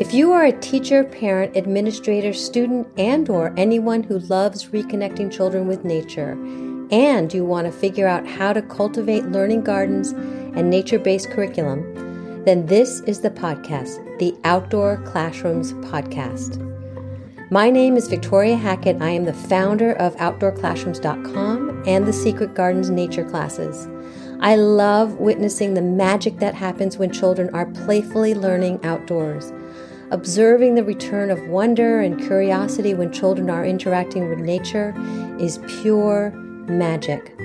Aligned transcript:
If 0.00 0.14
you 0.14 0.32
are 0.32 0.46
a 0.46 0.60
teacher, 0.60 1.04
parent, 1.04 1.54
administrator, 1.58 2.32
student, 2.32 2.88
and 2.96 3.28
or 3.28 3.52
anyone 3.58 4.02
who 4.02 4.18
loves 4.18 4.70
reconnecting 4.70 5.30
children 5.30 5.68
with 5.68 5.84
nature, 5.84 6.38
and 6.90 7.30
you 7.34 7.44
want 7.44 7.66
to 7.66 7.70
figure 7.70 8.08
out 8.08 8.26
how 8.26 8.54
to 8.54 8.62
cultivate 8.62 9.26
learning 9.26 9.60
gardens 9.60 10.12
and 10.12 10.70
nature-based 10.70 11.28
curriculum, 11.28 11.82
then 12.46 12.64
this 12.64 13.00
is 13.00 13.20
the 13.20 13.28
podcast, 13.28 14.18
the 14.18 14.34
Outdoor 14.44 14.96
Classrooms 15.04 15.74
Podcast. 15.90 16.66
My 17.50 17.68
name 17.68 17.98
is 17.98 18.08
Victoria 18.08 18.56
Hackett. 18.56 19.02
I 19.02 19.10
am 19.10 19.26
the 19.26 19.34
founder 19.34 19.92
of 19.92 20.16
OutdoorClassrooms.com 20.16 21.82
and 21.86 22.06
the 22.06 22.12
Secret 22.14 22.54
Gardens 22.54 22.88
Nature 22.88 23.28
Classes. 23.28 23.86
I 24.40 24.56
love 24.56 25.20
witnessing 25.20 25.74
the 25.74 25.82
magic 25.82 26.38
that 26.38 26.54
happens 26.54 26.96
when 26.96 27.12
children 27.12 27.54
are 27.54 27.66
playfully 27.66 28.34
learning 28.34 28.82
outdoors. 28.82 29.52
Observing 30.12 30.74
the 30.74 30.82
return 30.82 31.30
of 31.30 31.46
wonder 31.46 32.00
and 32.00 32.18
curiosity 32.18 32.94
when 32.94 33.12
children 33.12 33.48
are 33.48 33.64
interacting 33.64 34.28
with 34.28 34.40
nature 34.40 34.92
is 35.38 35.60
pure 35.80 36.32
magic. 36.66 37.36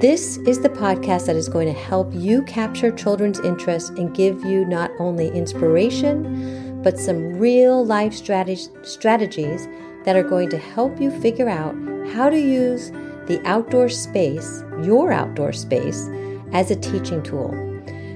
This 0.00 0.38
is 0.38 0.60
the 0.60 0.70
podcast 0.70 1.26
that 1.26 1.36
is 1.36 1.50
going 1.50 1.66
to 1.66 1.78
help 1.78 2.14
you 2.14 2.42
capture 2.44 2.90
children's 2.90 3.40
interest 3.40 3.90
and 3.98 4.14
give 4.14 4.42
you 4.42 4.64
not 4.64 4.90
only 4.98 5.28
inspiration, 5.28 6.80
but 6.82 6.98
some 6.98 7.38
real 7.38 7.84
life 7.84 8.14
strategies 8.14 9.68
that 10.04 10.16
are 10.16 10.22
going 10.22 10.48
to 10.48 10.58
help 10.58 10.98
you 10.98 11.10
figure 11.20 11.48
out 11.48 11.74
how 12.14 12.30
to 12.30 12.40
use 12.40 12.90
the 13.26 13.38
outdoor 13.44 13.90
space, 13.90 14.64
your 14.82 15.12
outdoor 15.12 15.52
space, 15.52 16.08
as 16.52 16.70
a 16.70 16.76
teaching 16.76 17.22
tool 17.22 17.52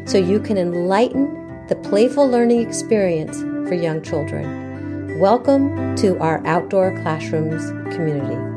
so 0.06 0.18
you 0.18 0.40
can 0.40 0.56
enlighten 0.56 1.41
the 1.72 1.88
playful 1.88 2.28
learning 2.28 2.60
experience 2.60 3.40
for 3.66 3.72
young 3.72 4.02
children. 4.02 5.18
Welcome 5.18 5.96
to 5.96 6.18
our 6.18 6.46
Outdoor 6.46 6.94
Classrooms 7.00 7.70
community. 7.94 8.51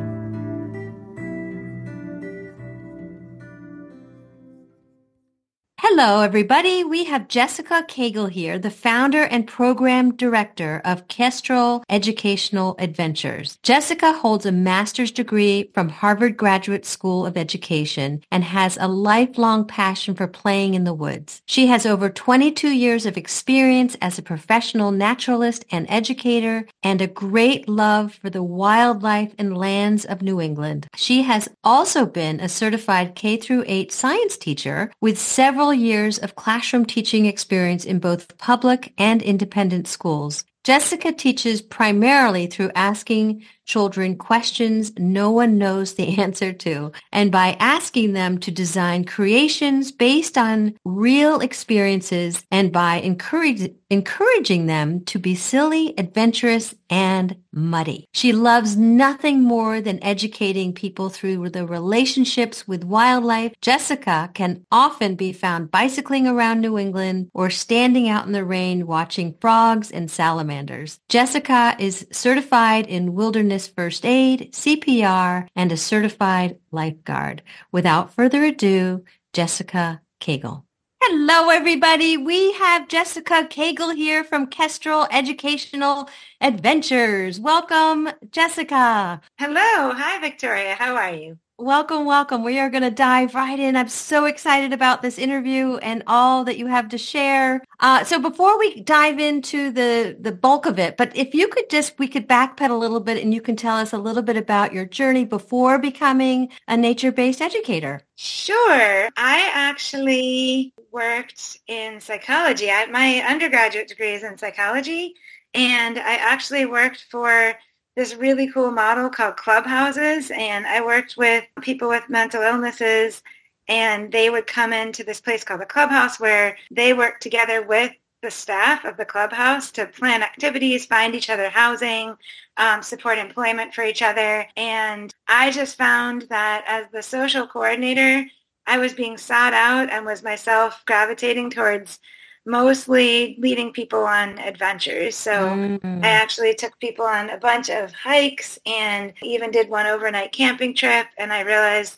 Hello, 5.87 6.21
everybody. 6.21 6.83
We 6.83 7.03
have 7.03 7.27
Jessica 7.27 7.85
Kagle 7.87 8.31
here, 8.31 8.57
the 8.57 8.71
founder 8.71 9.21
and 9.21 9.45
program 9.45 10.15
director 10.15 10.81
of 10.83 11.07
Kestrel 11.09 11.83
Educational 11.87 12.75
Adventures. 12.79 13.59
Jessica 13.61 14.11
holds 14.11 14.47
a 14.47 14.51
master's 14.51 15.11
degree 15.11 15.69
from 15.75 15.89
Harvard 15.89 16.37
Graduate 16.37 16.87
School 16.87 17.23
of 17.23 17.37
Education 17.37 18.23
and 18.31 18.43
has 18.43 18.79
a 18.81 18.87
lifelong 18.87 19.63
passion 19.63 20.15
for 20.15 20.25
playing 20.25 20.73
in 20.73 20.85
the 20.85 20.93
woods. 20.93 21.43
She 21.45 21.67
has 21.67 21.85
over 21.85 22.09
22 22.09 22.69
years 22.69 23.05
of 23.05 23.15
experience 23.15 23.95
as 24.01 24.17
a 24.17 24.23
professional 24.23 24.89
naturalist 24.89 25.65
and 25.69 25.85
educator 25.87 26.65
and 26.81 26.99
a 26.99 27.05
great 27.05 27.69
love 27.69 28.15
for 28.15 28.31
the 28.31 28.43
wildlife 28.43 29.35
and 29.37 29.55
lands 29.55 30.03
of 30.03 30.23
New 30.23 30.41
England. 30.41 30.87
She 30.95 31.21
has 31.21 31.47
also 31.63 32.07
been 32.07 32.39
a 32.39 32.49
certified 32.49 33.13
K 33.13 33.37
through 33.37 33.65
8 33.67 33.91
science 33.91 34.35
teacher 34.35 34.91
with 34.99 35.19
several 35.19 35.74
years 35.75 36.17
of 36.17 36.35
classroom 36.35 36.85
teaching 36.85 37.25
experience 37.25 37.85
in 37.85 37.99
both 37.99 38.37
public 38.37 38.93
and 38.97 39.21
independent 39.21 39.87
schools. 39.87 40.43
Jessica 40.63 41.11
teaches 41.11 41.61
primarily 41.61 42.47
through 42.47 42.71
asking 42.73 43.45
children 43.65 44.15
questions 44.15 44.93
no 44.97 45.31
one 45.31 45.57
knows 45.57 45.95
the 45.95 46.17
answer 46.21 46.53
to, 46.53 46.91
and 47.11 47.31
by 47.31 47.57
asking 47.59 48.13
them 48.13 48.37
to 48.39 48.51
design 48.51 49.03
creations 49.03 49.91
based 49.91 50.37
on 50.37 50.75
real 50.85 51.39
experiences 51.39 52.43
and 52.51 52.71
by 52.71 52.95
encourage, 52.97 53.71
encouraging 53.89 54.65
them 54.65 55.03
to 55.05 55.19
be 55.19 55.35
silly, 55.35 55.93
adventurous, 55.97 56.73
and 56.89 57.35
muddy. 57.51 58.05
She 58.13 58.33
loves 58.33 58.75
nothing 58.75 59.41
more 59.41 59.79
than 59.79 60.03
educating 60.03 60.73
people 60.73 61.09
through 61.09 61.49
the 61.49 61.65
relationships 61.65 62.67
with 62.67 62.83
wildlife. 62.83 63.53
Jessica 63.61 64.29
can 64.33 64.65
often 64.71 65.15
be 65.15 65.31
found 65.31 65.71
bicycling 65.71 66.27
around 66.27 66.61
New 66.61 66.77
England 66.77 67.29
or 67.33 67.49
standing 67.49 68.09
out 68.09 68.25
in 68.25 68.33
the 68.33 68.43
rain 68.43 68.85
watching 68.85 69.35
frogs 69.39 69.89
and 69.89 70.11
salamanders. 70.11 70.99
Jessica 71.07 71.75
is 71.79 72.05
certified 72.11 72.87
in 72.87 73.15
wilderness 73.15 73.54
first 73.63 74.05
aid, 74.05 74.51
CPR, 74.51 75.47
and 75.55 75.71
a 75.71 75.77
certified 75.77 76.57
lifeguard. 76.71 77.41
Without 77.71 78.13
further 78.13 78.43
ado, 78.43 79.03
Jessica 79.33 80.01
Kagle. 80.19 80.63
Hello, 81.01 81.49
everybody. 81.49 82.17
We 82.17 82.53
have 82.53 82.87
Jessica 82.87 83.47
Kagle 83.49 83.95
here 83.95 84.23
from 84.23 84.47
Kestrel 84.47 85.07
Educational 85.11 86.09
Adventures. 86.41 87.39
Welcome, 87.39 88.09
Jessica. 88.31 89.21
Hello. 89.37 89.93
Hi, 89.93 90.19
Victoria. 90.19 90.73
How 90.73 90.95
are 90.95 91.13
you? 91.13 91.37
Welcome, 91.57 92.03
welcome. 92.03 92.43
We 92.43 92.59
are 92.59 92.69
going 92.69 92.83
to 92.83 92.91
dive 92.91 93.33
right 93.33 93.57
in. 93.57 93.77
I'm 93.77 93.87
so 93.87 94.25
excited 94.25 94.73
about 94.73 95.01
this 95.01 95.17
interview 95.17 95.77
and 95.77 96.03
all 96.05 96.43
that 96.43 96.57
you 96.57 96.67
have 96.67 96.89
to 96.89 96.97
share. 96.97 97.63
Uh, 97.79 98.03
so 98.03 98.19
before 98.19 98.59
we 98.59 98.81
dive 98.81 99.19
into 99.19 99.71
the, 99.71 100.17
the 100.19 100.33
bulk 100.33 100.65
of 100.65 100.77
it, 100.79 100.97
but 100.97 101.15
if 101.15 101.33
you 101.33 101.47
could 101.47 101.69
just, 101.69 101.97
we 101.97 102.09
could 102.09 102.27
backpedal 102.27 102.71
a 102.71 102.73
little 102.73 102.99
bit 102.99 103.23
and 103.23 103.33
you 103.33 103.39
can 103.39 103.55
tell 103.55 103.77
us 103.77 103.93
a 103.93 103.97
little 103.97 104.21
bit 104.21 104.35
about 104.35 104.73
your 104.73 104.83
journey 104.83 105.23
before 105.23 105.79
becoming 105.79 106.49
a 106.67 106.75
nature-based 106.75 107.41
educator. 107.41 108.01
Sure. 108.17 109.09
I 109.15 109.49
actually 109.53 110.73
worked 110.91 111.59
in 111.67 112.01
psychology. 112.01 112.69
I, 112.69 112.87
my 112.87 113.23
undergraduate 113.25 113.87
degree 113.87 114.11
is 114.11 114.23
in 114.23 114.37
psychology 114.37 115.13
and 115.53 115.97
I 115.99 116.15
actually 116.15 116.65
worked 116.65 117.05
for 117.09 117.55
this 117.95 118.15
really 118.15 118.51
cool 118.51 118.71
model 118.71 119.09
called 119.09 119.37
clubhouses 119.37 120.31
and 120.31 120.67
I 120.67 120.83
worked 120.85 121.15
with 121.17 121.45
people 121.61 121.87
with 121.89 122.09
mental 122.09 122.41
illnesses 122.41 123.23
and 123.67 124.11
they 124.11 124.29
would 124.29 124.47
come 124.47 124.73
into 124.73 125.03
this 125.03 125.21
place 125.21 125.43
called 125.43 125.61
the 125.61 125.65
clubhouse 125.65 126.19
where 126.19 126.57
they 126.71 126.93
work 126.93 127.19
together 127.19 127.65
with 127.65 127.91
the 128.21 128.31
staff 128.31 128.85
of 128.85 128.97
the 128.97 129.05
clubhouse 129.05 129.71
to 129.71 129.85
plan 129.85 130.23
activities, 130.23 130.85
find 130.85 131.13
each 131.15 131.29
other 131.29 131.49
housing, 131.49 132.15
um, 132.57 132.81
support 132.81 133.17
employment 133.17 133.73
for 133.73 133.83
each 133.83 134.01
other. 134.01 134.47
And 134.57 135.13
I 135.27 135.51
just 135.51 135.77
found 135.77 136.23
that 136.23 136.65
as 136.67 136.87
the 136.91 137.03
social 137.03 137.45
coordinator, 137.47 138.25
I 138.65 138.79
was 138.79 138.93
being 138.93 139.17
sought 139.17 139.53
out 139.53 139.91
and 139.91 140.05
was 140.05 140.23
myself 140.23 140.83
gravitating 140.85 141.51
towards 141.51 141.99
mostly 142.45 143.35
leading 143.39 143.71
people 143.71 144.03
on 144.03 144.37
adventures. 144.37 145.15
So 145.15 145.31
mm. 145.31 146.03
I 146.03 146.09
actually 146.09 146.53
took 146.53 146.77
people 146.79 147.05
on 147.05 147.29
a 147.31 147.37
bunch 147.37 147.69
of 147.69 147.91
hikes 147.91 148.59
and 148.65 149.13
even 149.23 149.51
did 149.51 149.69
one 149.69 149.87
overnight 149.87 150.31
camping 150.31 150.75
trip. 150.75 151.07
And 151.17 151.33
I 151.33 151.41
realized 151.41 151.97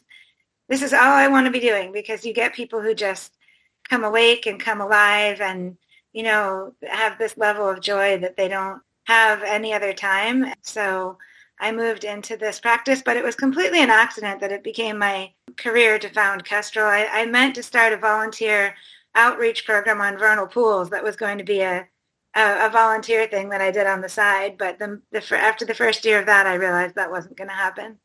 this 0.69 0.81
is 0.81 0.93
all 0.93 1.01
I 1.01 1.27
want 1.27 1.45
to 1.45 1.51
be 1.51 1.59
doing 1.59 1.91
because 1.91 2.25
you 2.25 2.33
get 2.33 2.53
people 2.53 2.81
who 2.81 2.93
just 2.93 3.33
come 3.89 4.03
awake 4.03 4.45
and 4.45 4.59
come 4.59 4.81
alive 4.81 5.41
and, 5.41 5.77
you 6.13 6.23
know, 6.23 6.73
have 6.89 7.17
this 7.17 7.37
level 7.37 7.69
of 7.69 7.81
joy 7.81 8.17
that 8.19 8.37
they 8.37 8.47
don't 8.47 8.81
have 9.05 9.43
any 9.43 9.73
other 9.73 9.93
time. 9.93 10.53
So 10.61 11.17
I 11.59 11.71
moved 11.71 12.03
into 12.03 12.37
this 12.37 12.59
practice, 12.59 13.01
but 13.03 13.17
it 13.17 13.23
was 13.23 13.35
completely 13.35 13.81
an 13.81 13.89
accident 13.89 14.41
that 14.41 14.51
it 14.51 14.63
became 14.63 14.97
my 14.97 15.31
career 15.57 15.97
to 15.99 16.09
found 16.09 16.45
Kestrel. 16.45 16.85
I, 16.85 17.07
I 17.11 17.25
meant 17.25 17.55
to 17.55 17.63
start 17.63 17.93
a 17.93 17.97
volunteer 17.97 18.75
outreach 19.17 19.65
program 19.65 19.99
on 19.99 20.17
vernal 20.17 20.47
pools 20.47 20.89
that 20.91 21.03
was 21.03 21.15
going 21.15 21.37
to 21.39 21.43
be 21.43 21.61
a, 21.61 21.87
a, 22.35 22.67
a 22.67 22.69
volunteer 22.69 23.27
thing 23.27 23.49
that 23.49 23.61
I 23.61 23.71
did 23.71 23.87
on 23.87 24.01
the 24.01 24.09
side. 24.09 24.57
But 24.57 24.79
the, 24.79 25.01
the, 25.11 25.23
after 25.37 25.65
the 25.65 25.73
first 25.73 26.05
year 26.05 26.19
of 26.19 26.27
that, 26.27 26.47
I 26.47 26.53
realized 26.53 26.95
that 26.95 27.11
wasn't 27.11 27.37
going 27.37 27.49
to 27.49 27.53
happen. 27.53 27.97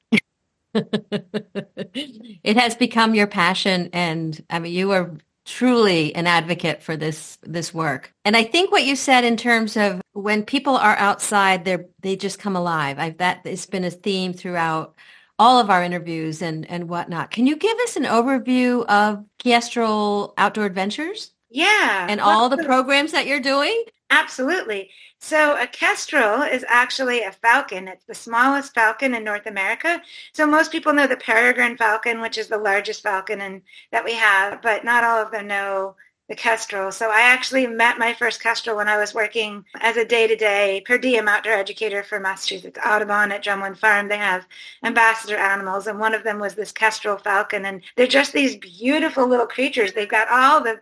it 0.75 2.57
has 2.57 2.75
become 2.75 3.15
your 3.15 3.27
passion 3.27 3.91
and 3.93 4.43
I 4.49 4.59
mean 4.59 4.73
you 4.73 4.93
are 4.93 5.15
truly 5.45 6.15
an 6.15 6.27
advocate 6.27 6.83
for 6.83 6.97
this 6.97 7.39
this 7.43 7.75
work. 7.75 8.15
And 8.25 8.37
I 8.37 8.45
think 8.45 8.71
what 8.71 8.85
you 8.85 8.97
said 8.97 9.25
in 9.25 9.37
terms 9.37 9.77
of 9.77 10.01
when 10.13 10.45
people 10.45 10.77
are 10.77 10.97
outside 10.97 11.67
they 11.67 11.79
they 12.01 12.17
just 12.17 12.39
come 12.39 12.57
alive. 12.57 12.99
I've 12.99 13.19
that 13.19 13.47
has 13.47 13.67
been 13.67 13.85
a 13.85 13.91
theme 13.91 14.33
throughout 14.33 14.95
all 15.39 15.59
of 15.59 15.71
our 15.71 15.83
interviews 15.83 16.43
and, 16.43 16.69
and 16.71 16.89
whatnot. 16.89 17.31
Can 17.31 17.47
you 17.47 17.57
give 17.57 17.77
us 17.81 17.97
an 17.97 18.05
overview 18.05 18.85
of 18.87 19.25
Kestrel 19.39 20.35
Outdoor 20.39 20.67
Adventures? 20.67 21.33
Yeah. 21.51 22.07
And 22.09 22.21
all 22.21 22.49
the 22.49 22.65
programs 22.65 23.13
that 23.13 23.27
you're 23.27 23.41
doing? 23.41 23.85
Absolutely. 24.11 24.91
So 25.21 25.57
a 25.57 25.67
kestrel 25.67 26.43
is 26.43 26.65
actually 26.69 27.23
a 27.23 27.33
falcon. 27.33 27.89
It's 27.89 28.05
the 28.05 28.15
smallest 28.15 28.75
falcon 28.75 29.15
in 29.15 29.25
North 29.25 29.47
America. 29.47 30.03
So 30.35 30.47
most 30.47 30.73
people 30.73 30.93
know 30.93 31.07
the 31.07 31.17
peregrine 31.17 31.77
falcon, 31.77 32.21
which 32.21 32.37
is 32.37 32.49
the 32.49 32.59
largest 32.59 33.03
falcon 33.03 33.41
and 33.41 33.63
that 33.91 34.05
we 34.05 34.15
have, 34.15 34.61
but 34.61 34.85
not 34.85 35.05
all 35.05 35.23
of 35.23 35.31
them 35.31 35.47
know 35.47 35.97
the 36.29 36.37
Kestrel. 36.37 36.93
So 36.93 37.11
I 37.11 37.23
actually 37.23 37.67
met 37.67 37.99
my 37.99 38.15
first 38.15 38.43
Kestrel 38.43 38.77
when 38.77 38.89
I 38.89 38.97
was 38.97 39.13
working 39.13 39.65
as 39.81 39.97
a 39.97 40.05
day-to-day 40.05 40.83
per 40.87 40.97
diem 40.97 41.29
outdoor 41.29 41.53
educator 41.53 42.03
for 42.03 42.21
Massachusetts 42.21 42.79
Audubon 42.85 43.33
at 43.33 43.45
Drumlin 43.45 43.77
Farm. 43.77 44.09
They 44.09 44.17
have 44.17 44.47
ambassador 44.85 45.37
animals, 45.37 45.87
and 45.87 45.99
one 45.99 46.15
of 46.15 46.25
them 46.25 46.39
was 46.39 46.55
this 46.55 46.73
Kestrel 46.73 47.19
falcon. 47.19 47.65
And 47.65 47.83
they're 47.97 48.07
just 48.07 48.33
these 48.33 48.57
beautiful 48.57 49.27
little 49.27 49.47
creatures. 49.47 49.93
They've 49.93 50.09
got 50.09 50.29
all 50.31 50.63
the 50.63 50.81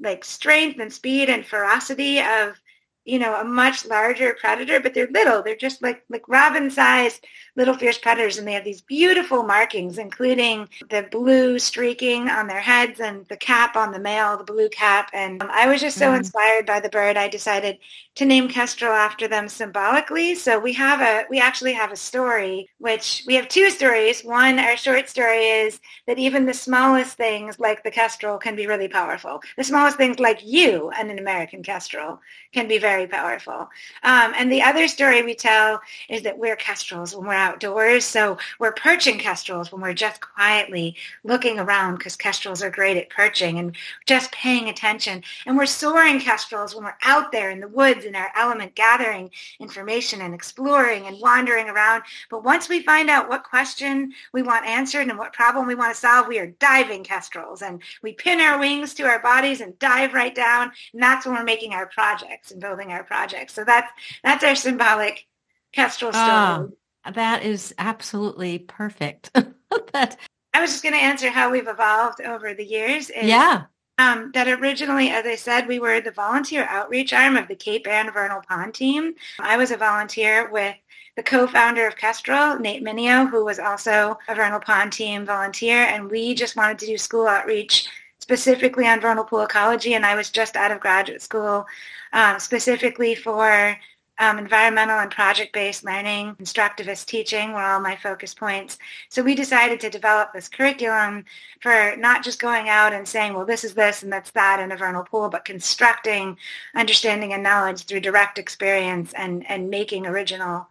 like 0.00 0.24
strength 0.24 0.80
and 0.80 0.92
speed 0.92 1.30
and 1.30 1.46
ferocity 1.46 2.18
of 2.20 2.60
you 3.04 3.18
know, 3.18 3.34
a 3.34 3.44
much 3.44 3.86
larger 3.86 4.34
predator, 4.34 4.78
but 4.80 4.94
they're 4.94 5.08
little. 5.08 5.42
They're 5.42 5.56
just 5.56 5.82
like 5.82 6.04
like 6.08 6.28
robin-sized 6.28 7.26
little 7.56 7.74
fierce 7.74 7.98
predators, 7.98 8.38
and 8.38 8.46
they 8.46 8.52
have 8.52 8.64
these 8.64 8.82
beautiful 8.82 9.42
markings, 9.42 9.98
including 9.98 10.68
the 10.90 11.08
blue 11.10 11.58
streaking 11.58 12.28
on 12.28 12.46
their 12.46 12.60
heads 12.60 13.00
and 13.00 13.26
the 13.28 13.36
cap 13.36 13.76
on 13.76 13.92
the 13.92 13.98
male, 13.98 14.36
the 14.36 14.44
blue 14.44 14.68
cap. 14.68 15.10
And 15.12 15.42
um, 15.42 15.50
I 15.50 15.66
was 15.66 15.80
just 15.80 15.98
so 15.98 16.12
mm. 16.12 16.18
inspired 16.18 16.66
by 16.66 16.80
the 16.80 16.88
bird, 16.88 17.16
I 17.16 17.28
decided 17.28 17.78
to 18.16 18.24
name 18.24 18.48
Kestrel 18.48 18.92
after 18.92 19.28
them 19.28 19.48
symbolically. 19.48 20.34
So 20.34 20.58
we 20.58 20.72
have 20.74 21.00
a 21.00 21.24
we 21.30 21.40
actually 21.40 21.72
have 21.72 21.92
a 21.92 21.96
story, 21.96 22.68
which 22.78 23.24
we 23.26 23.34
have 23.34 23.48
two 23.48 23.70
stories. 23.70 24.22
One, 24.22 24.58
our 24.58 24.76
short 24.76 25.08
story 25.08 25.46
is 25.46 25.80
that 26.06 26.18
even 26.18 26.46
the 26.46 26.54
smallest 26.54 27.16
things 27.16 27.58
like 27.58 27.82
the 27.82 27.90
kestrel 27.90 28.38
can 28.38 28.56
be 28.56 28.66
really 28.66 28.88
powerful. 28.88 29.40
The 29.56 29.64
smallest 29.64 29.96
things 29.96 30.18
like 30.18 30.44
you 30.44 30.90
and 30.90 31.10
an 31.10 31.18
American 31.18 31.62
kestrel 31.62 32.20
can 32.52 32.68
be 32.68 32.78
very 32.78 32.99
powerful. 33.06 33.70
Um, 34.02 34.32
and 34.36 34.50
the 34.50 34.62
other 34.62 34.88
story 34.88 35.22
we 35.22 35.34
tell 35.34 35.80
is 36.08 36.22
that 36.22 36.38
we're 36.38 36.56
kestrels 36.56 37.14
when 37.14 37.26
we're 37.26 37.34
outdoors. 37.34 38.04
So 38.04 38.38
we're 38.58 38.72
perching 38.72 39.18
kestrels 39.18 39.70
when 39.70 39.80
we're 39.80 39.94
just 39.94 40.20
quietly 40.20 40.96
looking 41.24 41.58
around 41.58 41.96
because 41.96 42.16
kestrels 42.16 42.62
are 42.62 42.70
great 42.70 42.96
at 42.96 43.10
perching 43.10 43.58
and 43.58 43.76
just 44.06 44.32
paying 44.32 44.68
attention. 44.68 45.22
And 45.46 45.56
we're 45.56 45.66
soaring 45.66 46.20
kestrels 46.20 46.74
when 46.74 46.84
we're 46.84 46.96
out 47.02 47.32
there 47.32 47.50
in 47.50 47.60
the 47.60 47.68
woods 47.68 48.04
in 48.04 48.14
our 48.14 48.30
element 48.36 48.74
gathering 48.74 49.30
information 49.58 50.20
and 50.20 50.34
exploring 50.34 51.06
and 51.06 51.20
wandering 51.20 51.68
around. 51.68 52.02
But 52.30 52.44
once 52.44 52.68
we 52.68 52.82
find 52.82 53.10
out 53.10 53.28
what 53.28 53.44
question 53.44 54.12
we 54.32 54.42
want 54.42 54.66
answered 54.66 55.08
and 55.08 55.18
what 55.18 55.32
problem 55.32 55.66
we 55.66 55.74
want 55.74 55.94
to 55.94 56.00
solve, 56.00 56.26
we 56.26 56.38
are 56.38 56.46
diving 56.46 57.04
kestrels 57.04 57.62
and 57.62 57.82
we 58.02 58.12
pin 58.12 58.40
our 58.40 58.58
wings 58.58 58.94
to 58.94 59.04
our 59.04 59.20
bodies 59.20 59.60
and 59.60 59.78
dive 59.78 60.14
right 60.14 60.34
down. 60.34 60.72
And 60.92 61.02
that's 61.02 61.26
when 61.26 61.34
we're 61.34 61.44
making 61.44 61.72
our 61.72 61.86
projects 61.86 62.50
and 62.50 62.60
building 62.60 62.79
our 62.88 63.04
projects. 63.04 63.54
So 63.54 63.64
that's 63.64 63.90
that's 64.24 64.44
our 64.44 64.54
symbolic 64.54 65.26
kestrel 65.72 66.12
story. 66.12 66.28
Ah, 66.28 66.66
that 67.12 67.42
is 67.44 67.74
absolutely 67.78 68.58
perfect. 68.58 69.30
that 69.92 70.18
I 70.52 70.60
was 70.60 70.70
just 70.70 70.82
going 70.82 70.94
to 70.94 71.00
answer 71.00 71.30
how 71.30 71.50
we've 71.50 71.68
evolved 71.68 72.20
over 72.20 72.54
the 72.54 72.64
years. 72.64 73.10
Is, 73.10 73.26
yeah. 73.26 73.64
Um, 73.98 74.30
that 74.32 74.48
originally, 74.48 75.10
as 75.10 75.26
I 75.26 75.36
said, 75.36 75.68
we 75.68 75.78
were 75.78 76.00
the 76.00 76.10
volunteer 76.10 76.64
outreach 76.64 77.12
arm 77.12 77.36
of 77.36 77.48
the 77.48 77.54
Cape 77.54 77.86
Ann 77.86 78.10
Vernal 78.10 78.42
Pond 78.48 78.72
team. 78.72 79.14
I 79.38 79.58
was 79.58 79.70
a 79.70 79.76
volunteer 79.76 80.50
with 80.50 80.74
the 81.16 81.22
co-founder 81.22 81.86
of 81.86 81.96
Kestrel, 81.96 82.58
Nate 82.58 82.82
Minio, 82.82 83.28
who 83.28 83.44
was 83.44 83.58
also 83.58 84.18
a 84.26 84.34
Vernal 84.34 84.60
Pond 84.60 84.92
team 84.92 85.26
volunteer, 85.26 85.84
and 85.84 86.10
we 86.10 86.34
just 86.34 86.56
wanted 86.56 86.78
to 86.78 86.86
do 86.86 86.96
school 86.96 87.26
outreach 87.26 87.88
specifically 88.30 88.86
on 88.86 89.00
vernal 89.00 89.24
pool 89.24 89.40
ecology, 89.40 89.94
and 89.94 90.06
I 90.06 90.14
was 90.14 90.30
just 90.30 90.54
out 90.54 90.70
of 90.70 90.78
graduate 90.78 91.20
school 91.20 91.66
um, 92.12 92.38
specifically 92.38 93.16
for 93.16 93.76
um, 94.20 94.38
environmental 94.38 95.00
and 95.00 95.10
project-based 95.10 95.82
learning, 95.82 96.36
constructivist 96.36 97.06
teaching 97.06 97.52
were 97.52 97.62
all 97.62 97.80
my 97.80 97.96
focus 97.96 98.32
points. 98.32 98.78
So 99.08 99.20
we 99.20 99.34
decided 99.34 99.80
to 99.80 99.90
develop 99.90 100.32
this 100.32 100.48
curriculum 100.48 101.24
for 101.60 101.96
not 101.96 102.22
just 102.22 102.38
going 102.40 102.68
out 102.68 102.92
and 102.92 103.08
saying, 103.08 103.34
well, 103.34 103.46
this 103.46 103.64
is 103.64 103.74
this 103.74 104.04
and 104.04 104.12
that's 104.12 104.30
that 104.30 104.60
in 104.60 104.70
a 104.70 104.76
vernal 104.76 105.02
pool, 105.02 105.28
but 105.28 105.44
constructing 105.44 106.36
understanding 106.76 107.32
and 107.32 107.42
knowledge 107.42 107.84
through 107.84 108.00
direct 108.00 108.38
experience 108.38 109.12
and, 109.14 109.44
and 109.50 109.70
making 109.70 110.06
original 110.06 110.68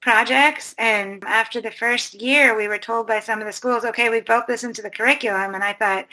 projects. 0.00 0.74
And 0.76 1.22
after 1.24 1.60
the 1.60 1.70
first 1.70 2.14
year, 2.14 2.56
we 2.56 2.66
were 2.66 2.78
told 2.78 3.06
by 3.06 3.20
some 3.20 3.40
of 3.40 3.46
the 3.46 3.52
schools, 3.52 3.84
okay, 3.84 4.08
we 4.08 4.22
built 4.22 4.48
this 4.48 4.64
into 4.64 4.82
the 4.82 4.90
curriculum. 4.90 5.54
And 5.54 5.62
I 5.62 5.72
thought, 5.72 6.06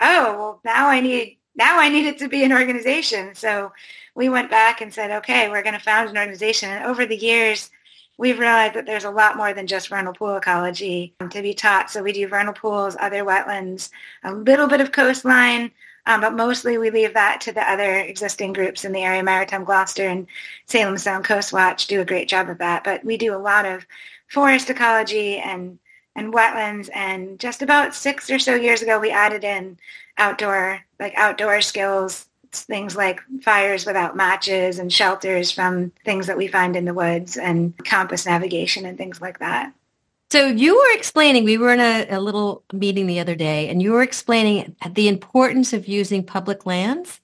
oh, 0.00 0.36
well, 0.36 0.60
now 0.64 0.88
I 0.88 1.00
need 1.00 1.38
now 1.56 1.80
I 1.80 1.88
need 1.88 2.06
it 2.06 2.18
to 2.18 2.28
be 2.28 2.44
an 2.44 2.52
organization. 2.52 3.34
So 3.34 3.72
we 4.14 4.28
went 4.28 4.50
back 4.50 4.80
and 4.80 4.94
said, 4.94 5.10
okay, 5.10 5.48
we're 5.48 5.62
going 5.62 5.74
to 5.74 5.80
found 5.80 6.08
an 6.08 6.16
organization. 6.16 6.70
And 6.70 6.84
over 6.84 7.04
the 7.04 7.16
years, 7.16 7.70
we've 8.16 8.38
realized 8.38 8.74
that 8.74 8.86
there's 8.86 9.04
a 9.04 9.10
lot 9.10 9.36
more 9.36 9.52
than 9.52 9.66
just 9.66 9.88
vernal 9.88 10.12
pool 10.12 10.36
ecology 10.36 11.14
to 11.30 11.42
be 11.42 11.54
taught. 11.54 11.90
So 11.90 12.02
we 12.02 12.12
do 12.12 12.28
vernal 12.28 12.52
pools, 12.52 12.96
other 13.00 13.24
wetlands, 13.24 13.90
a 14.22 14.32
little 14.32 14.68
bit 14.68 14.80
of 14.80 14.92
coastline, 14.92 15.72
um, 16.06 16.20
but 16.20 16.34
mostly 16.34 16.78
we 16.78 16.90
leave 16.90 17.14
that 17.14 17.40
to 17.42 17.52
the 17.52 17.68
other 17.68 17.98
existing 17.98 18.52
groups 18.52 18.84
in 18.84 18.92
the 18.92 19.02
area. 19.02 19.22
Maritime 19.22 19.64
Gloucester 19.64 20.06
and 20.06 20.28
Salem 20.66 20.96
Sound 20.96 21.24
Coast 21.24 21.52
Watch 21.52 21.88
do 21.88 22.00
a 22.00 22.04
great 22.04 22.28
job 22.28 22.48
of 22.48 22.58
that. 22.58 22.84
But 22.84 23.04
we 23.04 23.16
do 23.16 23.34
a 23.34 23.36
lot 23.36 23.66
of 23.66 23.84
forest 24.28 24.70
ecology 24.70 25.38
and 25.38 25.78
and 26.16 26.32
wetlands. 26.32 26.88
And 26.94 27.38
just 27.38 27.62
about 27.62 27.94
six 27.94 28.30
or 28.30 28.38
so 28.38 28.54
years 28.54 28.82
ago, 28.82 28.98
we 28.98 29.10
added 29.10 29.44
in 29.44 29.78
outdoor 30.16 30.84
like 30.98 31.14
outdoor 31.16 31.60
skills 31.60 32.28
things 32.52 32.96
like 32.96 33.20
fires 33.42 33.86
without 33.86 34.16
matches 34.16 34.78
and 34.78 34.92
shelters 34.92 35.50
from 35.50 35.90
things 36.04 36.26
that 36.26 36.36
we 36.36 36.48
find 36.48 36.76
in 36.76 36.84
the 36.84 36.94
woods 36.94 37.36
and 37.36 37.76
compass 37.84 38.26
navigation 38.26 38.86
and 38.86 38.96
things 38.96 39.20
like 39.20 39.38
that. 39.38 39.72
So 40.30 40.46
you 40.46 40.76
were 40.76 40.96
explaining, 40.96 41.44
we 41.44 41.56
were 41.56 41.72
in 41.72 41.80
a, 41.80 42.06
a, 42.10 42.20
little 42.20 42.62
meeting 42.72 43.06
the 43.06 43.20
other 43.20 43.34
day, 43.34 43.68
and 43.68 43.82
you 43.82 43.92
were 43.92 44.02
explaining 44.02 44.76
the 44.90 45.08
importance 45.08 45.72
of 45.72 45.88
using 45.88 46.22
public 46.22 46.66
lands. 46.66 47.20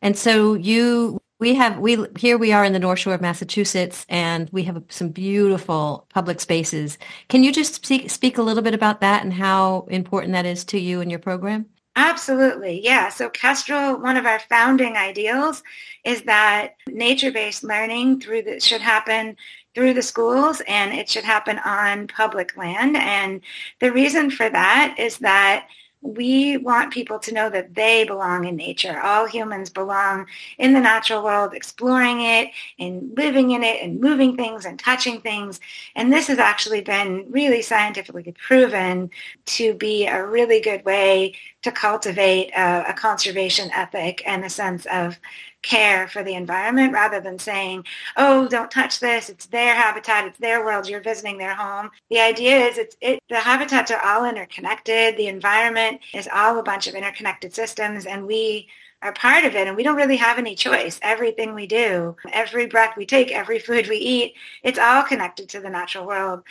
And 0.00 0.16
so 0.16 0.54
you, 0.54 1.20
we 1.38 1.54
have, 1.54 1.78
we, 1.78 2.04
here 2.18 2.36
we 2.36 2.52
are 2.52 2.64
in 2.64 2.72
the 2.72 2.78
North 2.78 2.98
Shore 2.98 3.14
of 3.14 3.20
Massachusetts, 3.20 4.04
and 4.08 4.48
we 4.50 4.64
have 4.64 4.82
some 4.88 5.10
beautiful 5.10 6.06
public 6.12 6.40
spaces. 6.40 6.98
Can 7.28 7.44
you 7.44 7.52
just 7.52 7.84
speak, 7.84 8.10
speak 8.10 8.38
a 8.38 8.42
little 8.42 8.62
bit 8.62 8.74
about 8.74 9.00
that 9.00 9.22
and 9.22 9.32
how 9.32 9.86
important 9.88 10.32
that 10.32 10.46
is 10.46 10.64
to 10.66 10.78
you 10.78 11.00
and 11.00 11.10
your 11.10 11.20
program? 11.20 11.66
Absolutely. 11.94 12.80
Yeah. 12.84 13.08
So 13.08 13.28
Kestrel, 13.28 14.00
one 14.00 14.16
of 14.16 14.24
our 14.24 14.38
founding 14.38 14.96
ideals 14.96 15.62
is 16.04 16.22
that 16.22 16.74
nature-based 16.86 17.64
learning 17.64 18.20
through 18.20 18.42
the, 18.42 18.60
should 18.60 18.80
happen 18.80 19.36
through 19.74 19.94
the 19.94 20.02
schools 20.02 20.62
and 20.68 20.92
it 20.92 21.08
should 21.08 21.24
happen 21.24 21.58
on 21.64 22.06
public 22.06 22.56
land. 22.56 22.96
And 22.96 23.40
the 23.80 23.92
reason 23.92 24.30
for 24.30 24.48
that 24.48 24.94
is 24.98 25.18
that 25.18 25.68
we 26.00 26.56
want 26.56 26.92
people 26.92 27.18
to 27.18 27.34
know 27.34 27.50
that 27.50 27.74
they 27.74 28.04
belong 28.04 28.44
in 28.44 28.56
nature. 28.56 29.00
All 29.00 29.26
humans 29.26 29.68
belong 29.68 30.26
in 30.56 30.72
the 30.72 30.80
natural 30.80 31.24
world, 31.24 31.54
exploring 31.54 32.20
it 32.20 32.50
and 32.78 33.16
living 33.16 33.50
in 33.50 33.64
it 33.64 33.82
and 33.82 34.00
moving 34.00 34.36
things 34.36 34.64
and 34.64 34.78
touching 34.78 35.20
things. 35.20 35.60
And 35.96 36.12
this 36.12 36.28
has 36.28 36.38
actually 36.38 36.82
been 36.82 37.26
really 37.30 37.62
scientifically 37.62 38.32
proven 38.46 39.10
to 39.46 39.74
be 39.74 40.06
a 40.06 40.24
really 40.24 40.60
good 40.60 40.84
way 40.84 41.34
to 41.62 41.72
cultivate 41.72 42.50
a, 42.50 42.90
a 42.90 42.92
conservation 42.94 43.70
ethic 43.72 44.22
and 44.24 44.44
a 44.44 44.50
sense 44.50 44.86
of 44.86 45.18
care 45.62 46.08
for 46.08 46.22
the 46.22 46.34
environment 46.34 46.92
rather 46.92 47.20
than 47.20 47.38
saying, 47.38 47.84
oh, 48.16 48.48
don't 48.48 48.70
touch 48.70 49.00
this. 49.00 49.28
It's 49.28 49.46
their 49.46 49.74
habitat. 49.74 50.26
It's 50.26 50.38
their 50.38 50.64
world. 50.64 50.88
You're 50.88 51.00
visiting 51.00 51.38
their 51.38 51.54
home. 51.54 51.90
The 52.10 52.20
idea 52.20 52.58
is 52.66 52.78
it's, 52.78 52.96
it, 53.00 53.20
the 53.28 53.40
habitats 53.40 53.90
are 53.90 54.04
all 54.04 54.24
interconnected. 54.24 55.16
The 55.16 55.28
environment 55.28 56.00
is 56.14 56.28
all 56.32 56.58
a 56.58 56.62
bunch 56.62 56.86
of 56.86 56.94
interconnected 56.94 57.54
systems 57.54 58.06
and 58.06 58.26
we 58.26 58.68
are 59.02 59.12
part 59.12 59.44
of 59.44 59.54
it 59.54 59.66
and 59.66 59.76
we 59.76 59.82
don't 59.82 59.96
really 59.96 60.16
have 60.16 60.38
any 60.38 60.54
choice. 60.54 60.98
Everything 61.02 61.54
we 61.54 61.66
do, 61.66 62.16
every 62.32 62.66
breath 62.66 62.96
we 62.96 63.06
take, 63.06 63.30
every 63.30 63.58
food 63.58 63.88
we 63.88 63.96
eat, 63.96 64.34
it's 64.62 64.78
all 64.78 65.02
connected 65.02 65.48
to 65.50 65.60
the 65.60 65.70
natural 65.70 66.06
world. 66.06 66.42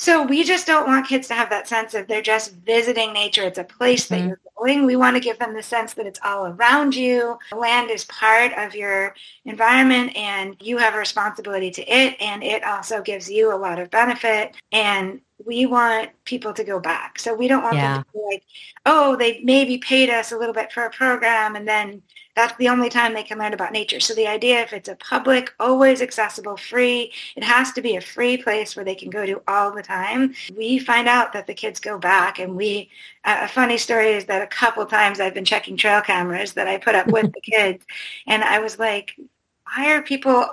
So 0.00 0.24
we 0.24 0.44
just 0.44 0.64
don't 0.64 0.86
want 0.86 1.08
kids 1.08 1.26
to 1.26 1.34
have 1.34 1.50
that 1.50 1.66
sense 1.66 1.92
of 1.92 2.06
they're 2.06 2.22
just 2.22 2.54
visiting 2.54 3.12
nature. 3.12 3.42
It's 3.42 3.58
a 3.58 3.64
place 3.64 4.06
that 4.06 4.20
mm-hmm. 4.20 4.28
you're 4.28 4.40
going. 4.56 4.86
We 4.86 4.94
want 4.94 5.16
to 5.16 5.20
give 5.20 5.40
them 5.40 5.54
the 5.54 5.62
sense 5.62 5.94
that 5.94 6.06
it's 6.06 6.20
all 6.24 6.46
around 6.46 6.94
you. 6.94 7.36
Land 7.50 7.90
is 7.90 8.04
part 8.04 8.52
of 8.52 8.76
your 8.76 9.16
environment 9.44 10.16
and 10.16 10.56
you 10.60 10.78
have 10.78 10.94
a 10.94 10.98
responsibility 10.98 11.72
to 11.72 11.82
it 11.82 12.14
and 12.20 12.44
it 12.44 12.62
also 12.62 13.02
gives 13.02 13.28
you 13.28 13.52
a 13.52 13.58
lot 13.58 13.80
of 13.80 13.90
benefit. 13.90 14.54
And 14.70 15.20
we 15.44 15.66
want 15.66 16.10
people 16.24 16.52
to 16.52 16.62
go 16.62 16.78
back. 16.78 17.18
So 17.18 17.34
we 17.34 17.48
don't 17.48 17.64
want 17.64 17.74
yeah. 17.74 17.94
them 17.94 18.04
to 18.04 18.12
be 18.12 18.24
like, 18.24 18.44
oh, 18.86 19.16
they 19.16 19.40
maybe 19.42 19.78
paid 19.78 20.10
us 20.10 20.30
a 20.30 20.38
little 20.38 20.54
bit 20.54 20.72
for 20.72 20.84
a 20.84 20.90
program 20.90 21.56
and 21.56 21.66
then 21.66 22.02
that's 22.38 22.56
the 22.56 22.68
only 22.68 22.88
time 22.88 23.14
they 23.14 23.24
can 23.24 23.38
learn 23.38 23.52
about 23.52 23.72
nature. 23.72 23.98
So 23.98 24.14
the 24.14 24.28
idea, 24.28 24.62
if 24.62 24.72
it's 24.72 24.88
a 24.88 24.94
public, 24.94 25.52
always 25.58 26.00
accessible, 26.00 26.56
free, 26.56 27.12
it 27.34 27.42
has 27.42 27.72
to 27.72 27.82
be 27.82 27.96
a 27.96 28.00
free 28.00 28.36
place 28.36 28.76
where 28.76 28.84
they 28.84 28.94
can 28.94 29.10
go 29.10 29.26
to 29.26 29.42
all 29.48 29.74
the 29.74 29.82
time. 29.82 30.34
We 30.56 30.78
find 30.78 31.08
out 31.08 31.32
that 31.32 31.48
the 31.48 31.54
kids 31.54 31.80
go 31.80 31.98
back 31.98 32.38
and 32.38 32.54
we, 32.54 32.90
uh, 33.24 33.38
a 33.42 33.48
funny 33.48 33.76
story 33.76 34.12
is 34.12 34.26
that 34.26 34.40
a 34.40 34.46
couple 34.46 34.86
times 34.86 35.18
I've 35.18 35.34
been 35.34 35.44
checking 35.44 35.76
trail 35.76 36.00
cameras 36.00 36.52
that 36.52 36.68
I 36.68 36.78
put 36.78 36.94
up 36.94 37.08
with 37.08 37.32
the 37.32 37.40
kids 37.42 37.84
and 38.28 38.44
I 38.44 38.60
was 38.60 38.78
like, 38.78 39.16
why 39.64 39.92
are 39.92 40.02
people 40.02 40.48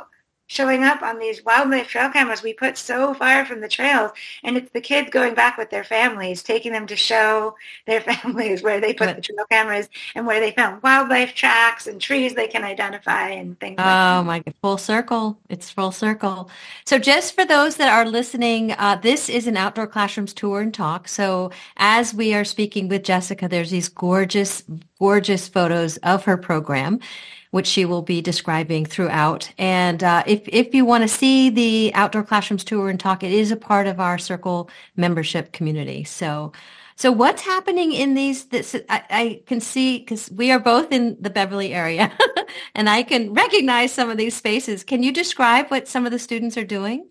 showing 0.48 0.84
up 0.84 1.02
on 1.02 1.20
these 1.20 1.44
wildlife 1.44 1.88
trail 1.88 2.10
cameras. 2.10 2.44
We 2.44 2.54
put 2.54 2.78
so 2.78 3.14
far 3.14 3.46
from 3.46 3.62
the 3.62 3.68
trails 3.68 4.12
and 4.44 4.58
it's 4.58 4.72
the 4.72 4.82
kids 4.82 5.10
going 5.10 5.34
back 5.34 5.58
with 5.58 5.70
their 5.70 5.84
families 5.84 6.44
taking 6.44 6.72
them 6.72 6.88
to 6.88 6.96
show 6.96 7.56
their 7.88 8.02
families 8.02 8.62
where 8.62 8.80
they 8.80 8.94
put 8.94 9.16
the 9.16 9.22
trail 9.22 9.46
cameras 9.50 9.90
and 10.14 10.28
where 10.28 10.40
they 10.40 10.52
found 10.52 10.84
wildlife 10.84 11.34
tracks 11.34 11.88
and 11.88 12.00
trees 12.00 12.34
they 12.36 12.48
can 12.48 12.64
identify 12.64 13.30
and 13.30 13.60
things 13.60 13.75
oh 13.80 13.82
like 13.82 13.86
that. 13.86 14.24
my 14.25 14.40
god 14.40 14.54
full 14.62 14.78
circle. 14.78 15.38
It's 15.50 15.70
full 15.70 15.92
circle. 15.92 16.50
So 16.86 16.98
just 17.00 17.36
for 17.36 17.46
those 17.46 17.78
that 17.78 17.92
are 17.92 18.06
listening 18.06 18.72
uh, 18.74 18.98
this 19.02 19.30
is 19.30 19.48
an 19.48 19.58
outdoor 19.58 19.88
classrooms 19.88 20.34
tour 20.34 20.62
and 20.62 20.74
talk. 20.74 21.08
So 21.08 21.52
as 21.78 22.14
we 22.14 22.34
are 22.34 22.46
speaking 22.46 22.88
with 22.88 23.04
jessica 23.04 23.48
there's 23.48 23.72
these 23.72 23.90
gorgeous 23.90 24.64
gorgeous 25.00 25.48
photos 25.48 25.98
of 25.98 26.25
her 26.25 26.38
program 26.38 27.00
which 27.56 27.68
she 27.68 27.86
will 27.86 28.02
be 28.02 28.22
describing 28.22 28.86
throughout. 28.86 29.50
And 29.58 30.04
uh, 30.04 30.24
if, 30.28 30.42
if 30.50 30.76
you 30.76 30.84
want 30.84 31.04
to 31.04 31.08
see 31.08 31.50
the 31.50 31.90
outdoor 31.94 32.22
classrooms 32.22 32.66
tour 32.66 32.90
and 32.90 33.00
talk, 33.00 33.24
it 33.24 33.32
is 33.32 33.50
a 33.50 33.56
part 33.56 33.88
of 33.88 33.98
our 33.98 34.18
Circle 34.18 34.70
membership 34.98 35.54
community. 35.54 36.04
So, 36.04 36.52
so 36.98 37.14
what's 37.14 37.44
happening 37.44 37.94
in 37.94 38.14
these? 38.14 38.48
This 38.48 38.76
I, 38.90 39.04
I 39.10 39.42
can 39.46 39.62
see 39.62 40.00
because 40.00 40.30
we 40.32 40.52
are 40.52 40.60
both 40.60 40.92
in 40.92 41.16
the 41.22 41.30
Beverly 41.30 41.74
area, 41.74 42.12
and 42.76 42.90
I 42.90 43.04
can 43.04 43.34
recognize 43.34 43.94
some 43.94 44.10
of 44.10 44.18
these 44.18 44.36
spaces. 44.36 44.84
Can 44.84 45.02
you 45.02 45.14
describe 45.14 45.70
what 45.70 45.88
some 45.88 46.06
of 46.06 46.12
the 46.12 46.20
students 46.20 46.58
are 46.58 46.66
doing? 46.66 47.08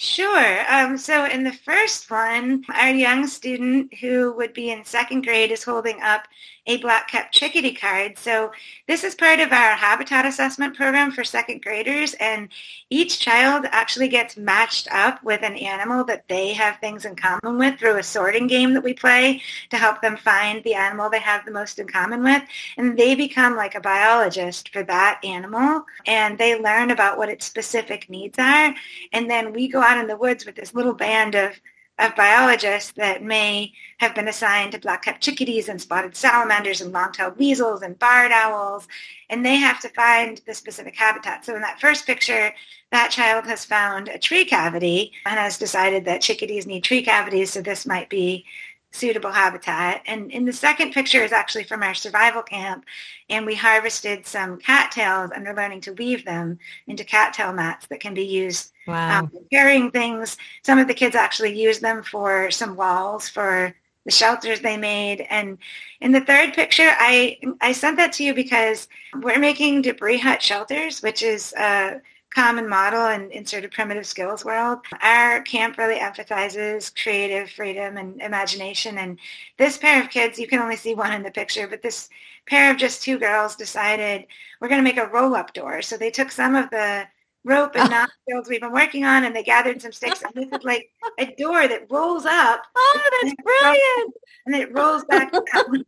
Sure. 0.00 0.72
Um, 0.72 0.96
so 0.96 1.24
in 1.24 1.42
the 1.42 1.52
first 1.52 2.08
one, 2.08 2.64
our 2.72 2.90
young 2.90 3.26
student 3.26 3.92
who 3.94 4.32
would 4.36 4.54
be 4.54 4.70
in 4.70 4.84
second 4.84 5.24
grade 5.24 5.50
is 5.50 5.64
holding 5.64 6.00
up 6.00 6.22
a 6.68 6.76
black-capped 6.76 7.34
chickadee 7.34 7.74
card. 7.74 8.16
So 8.18 8.52
this 8.86 9.02
is 9.02 9.14
part 9.14 9.40
of 9.40 9.52
our 9.52 9.72
habitat 9.74 10.26
assessment 10.26 10.76
program 10.76 11.10
for 11.10 11.24
second 11.24 11.62
graders, 11.62 12.14
and 12.20 12.50
each 12.90 13.18
child 13.18 13.64
actually 13.70 14.08
gets 14.08 14.36
matched 14.36 14.86
up 14.92 15.24
with 15.24 15.42
an 15.42 15.56
animal 15.56 16.04
that 16.04 16.28
they 16.28 16.52
have 16.52 16.76
things 16.76 17.06
in 17.06 17.16
common 17.16 17.58
with 17.58 17.78
through 17.78 17.96
a 17.96 18.02
sorting 18.02 18.46
game 18.46 18.74
that 18.74 18.84
we 18.84 18.92
play 18.92 19.42
to 19.70 19.76
help 19.76 20.02
them 20.02 20.16
find 20.16 20.62
the 20.62 20.74
animal 20.74 21.08
they 21.08 21.18
have 21.18 21.44
the 21.44 21.50
most 21.50 21.78
in 21.78 21.88
common 21.88 22.22
with. 22.22 22.42
And 22.76 22.98
they 22.98 23.14
become 23.14 23.56
like 23.56 23.74
a 23.74 23.80
biologist 23.80 24.68
for 24.68 24.82
that 24.84 25.20
animal, 25.24 25.84
and 26.06 26.36
they 26.36 26.60
learn 26.60 26.90
about 26.90 27.16
what 27.16 27.30
its 27.30 27.46
specific 27.46 28.10
needs 28.10 28.38
are. 28.38 28.74
And 29.12 29.30
then 29.30 29.54
we 29.54 29.68
go 29.68 29.80
out 29.80 29.98
in 29.98 30.06
the 30.06 30.16
woods 30.16 30.44
with 30.44 30.54
this 30.54 30.74
little 30.74 30.94
band 30.94 31.34
of 31.34 31.58
of 31.98 32.14
biologists 32.14 32.92
that 32.92 33.22
may 33.22 33.72
have 33.98 34.14
been 34.14 34.28
assigned 34.28 34.72
to 34.72 34.78
black-capped 34.78 35.20
chickadees 35.20 35.68
and 35.68 35.80
spotted 35.80 36.14
salamanders 36.14 36.80
and 36.80 36.92
long-tailed 36.92 37.36
weasels 37.36 37.82
and 37.82 37.98
barred 37.98 38.30
owls, 38.30 38.86
and 39.28 39.44
they 39.44 39.56
have 39.56 39.80
to 39.80 39.88
find 39.88 40.40
the 40.46 40.54
specific 40.54 40.94
habitat. 40.94 41.44
So 41.44 41.56
in 41.56 41.62
that 41.62 41.80
first 41.80 42.06
picture, 42.06 42.54
that 42.92 43.10
child 43.10 43.46
has 43.46 43.64
found 43.64 44.08
a 44.08 44.18
tree 44.18 44.44
cavity 44.44 45.12
and 45.26 45.38
has 45.38 45.58
decided 45.58 46.04
that 46.04 46.22
chickadees 46.22 46.66
need 46.66 46.84
tree 46.84 47.02
cavities, 47.02 47.52
so 47.52 47.60
this 47.60 47.84
might 47.84 48.08
be 48.08 48.44
suitable 48.90 49.32
habitat. 49.32 50.02
And 50.06 50.30
in 50.30 50.46
the 50.46 50.52
second 50.52 50.92
picture 50.92 51.22
is 51.22 51.32
actually 51.32 51.64
from 51.64 51.82
our 51.82 51.94
survival 51.94 52.42
camp, 52.42 52.84
and 53.28 53.44
we 53.44 53.54
harvested 53.54 54.24
some 54.26 54.58
cattails 54.58 55.30
and 55.34 55.44
they're 55.44 55.54
learning 55.54 55.82
to 55.82 55.92
weave 55.92 56.24
them 56.24 56.58
into 56.86 57.04
cattail 57.04 57.52
mats 57.52 57.86
that 57.88 58.00
can 58.00 58.14
be 58.14 58.24
used 58.24 58.72
wow. 58.88 59.20
um, 59.20 59.32
carrying 59.52 59.90
things. 59.90 60.36
Some 60.64 60.78
of 60.78 60.88
the 60.88 60.94
kids 60.94 61.14
actually 61.14 61.60
use 61.60 61.78
them 61.78 62.02
for 62.02 62.50
some 62.50 62.76
walls 62.76 63.28
for 63.28 63.74
the 64.04 64.10
shelters 64.10 64.60
they 64.60 64.76
made. 64.76 65.26
And 65.28 65.58
in 66.00 66.12
the 66.12 66.22
third 66.22 66.54
picture, 66.54 66.90
I 66.98 67.38
I 67.60 67.72
sent 67.72 67.96
that 67.98 68.12
to 68.14 68.24
you 68.24 68.34
because 68.34 68.88
we're 69.20 69.38
making 69.38 69.82
debris 69.82 70.18
hut 70.18 70.42
shelters, 70.42 71.02
which 71.02 71.22
is 71.22 71.52
a 71.52 72.00
common 72.30 72.68
model 72.68 73.06
in, 73.06 73.30
in 73.30 73.44
sort 73.44 73.64
of 73.64 73.70
primitive 73.70 74.06
skills 74.06 74.44
world. 74.44 74.78
Our 75.02 75.42
camp 75.42 75.78
really 75.78 75.98
emphasizes 75.98 76.90
creative 76.90 77.50
freedom 77.50 77.96
and 77.96 78.20
imagination. 78.20 78.98
And 78.98 79.18
this 79.56 79.78
pair 79.78 80.02
of 80.02 80.10
kids, 80.10 80.38
you 80.38 80.46
can 80.46 80.60
only 80.60 80.76
see 80.76 80.94
one 80.94 81.12
in 81.12 81.22
the 81.22 81.30
picture, 81.30 81.66
but 81.66 81.82
this 81.82 82.10
pair 82.46 82.70
of 82.70 82.76
just 82.76 83.02
two 83.02 83.18
girls 83.18 83.56
decided 83.56 84.26
we're 84.60 84.68
going 84.68 84.80
to 84.80 84.84
make 84.84 84.98
a 84.98 85.06
roll-up 85.06 85.52
door. 85.54 85.82
So 85.82 85.96
they 85.96 86.10
took 86.10 86.30
some 86.30 86.54
of 86.54 86.70
the 86.70 87.08
rope 87.44 87.76
and 87.76 87.88
oh. 87.88 87.90
knot 87.90 88.10
skills 88.22 88.48
we've 88.48 88.60
been 88.60 88.72
working 88.72 89.04
on 89.04 89.24
and 89.24 89.34
they 89.34 89.42
gathered 89.42 89.80
some 89.80 89.92
sticks 89.92 90.22
and 90.22 90.32
this 90.34 90.58
is 90.58 90.64
like 90.64 90.90
a 91.18 91.26
door 91.36 91.66
that 91.66 91.90
rolls 91.90 92.26
up. 92.26 92.62
Oh, 92.76 93.10
that's 93.22 93.32
and 93.32 93.44
brilliant. 93.44 94.14
And 94.46 94.54
it 94.56 94.74
rolls 94.74 95.04
back 95.04 95.32
down. 95.52 95.84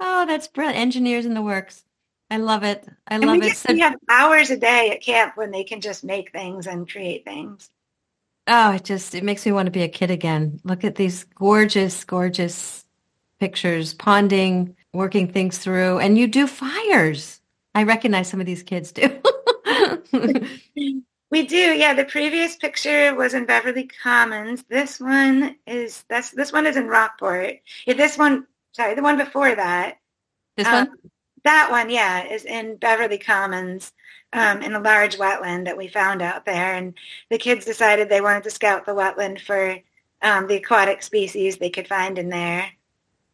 oh, 0.00 0.26
that's 0.26 0.48
brilliant. 0.48 0.78
Engineers 0.78 1.26
in 1.26 1.34
the 1.34 1.42
works. 1.42 1.84
I 2.30 2.38
love 2.38 2.62
it. 2.62 2.88
I 3.08 3.18
love 3.18 3.40
we 3.40 3.50
it. 3.50 3.56
So, 3.56 3.72
we 3.72 3.80
have 3.80 3.96
hours 4.08 4.50
a 4.50 4.56
day 4.56 4.90
at 4.90 5.02
camp 5.02 5.36
when 5.36 5.50
they 5.50 5.64
can 5.64 5.80
just 5.80 6.02
make 6.02 6.32
things 6.32 6.66
and 6.66 6.90
create 6.90 7.24
things. 7.24 7.70
Oh, 8.46 8.72
it 8.72 8.84
just 8.84 9.14
it 9.14 9.22
makes 9.22 9.44
me 9.46 9.52
want 9.52 9.66
to 9.66 9.70
be 9.70 9.82
a 9.82 9.88
kid 9.88 10.10
again. 10.10 10.60
Look 10.64 10.82
at 10.84 10.94
these 10.94 11.24
gorgeous, 11.24 12.04
gorgeous 12.04 12.84
pictures, 13.38 13.94
ponding, 13.94 14.74
working 14.92 15.30
things 15.30 15.58
through, 15.58 15.98
and 15.98 16.16
you 16.16 16.26
do 16.26 16.46
fires. 16.46 17.40
I 17.74 17.84
recognize 17.84 18.28
some 18.28 18.40
of 18.40 18.46
these 18.46 18.62
kids 18.62 18.92
do. 18.92 19.20
we 21.30 21.46
do, 21.46 21.56
yeah. 21.56 21.94
The 21.94 22.04
previous 22.04 22.56
picture 22.56 23.14
was 23.14 23.34
in 23.34 23.46
Beverly 23.46 23.88
Commons. 24.02 24.64
This 24.68 25.00
one 25.00 25.56
is 25.66 26.04
that's 26.08 26.30
this 26.30 26.52
one 26.52 26.66
is 26.66 26.76
in 26.76 26.86
Rockport. 26.86 27.56
Yeah, 27.86 27.94
this 27.94 28.18
one, 28.18 28.46
sorry, 28.72 28.94
the 28.94 29.02
one 29.02 29.18
before 29.18 29.54
that. 29.54 29.98
This 30.56 30.66
um, 30.66 30.88
one. 30.88 30.96
That 31.44 31.70
one, 31.70 31.90
yeah, 31.90 32.24
is 32.24 32.44
in 32.44 32.76
Beverly 32.76 33.18
Commons 33.18 33.92
um, 34.32 34.62
in 34.62 34.74
a 34.74 34.80
large 34.80 35.16
wetland 35.16 35.64
that 35.64 35.76
we 35.76 35.88
found 35.88 36.22
out 36.22 36.44
there. 36.44 36.74
And 36.74 36.94
the 37.30 37.38
kids 37.38 37.64
decided 37.64 38.08
they 38.08 38.20
wanted 38.20 38.44
to 38.44 38.50
scout 38.50 38.86
the 38.86 38.92
wetland 38.92 39.40
for 39.40 39.78
um, 40.22 40.46
the 40.46 40.56
aquatic 40.56 41.02
species 41.02 41.56
they 41.56 41.70
could 41.70 41.88
find 41.88 42.18
in 42.18 42.28
there. 42.28 42.70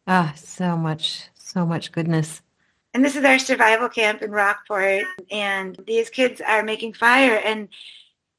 Ah, 0.07 0.31
oh, 0.33 0.37
so 0.37 0.75
much, 0.75 1.25
so 1.35 1.65
much 1.65 1.91
goodness. 1.91 2.41
And 2.93 3.05
this 3.05 3.15
is 3.15 3.23
our 3.23 3.39
survival 3.39 3.89
camp 3.89 4.21
in 4.21 4.31
Rockport. 4.31 5.03
And 5.31 5.77
these 5.85 6.09
kids 6.09 6.41
are 6.41 6.63
making 6.63 6.93
fire. 6.93 7.41
And 7.43 7.69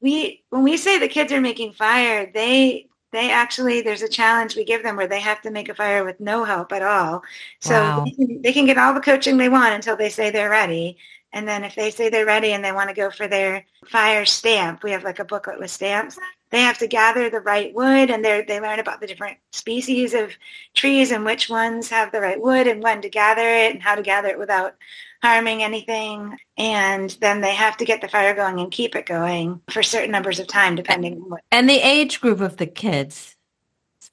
we, 0.01 0.43
when 0.49 0.63
we 0.63 0.77
say 0.77 0.99
the 0.99 1.07
kids 1.07 1.31
are 1.31 1.41
making 1.41 1.73
fire, 1.73 2.29
they 2.33 2.87
they 3.11 3.29
actually 3.29 3.81
there's 3.81 4.01
a 4.01 4.09
challenge 4.09 4.55
we 4.55 4.63
give 4.63 4.83
them 4.83 4.95
where 4.95 5.07
they 5.07 5.19
have 5.19 5.41
to 5.41 5.51
make 5.51 5.69
a 5.69 5.75
fire 5.75 6.03
with 6.03 6.19
no 6.19 6.43
help 6.43 6.71
at 6.71 6.81
all 6.81 7.21
so 7.59 7.73
wow. 7.73 8.05
they, 8.05 8.11
can, 8.11 8.41
they, 8.41 8.53
can, 8.53 8.65
get 8.65 8.77
all 8.77 8.93
the 8.93 9.01
coaching 9.01 9.37
they 9.37 9.49
want 9.49 9.73
until 9.73 9.97
they 9.97 10.09
say 10.09 10.31
they're 10.31 10.49
ready 10.49 10.97
and 11.33 11.47
then 11.47 11.63
if 11.63 11.75
they 11.75 11.91
say 11.91 12.09
they're 12.09 12.25
ready 12.25 12.51
and 12.51 12.63
they 12.63 12.71
want 12.71 12.89
to 12.89 12.95
go 12.95 13.09
for 13.09 13.27
their 13.27 13.65
fire 13.87 14.25
stamp 14.25 14.83
we 14.83 14.91
have 14.91 15.03
like 15.03 15.19
a 15.19 15.25
booklet 15.25 15.59
with 15.59 15.71
stamps 15.71 16.17
they 16.51 16.61
have 16.61 16.77
to 16.77 16.87
gather 16.87 17.29
the 17.29 17.39
right 17.39 17.73
wood 17.73 18.09
and 18.09 18.23
they 18.25 18.59
learn 18.59 18.79
about 18.79 18.99
the 18.99 19.07
different 19.07 19.37
species 19.53 20.13
of 20.13 20.31
trees 20.73 21.11
and 21.11 21.23
which 21.23 21.49
ones 21.49 21.89
have 21.89 22.11
the 22.11 22.19
right 22.19 22.41
wood 22.41 22.67
and 22.67 22.83
when 22.83 23.01
to 23.01 23.09
gather 23.09 23.47
it 23.47 23.73
and 23.73 23.81
how 23.81 23.95
to 23.95 24.01
gather 24.01 24.27
it 24.27 24.37
without 24.37 24.75
harming 25.21 25.63
anything. 25.63 26.37
And 26.57 27.09
then 27.21 27.41
they 27.41 27.55
have 27.55 27.77
to 27.77 27.85
get 27.85 28.01
the 28.01 28.07
fire 28.07 28.33
going 28.33 28.59
and 28.59 28.71
keep 28.71 28.95
it 28.95 29.05
going 29.05 29.61
for 29.69 29.83
certain 29.83 30.11
numbers 30.11 30.39
of 30.39 30.47
time, 30.47 30.75
depending 30.75 31.13
on 31.13 31.29
what. 31.29 31.41
And 31.51 31.69
the 31.69 31.79
age 31.79 32.21
group 32.21 32.41
of 32.41 32.57
the 32.57 32.67
kids, 32.67 33.35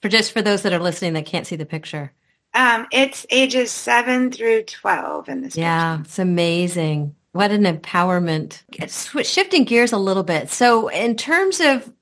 for 0.01 0.09
just 0.09 0.33
for 0.33 0.43
those 0.43 0.63
that 0.63 0.73
are 0.73 0.79
listening 0.79 1.15
that 1.15 1.27
can't 1.27 1.47
see 1.47 1.57
the 1.57 1.67
picture. 1.67 2.13
Um, 2.55 2.87
it's 2.93 3.27
ages 3.31 3.71
seven 3.71 4.33
through 4.33 4.65
12 4.65 5.29
in 5.29 5.43
this. 5.43 5.57
Yeah, 5.57 5.97
picture. 5.97 6.09
it's 6.09 6.19
amazing. 6.19 7.15
What 7.33 7.51
an 7.51 7.65
empowerment. 7.65 8.63
Shifting 9.25 9.65
gears 9.65 9.93
a 9.93 9.99
little 9.99 10.23
bit. 10.23 10.51
So 10.51 10.89
in 10.89 11.15
terms 11.15 11.61
of 11.61 11.93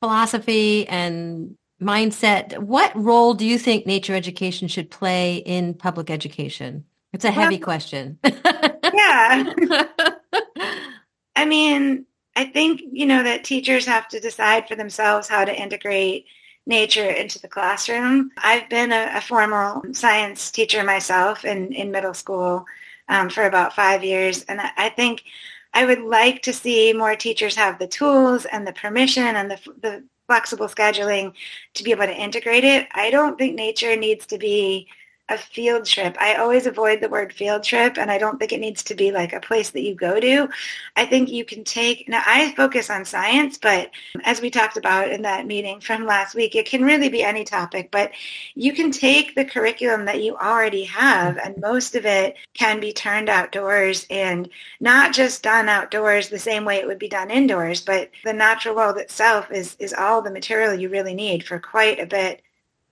philosophy 0.00 0.86
and 0.88 1.56
mindset, 1.82 2.58
what 2.58 2.94
role 2.94 3.34
do 3.34 3.46
you 3.46 3.58
think 3.58 3.86
nature 3.86 4.14
education 4.14 4.68
should 4.68 4.90
play 4.90 5.36
in 5.36 5.74
public 5.74 6.10
education? 6.10 6.84
It's 7.12 7.24
a 7.24 7.30
heavy 7.30 7.56
well, 7.56 7.64
question. 7.64 8.18
yeah. 8.24 9.52
I 11.36 11.44
mean, 11.44 12.06
I 12.36 12.44
think, 12.44 12.82
you 12.92 13.06
know, 13.06 13.22
that 13.22 13.44
teachers 13.44 13.86
have 13.86 14.08
to 14.08 14.20
decide 14.20 14.68
for 14.68 14.74
themselves 14.74 15.28
how 15.28 15.44
to 15.44 15.54
integrate 15.54 16.26
nature 16.66 17.08
into 17.08 17.38
the 17.38 17.48
classroom. 17.48 18.30
I've 18.38 18.68
been 18.68 18.92
a, 18.92 19.12
a 19.14 19.20
formal 19.20 19.82
science 19.92 20.50
teacher 20.50 20.82
myself 20.82 21.44
in, 21.44 21.72
in 21.72 21.90
middle 21.90 22.14
school 22.14 22.64
um, 23.08 23.28
for 23.28 23.44
about 23.44 23.74
five 23.74 24.02
years. 24.02 24.44
And 24.44 24.60
I, 24.60 24.70
I 24.76 24.88
think 24.88 25.24
I 25.72 25.84
would 25.84 26.00
like 26.00 26.42
to 26.42 26.52
see 26.52 26.92
more 26.92 27.16
teachers 27.16 27.56
have 27.56 27.78
the 27.78 27.86
tools 27.86 28.46
and 28.46 28.66
the 28.66 28.72
permission 28.72 29.36
and 29.36 29.50
the, 29.50 29.60
the 29.82 30.04
flexible 30.26 30.68
scheduling 30.68 31.34
to 31.74 31.84
be 31.84 31.90
able 31.90 32.06
to 32.06 32.16
integrate 32.16 32.64
it. 32.64 32.88
I 32.92 33.10
don't 33.10 33.36
think 33.36 33.54
nature 33.54 33.96
needs 33.96 34.24
to 34.26 34.38
be 34.38 34.88
a 35.30 35.38
field 35.38 35.86
trip. 35.86 36.16
I 36.20 36.34
always 36.34 36.66
avoid 36.66 37.00
the 37.00 37.08
word 37.08 37.32
field 37.32 37.62
trip 37.62 37.96
and 37.96 38.10
I 38.10 38.18
don't 38.18 38.38
think 38.38 38.52
it 38.52 38.60
needs 38.60 38.82
to 38.84 38.94
be 38.94 39.10
like 39.10 39.32
a 39.32 39.40
place 39.40 39.70
that 39.70 39.82
you 39.82 39.94
go 39.94 40.20
to. 40.20 40.48
I 40.96 41.06
think 41.06 41.30
you 41.30 41.46
can 41.46 41.64
take, 41.64 42.06
now 42.08 42.22
I 42.26 42.54
focus 42.54 42.90
on 42.90 43.06
science, 43.06 43.56
but 43.56 43.90
as 44.24 44.42
we 44.42 44.50
talked 44.50 44.76
about 44.76 45.10
in 45.10 45.22
that 45.22 45.46
meeting 45.46 45.80
from 45.80 46.04
last 46.04 46.34
week, 46.34 46.54
it 46.54 46.66
can 46.66 46.82
really 46.82 47.08
be 47.08 47.22
any 47.22 47.42
topic, 47.44 47.90
but 47.90 48.12
you 48.54 48.74
can 48.74 48.90
take 48.90 49.34
the 49.34 49.46
curriculum 49.46 50.04
that 50.04 50.22
you 50.22 50.36
already 50.36 50.84
have 50.84 51.38
and 51.38 51.56
most 51.58 51.94
of 51.94 52.04
it 52.04 52.36
can 52.52 52.78
be 52.78 52.92
turned 52.92 53.30
outdoors 53.30 54.06
and 54.10 54.50
not 54.78 55.14
just 55.14 55.42
done 55.42 55.70
outdoors 55.70 56.28
the 56.28 56.38
same 56.38 56.66
way 56.66 56.76
it 56.76 56.86
would 56.86 56.98
be 56.98 57.08
done 57.08 57.30
indoors, 57.30 57.80
but 57.80 58.10
the 58.24 58.32
natural 58.34 58.76
world 58.76 58.98
itself 58.98 59.50
is, 59.50 59.74
is 59.78 59.94
all 59.94 60.20
the 60.20 60.30
material 60.30 60.74
you 60.74 60.90
really 60.90 61.14
need 61.14 61.46
for 61.46 61.58
quite 61.58 61.98
a 61.98 62.06
bit 62.06 62.42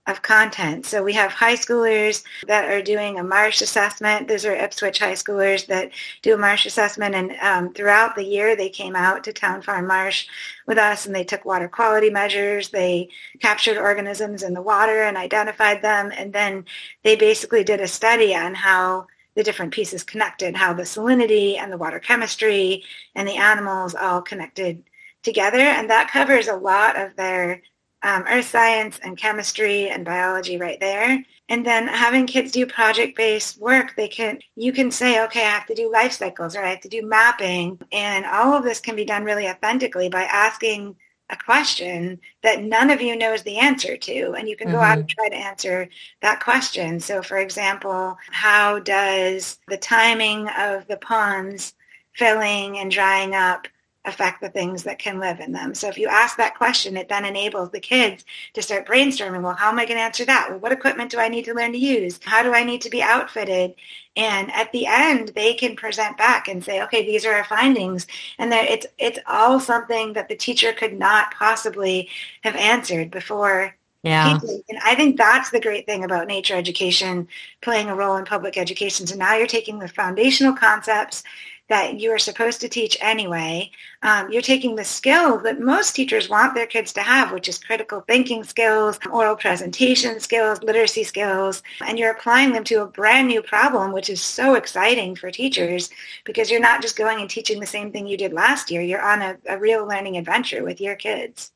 of 0.05 0.21
content. 0.21 0.85
So 0.85 1.01
we 1.01 1.13
have 1.13 1.31
high 1.31 1.55
schoolers 1.55 2.23
that 2.47 2.69
are 2.69 2.81
doing 2.81 3.17
a 3.17 3.23
marsh 3.23 3.61
assessment. 3.61 4.27
Those 4.27 4.45
are 4.45 4.53
Ipswich 4.53 4.99
high 4.99 5.13
schoolers 5.13 5.65
that 5.67 5.91
do 6.21 6.33
a 6.33 6.37
marsh 6.37 6.65
assessment. 6.65 7.15
And 7.15 7.31
um, 7.41 7.73
throughout 7.73 8.15
the 8.15 8.25
year, 8.25 8.55
they 8.55 8.69
came 8.69 8.97
out 8.97 9.23
to 9.23 9.33
Town 9.33 9.61
Farm 9.61 9.87
Marsh 9.87 10.27
with 10.67 10.77
us 10.77 11.05
and 11.05 11.15
they 11.15 11.23
took 11.23 11.45
water 11.45 11.69
quality 11.69 12.09
measures. 12.09 12.69
They 12.69 13.09
captured 13.39 13.77
organisms 13.77 14.43
in 14.43 14.53
the 14.53 14.61
water 14.61 15.03
and 15.03 15.15
identified 15.15 15.81
them. 15.81 16.11
And 16.15 16.33
then 16.33 16.65
they 17.03 17.15
basically 17.15 17.63
did 17.63 17.79
a 17.79 17.87
study 17.87 18.35
on 18.35 18.55
how 18.55 19.07
the 19.35 19.43
different 19.43 19.73
pieces 19.73 20.03
connected, 20.03 20.55
how 20.55 20.73
the 20.73 20.83
salinity 20.83 21.57
and 21.57 21.71
the 21.71 21.77
water 21.77 21.99
chemistry 21.99 22.83
and 23.15 23.25
the 23.25 23.37
animals 23.37 23.95
all 23.95 24.21
connected 24.21 24.83
together. 25.23 25.59
And 25.59 25.89
that 25.89 26.11
covers 26.11 26.49
a 26.49 26.55
lot 26.55 26.99
of 26.99 27.15
their 27.15 27.61
um, 28.03 28.25
earth 28.29 28.49
science 28.49 28.99
and 29.03 29.17
chemistry 29.17 29.89
and 29.89 30.05
biology 30.05 30.57
right 30.57 30.79
there. 30.79 31.23
And 31.49 31.65
then 31.65 31.87
having 31.87 32.27
kids 32.27 32.51
do 32.51 32.65
project-based 32.65 33.59
work, 33.59 33.95
they 33.95 34.07
can 34.07 34.39
you 34.55 34.71
can 34.71 34.91
say, 34.91 35.23
okay, 35.25 35.41
I 35.41 35.49
have 35.49 35.65
to 35.67 35.75
do 35.75 35.91
life 35.91 36.13
cycles 36.13 36.55
or 36.55 36.63
I 36.63 36.69
have 36.69 36.81
to 36.81 36.89
do 36.89 37.05
mapping. 37.05 37.79
And 37.91 38.25
all 38.25 38.53
of 38.53 38.63
this 38.63 38.79
can 38.79 38.95
be 38.95 39.05
done 39.05 39.23
really 39.23 39.47
authentically 39.47 40.09
by 40.09 40.23
asking 40.23 40.95
a 41.29 41.37
question 41.37 42.19
that 42.43 42.61
none 42.61 42.89
of 42.89 43.01
you 43.01 43.15
knows 43.15 43.43
the 43.43 43.57
answer 43.57 43.97
to 43.97 44.33
and 44.37 44.47
you 44.47 44.55
can 44.55 44.67
go 44.67 44.75
mm-hmm. 44.75 44.83
out 44.83 44.97
and 44.99 45.09
try 45.09 45.29
to 45.29 45.35
answer 45.35 45.89
that 46.21 46.43
question 46.43 46.99
so 46.99 47.21
for 47.21 47.37
example 47.37 48.17
how 48.29 48.77
does 48.79 49.57
the 49.69 49.77
timing 49.77 50.47
of 50.49 50.85
the 50.87 50.97
ponds 50.97 51.73
filling 52.13 52.77
and 52.77 52.91
drying 52.91 53.33
up 53.33 53.67
affect 54.05 54.41
the 54.41 54.49
things 54.49 54.83
that 54.83 54.99
can 54.99 55.19
live 55.19 55.39
in 55.39 55.51
them. 55.53 55.73
So 55.73 55.87
if 55.87 55.97
you 55.97 56.07
ask 56.07 56.37
that 56.37 56.57
question, 56.57 56.97
it 56.97 57.09
then 57.09 57.25
enables 57.25 57.71
the 57.71 57.79
kids 57.79 58.25
to 58.53 58.61
start 58.61 58.87
brainstorming, 58.87 59.41
well, 59.41 59.53
how 59.53 59.69
am 59.69 59.79
I 59.79 59.85
going 59.85 59.97
to 59.97 60.03
answer 60.03 60.25
that? 60.25 60.47
Well, 60.49 60.59
what 60.59 60.71
equipment 60.71 61.11
do 61.11 61.19
I 61.19 61.29
need 61.29 61.45
to 61.45 61.53
learn 61.53 61.71
to 61.71 61.77
use? 61.77 62.19
How 62.23 62.43
do 62.43 62.53
I 62.53 62.63
need 62.63 62.81
to 62.81 62.89
be 62.89 63.01
outfitted? 63.01 63.75
And 64.15 64.51
at 64.51 64.71
the 64.71 64.85
end, 64.87 65.29
they 65.29 65.53
can 65.53 65.75
present 65.75 66.17
back 66.17 66.47
and 66.47 66.63
say, 66.63 66.83
okay, 66.83 67.05
these 67.05 67.25
are 67.25 67.33
our 67.33 67.45
findings. 67.45 68.05
And 68.37 68.51
that 68.51 68.65
it's, 68.65 68.85
it's 68.97 69.19
all 69.25 69.59
something 69.59 70.13
that 70.13 70.27
the 70.27 70.35
teacher 70.35 70.73
could 70.73 70.97
not 70.97 71.33
possibly 71.33 72.09
have 72.41 72.55
answered 72.55 73.09
before 73.09 73.75
yeah. 74.03 74.37
And 74.43 74.79
I 74.83 74.95
think 74.95 75.17
that's 75.17 75.49
the 75.49 75.61
great 75.61 75.85
thing 75.85 76.03
about 76.03 76.27
nature 76.27 76.55
education 76.55 77.29
playing 77.61 77.87
a 77.87 77.95
role 77.95 78.17
in 78.17 78.25
public 78.25 78.57
education. 78.57 79.07
So 79.07 79.15
now 79.15 79.35
you're 79.35 79.47
taking 79.47 79.79
the 79.79 79.87
foundational 79.87 80.53
concepts 80.53 81.23
that 81.69 81.99
you 81.99 82.11
are 82.11 82.19
supposed 82.19 82.59
to 82.61 82.69
teach 82.69 82.97
anyway. 82.99 83.71
Um, 84.01 84.29
you're 84.31 84.41
taking 84.41 84.75
the 84.75 84.83
skill 84.83 85.39
that 85.39 85.61
most 85.61 85.95
teachers 85.95 86.29
want 86.29 86.55
their 86.55 86.67
kids 86.67 86.91
to 86.93 87.01
have, 87.01 87.31
which 87.31 87.47
is 87.47 87.57
critical 87.57 88.01
thinking 88.01 88.43
skills, 88.43 88.99
oral 89.11 89.35
presentation 89.35 90.19
skills, 90.19 90.61
literacy 90.61 91.03
skills, 91.03 91.63
and 91.85 91.97
you're 91.97 92.11
applying 92.11 92.51
them 92.51 92.65
to 92.65 92.81
a 92.81 92.87
brand 92.87 93.27
new 93.27 93.41
problem, 93.41 93.93
which 93.93 94.09
is 94.09 94.21
so 94.21 94.55
exciting 94.55 95.15
for 95.15 95.31
teachers 95.31 95.89
because 96.25 96.51
you're 96.51 96.59
not 96.59 96.81
just 96.81 96.97
going 96.97 97.21
and 97.21 97.29
teaching 97.29 97.59
the 97.59 97.65
same 97.65 97.91
thing 97.91 98.07
you 98.07 98.17
did 98.17 98.33
last 98.33 98.69
year. 98.69 98.81
You're 98.81 99.01
on 99.01 99.21
a, 99.21 99.37
a 99.47 99.57
real 99.57 99.87
learning 99.87 100.17
adventure 100.17 100.63
with 100.63 100.81
your 100.81 100.95
kids. 100.95 101.51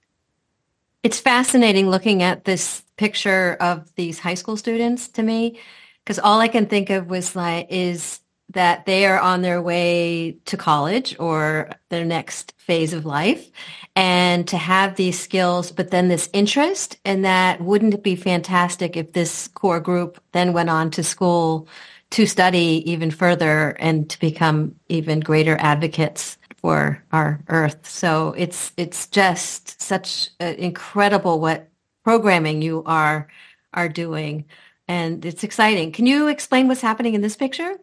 It's 1.04 1.20
fascinating 1.20 1.90
looking 1.90 2.24
at 2.24 2.46
this 2.46 2.84
picture 2.96 3.58
of 3.60 3.94
these 3.96 4.20
high 4.20 4.34
school 4.34 4.58
students 4.58 5.08
to 5.10 5.24
me 5.24 5.60
because 6.04 6.18
all 6.18 6.40
I 6.40 6.48
can 6.48 6.66
think 6.66 6.90
of 6.90 7.08
was 7.10 7.36
like 7.36 7.68
is 7.70 8.22
that 8.52 8.86
they 8.86 9.06
are 9.06 9.20
on 9.20 9.42
their 9.42 9.62
way 9.62 10.38
to 10.46 10.56
college 10.56 11.16
or 11.20 11.70
their 11.90 12.06
next 12.06 12.54
phase 12.58 12.94
of 12.94 13.06
life 13.06 13.52
and 13.96 14.48
to 14.48 14.58
have 14.58 14.96
these 14.96 15.20
skills, 15.20 15.72
but 15.72 15.92
then 15.92 16.08
this 16.08 16.30
interest 16.32 16.98
and 17.04 17.26
that 17.26 17.60
wouldn't 17.62 17.94
it 17.94 18.04
be 18.04 18.16
fantastic 18.16 18.96
if 18.96 19.14
this 19.14 19.50
core 19.50 19.80
group 19.82 20.22
then 20.32 20.54
went 20.54 20.70
on 20.70 20.90
to 20.92 21.04
school 21.04 21.68
to 22.12 22.26
study 22.26 22.84
even 22.86 23.12
further 23.12 23.72
and 23.80 24.10
to 24.10 24.20
become 24.20 24.76
even 24.88 25.20
greater 25.20 25.58
advocates 25.60 26.38
for 26.56 27.04
our 27.12 27.44
earth. 27.50 27.86
So 27.88 28.34
it's, 28.38 28.72
it's 28.78 29.08
just 29.08 29.82
such 29.82 30.30
incredible 30.40 31.40
what 31.42 31.70
programming 32.04 32.62
you 32.62 32.84
are, 32.86 33.28
are 33.74 33.90
doing. 33.90 34.46
And 34.88 35.26
it's 35.26 35.44
exciting. 35.44 35.92
Can 35.92 36.06
you 36.06 36.28
explain 36.28 36.70
what's 36.70 36.82
happening 36.82 37.14
in 37.14 37.22
this 37.22 37.36
picture? 37.36 37.78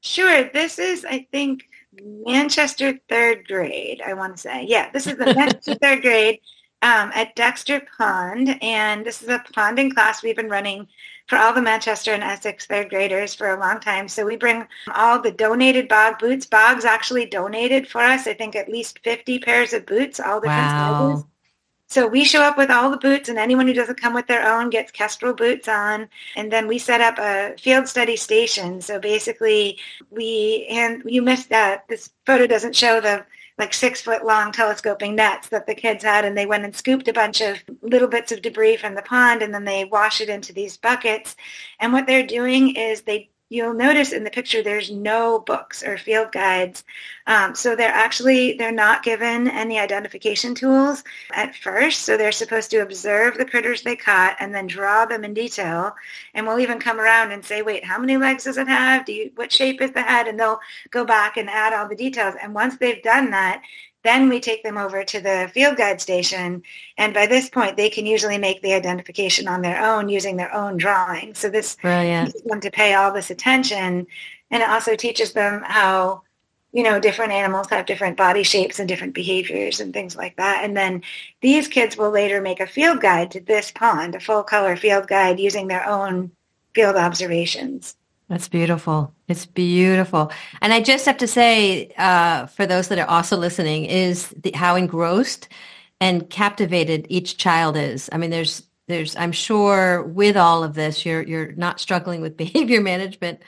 Sure. 0.00 0.44
This 0.52 0.78
is, 0.78 1.04
I 1.04 1.26
think, 1.32 1.64
Manchester 2.02 2.98
third 3.08 3.46
grade, 3.46 4.02
I 4.04 4.14
want 4.14 4.36
to 4.36 4.40
say. 4.40 4.66
Yeah, 4.68 4.90
this 4.90 5.06
is 5.06 5.16
the 5.16 5.34
Manchester 5.34 5.74
third 5.82 6.02
grade 6.02 6.40
um, 6.82 7.10
at 7.14 7.34
Dexter 7.34 7.82
Pond. 7.96 8.58
And 8.62 9.04
this 9.04 9.22
is 9.22 9.28
a 9.28 9.44
ponding 9.54 9.92
class 9.92 10.22
we've 10.22 10.36
been 10.36 10.48
running 10.48 10.86
for 11.28 11.36
all 11.36 11.52
the 11.52 11.62
Manchester 11.62 12.12
and 12.12 12.22
Essex 12.22 12.66
third 12.66 12.88
graders 12.88 13.34
for 13.34 13.50
a 13.50 13.60
long 13.60 13.80
time. 13.80 14.08
So 14.08 14.24
we 14.24 14.36
bring 14.36 14.66
all 14.94 15.20
the 15.20 15.30
donated 15.30 15.88
bog 15.88 16.18
boots. 16.18 16.46
Bogs 16.46 16.84
actually 16.84 17.26
donated 17.26 17.86
for 17.86 18.00
us, 18.00 18.26
I 18.26 18.34
think, 18.34 18.56
at 18.56 18.68
least 18.68 19.00
50 19.04 19.38
pairs 19.40 19.72
of 19.72 19.84
boots, 19.84 20.20
all 20.20 20.40
different 20.40 20.62
wow. 20.62 21.10
sizes. 21.10 21.24
So 21.88 22.06
we 22.06 22.24
show 22.24 22.42
up 22.42 22.58
with 22.58 22.70
all 22.70 22.90
the 22.90 22.98
boots 22.98 23.30
and 23.30 23.38
anyone 23.38 23.66
who 23.66 23.72
doesn't 23.72 24.00
come 24.00 24.12
with 24.12 24.26
their 24.26 24.46
own 24.46 24.68
gets 24.68 24.92
Kestrel 24.92 25.32
boots 25.32 25.68
on. 25.68 26.08
And 26.36 26.52
then 26.52 26.68
we 26.68 26.78
set 26.78 27.00
up 27.00 27.18
a 27.18 27.56
field 27.58 27.88
study 27.88 28.14
station. 28.14 28.82
So 28.82 29.00
basically 29.00 29.78
we, 30.10 30.66
and 30.68 31.02
you 31.06 31.22
missed 31.22 31.48
that. 31.48 31.88
This 31.88 32.10
photo 32.26 32.46
doesn't 32.46 32.76
show 32.76 33.00
the 33.00 33.24
like 33.56 33.72
six 33.72 34.02
foot 34.02 34.24
long 34.24 34.52
telescoping 34.52 35.16
nets 35.16 35.48
that 35.48 35.66
the 35.66 35.74
kids 35.74 36.04
had 36.04 36.26
and 36.26 36.36
they 36.36 36.46
went 36.46 36.64
and 36.64 36.76
scooped 36.76 37.08
a 37.08 37.12
bunch 37.12 37.40
of 37.40 37.58
little 37.80 38.06
bits 38.06 38.32
of 38.32 38.42
debris 38.42 38.76
from 38.76 38.94
the 38.94 39.02
pond 39.02 39.42
and 39.42 39.52
then 39.52 39.64
they 39.64 39.86
wash 39.86 40.20
it 40.20 40.28
into 40.28 40.52
these 40.52 40.76
buckets. 40.76 41.36
And 41.80 41.92
what 41.92 42.06
they're 42.06 42.26
doing 42.26 42.76
is 42.76 43.00
they 43.00 43.30
you'll 43.48 43.74
notice 43.74 44.12
in 44.12 44.24
the 44.24 44.30
picture 44.30 44.62
there's 44.62 44.90
no 44.90 45.38
books 45.38 45.82
or 45.82 45.96
field 45.96 46.32
guides. 46.32 46.84
Um, 47.26 47.54
so 47.54 47.74
they're 47.74 47.88
actually, 47.88 48.54
they're 48.54 48.72
not 48.72 49.02
given 49.02 49.48
any 49.48 49.78
identification 49.78 50.54
tools 50.54 51.04
at 51.32 51.54
first. 51.54 52.00
So 52.00 52.16
they're 52.16 52.32
supposed 52.32 52.70
to 52.70 52.78
observe 52.78 53.36
the 53.36 53.44
critters 53.44 53.82
they 53.82 53.96
caught 53.96 54.36
and 54.40 54.54
then 54.54 54.66
draw 54.66 55.06
them 55.06 55.24
in 55.24 55.34
detail. 55.34 55.94
And 56.34 56.46
we'll 56.46 56.60
even 56.60 56.78
come 56.78 57.00
around 57.00 57.32
and 57.32 57.44
say, 57.44 57.62
wait, 57.62 57.84
how 57.84 57.98
many 57.98 58.16
legs 58.16 58.44
does 58.44 58.58
it 58.58 58.68
have? 58.68 59.06
Do 59.06 59.12
you, 59.12 59.30
what 59.34 59.52
shape 59.52 59.80
is 59.80 59.92
the 59.92 60.02
head? 60.02 60.26
And 60.26 60.38
they'll 60.38 60.60
go 60.90 61.04
back 61.04 61.36
and 61.36 61.48
add 61.48 61.72
all 61.72 61.88
the 61.88 61.96
details. 61.96 62.34
And 62.42 62.54
once 62.54 62.76
they've 62.76 63.02
done 63.02 63.30
that, 63.30 63.62
then 64.04 64.28
we 64.28 64.40
take 64.40 64.62
them 64.62 64.78
over 64.78 65.02
to 65.04 65.20
the 65.20 65.50
field 65.52 65.76
guide 65.76 66.00
station. 66.00 66.62
And 66.96 67.12
by 67.12 67.26
this 67.26 67.50
point, 67.50 67.76
they 67.76 67.90
can 67.90 68.06
usually 68.06 68.38
make 68.38 68.62
the 68.62 68.72
identification 68.74 69.48
on 69.48 69.60
their 69.60 69.84
own 69.84 70.08
using 70.08 70.36
their 70.36 70.54
own 70.54 70.76
drawing. 70.76 71.34
So 71.34 71.48
this 71.50 71.76
Brilliant. 71.76 72.28
teaches 72.28 72.42
them 72.42 72.60
to 72.60 72.70
pay 72.70 72.94
all 72.94 73.12
this 73.12 73.30
attention. 73.30 74.06
And 74.50 74.62
it 74.62 74.68
also 74.68 74.94
teaches 74.94 75.32
them 75.32 75.62
how, 75.66 76.22
you 76.72 76.84
know, 76.84 77.00
different 77.00 77.32
animals 77.32 77.68
have 77.70 77.86
different 77.86 78.16
body 78.16 78.44
shapes 78.44 78.78
and 78.78 78.88
different 78.88 79.14
behaviors 79.14 79.80
and 79.80 79.92
things 79.92 80.16
like 80.16 80.36
that. 80.36 80.64
And 80.64 80.76
then 80.76 81.02
these 81.42 81.66
kids 81.66 81.96
will 81.96 82.10
later 82.10 82.40
make 82.40 82.60
a 82.60 82.66
field 82.66 83.00
guide 83.00 83.32
to 83.32 83.40
this 83.40 83.72
pond, 83.72 84.14
a 84.14 84.20
full 84.20 84.44
color 84.44 84.76
field 84.76 85.08
guide 85.08 85.40
using 85.40 85.66
their 85.66 85.86
own 85.86 86.30
field 86.72 86.96
observations. 86.96 87.96
That's 88.28 88.48
beautiful. 88.48 89.14
It's 89.26 89.46
beautiful. 89.46 90.30
And 90.60 90.72
I 90.72 90.82
just 90.82 91.06
have 91.06 91.16
to 91.18 91.26
say, 91.26 91.92
uh, 91.96 92.46
for 92.46 92.66
those 92.66 92.88
that 92.88 92.98
are 92.98 93.08
also 93.08 93.38
listening, 93.38 93.86
is 93.86 94.28
the, 94.42 94.52
how 94.54 94.76
engrossed 94.76 95.48
and 96.00 96.28
captivated 96.28 97.06
each 97.08 97.38
child 97.38 97.76
is. 97.76 98.10
I 98.12 98.18
mean, 98.18 98.30
there's, 98.30 98.64
there's, 98.86 99.16
I'm 99.16 99.32
sure 99.32 100.02
with 100.02 100.36
all 100.36 100.62
of 100.62 100.74
this, 100.74 101.06
you're, 101.06 101.22
you're 101.22 101.52
not 101.52 101.80
struggling 101.80 102.20
with 102.20 102.36
behavior 102.36 102.82
management. 102.82 103.40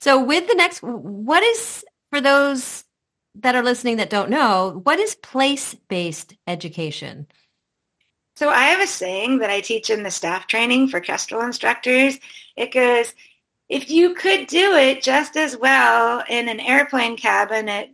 So 0.00 0.22
with 0.22 0.46
the 0.46 0.54
next, 0.54 0.82
what 0.82 1.42
is, 1.42 1.84
for 2.10 2.20
those 2.20 2.84
that 3.36 3.54
are 3.54 3.62
listening 3.62 3.96
that 3.96 4.10
don't 4.10 4.30
know, 4.30 4.80
what 4.84 4.98
is 4.98 5.14
place-based 5.14 6.34
education? 6.46 7.26
So 8.36 8.50
I 8.50 8.66
have 8.66 8.80
a 8.80 8.86
saying 8.86 9.38
that 9.38 9.50
I 9.50 9.60
teach 9.60 9.90
in 9.90 10.04
the 10.04 10.10
staff 10.10 10.46
training 10.46 10.88
for 10.88 11.00
Kestrel 11.00 11.42
instructors. 11.42 12.18
It 12.56 12.72
goes, 12.72 13.12
if 13.68 13.90
you 13.90 14.14
could 14.14 14.46
do 14.46 14.74
it 14.74 15.02
just 15.02 15.36
as 15.36 15.56
well 15.56 16.24
in 16.28 16.48
an 16.48 16.60
airplane 16.60 17.16
cabin 17.16 17.68
at 17.68 17.90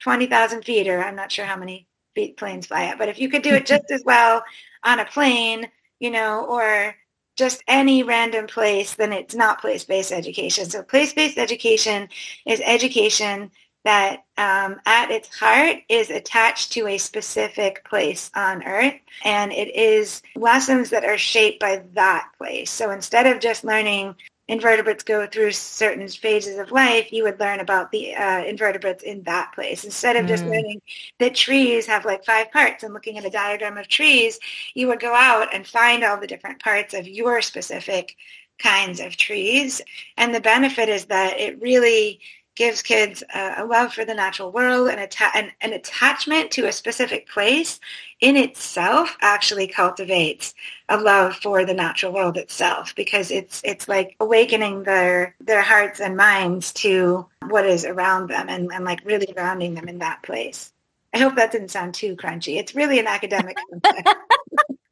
20,000 0.00 0.62
feet, 0.62 0.88
or 0.88 1.02
I'm 1.02 1.16
not 1.16 1.32
sure 1.32 1.44
how 1.44 1.56
many 1.56 1.88
feet 2.14 2.36
planes 2.36 2.66
fly 2.66 2.84
at, 2.84 2.98
but 2.98 3.08
if 3.08 3.18
you 3.18 3.28
could 3.28 3.42
do 3.42 3.54
it 3.54 3.66
just 3.66 3.90
as 3.90 4.02
well 4.04 4.42
on 4.84 5.00
a 5.00 5.04
plane, 5.04 5.68
you 5.98 6.10
know, 6.10 6.46
or 6.46 6.94
just 7.36 7.62
any 7.66 8.02
random 8.02 8.46
place, 8.46 8.94
then 8.94 9.12
it's 9.12 9.34
not 9.34 9.60
place-based 9.60 10.12
education. 10.12 10.64
So 10.70 10.82
place-based 10.82 11.38
education 11.38 12.08
is 12.46 12.62
education 12.64 13.50
that 13.86 14.24
um, 14.36 14.80
at 14.84 15.12
its 15.12 15.32
heart 15.38 15.76
is 15.88 16.10
attached 16.10 16.72
to 16.72 16.88
a 16.88 16.98
specific 16.98 17.84
place 17.88 18.32
on 18.34 18.64
earth 18.64 18.94
and 19.24 19.52
it 19.52 19.74
is 19.76 20.22
lessons 20.34 20.90
that 20.90 21.04
are 21.04 21.16
shaped 21.16 21.60
by 21.60 21.84
that 21.94 22.28
place 22.36 22.68
so 22.68 22.90
instead 22.90 23.28
of 23.28 23.38
just 23.38 23.62
learning 23.62 24.12
invertebrates 24.48 25.02
go 25.02 25.26
through 25.26 25.50
certain 25.52 26.06
phases 26.08 26.58
of 26.58 26.70
life, 26.70 27.12
you 27.12 27.24
would 27.24 27.40
learn 27.40 27.60
about 27.60 27.90
the 27.90 28.14
uh, 28.14 28.44
invertebrates 28.44 29.02
in 29.02 29.22
that 29.24 29.52
place. 29.52 29.84
Instead 29.84 30.16
of 30.16 30.26
just 30.26 30.44
mm. 30.44 30.50
learning 30.50 30.82
that 31.18 31.34
trees 31.34 31.86
have 31.86 32.04
like 32.04 32.24
five 32.24 32.50
parts 32.52 32.84
and 32.84 32.94
looking 32.94 33.18
at 33.18 33.24
a 33.24 33.30
diagram 33.30 33.76
of 33.76 33.88
trees, 33.88 34.38
you 34.74 34.86
would 34.86 35.00
go 35.00 35.14
out 35.14 35.52
and 35.52 35.66
find 35.66 36.04
all 36.04 36.18
the 36.18 36.26
different 36.26 36.62
parts 36.62 36.94
of 36.94 37.08
your 37.08 37.42
specific 37.42 38.16
kinds 38.58 39.00
of 39.00 39.16
trees. 39.16 39.82
And 40.16 40.34
the 40.34 40.40
benefit 40.40 40.88
is 40.88 41.06
that 41.06 41.38
it 41.38 41.60
really 41.60 42.20
gives 42.56 42.82
kids 42.82 43.22
a, 43.34 43.54
a 43.58 43.64
love 43.64 43.92
for 43.92 44.04
the 44.04 44.14
natural 44.14 44.50
world 44.50 44.88
and 44.88 44.98
atta- 44.98 45.36
an, 45.36 45.52
an 45.60 45.72
attachment 45.72 46.50
to 46.50 46.66
a 46.66 46.72
specific 46.72 47.28
place 47.28 47.78
in 48.20 48.36
itself 48.36 49.16
actually 49.20 49.68
cultivates 49.68 50.54
a 50.88 50.96
love 50.96 51.36
for 51.36 51.64
the 51.64 51.74
natural 51.74 52.12
world 52.12 52.36
itself 52.36 52.94
because 52.96 53.30
it's 53.30 53.60
it's 53.64 53.88
like 53.88 54.16
awakening 54.20 54.82
their 54.82 55.34
their 55.40 55.62
hearts 55.62 56.00
and 56.00 56.16
minds 56.16 56.72
to 56.72 57.26
what 57.48 57.66
is 57.66 57.84
around 57.84 58.28
them 58.28 58.48
and, 58.48 58.72
and 58.72 58.84
like 58.84 59.04
really 59.04 59.26
grounding 59.32 59.74
them 59.74 59.88
in 59.88 59.98
that 59.98 60.22
place. 60.22 60.72
I 61.14 61.18
hope 61.18 61.36
that 61.36 61.52
didn't 61.52 61.70
sound 61.70 61.94
too 61.94 62.16
crunchy. 62.16 62.56
It's 62.56 62.74
really 62.74 62.98
an 62.98 63.06
academic 63.06 63.56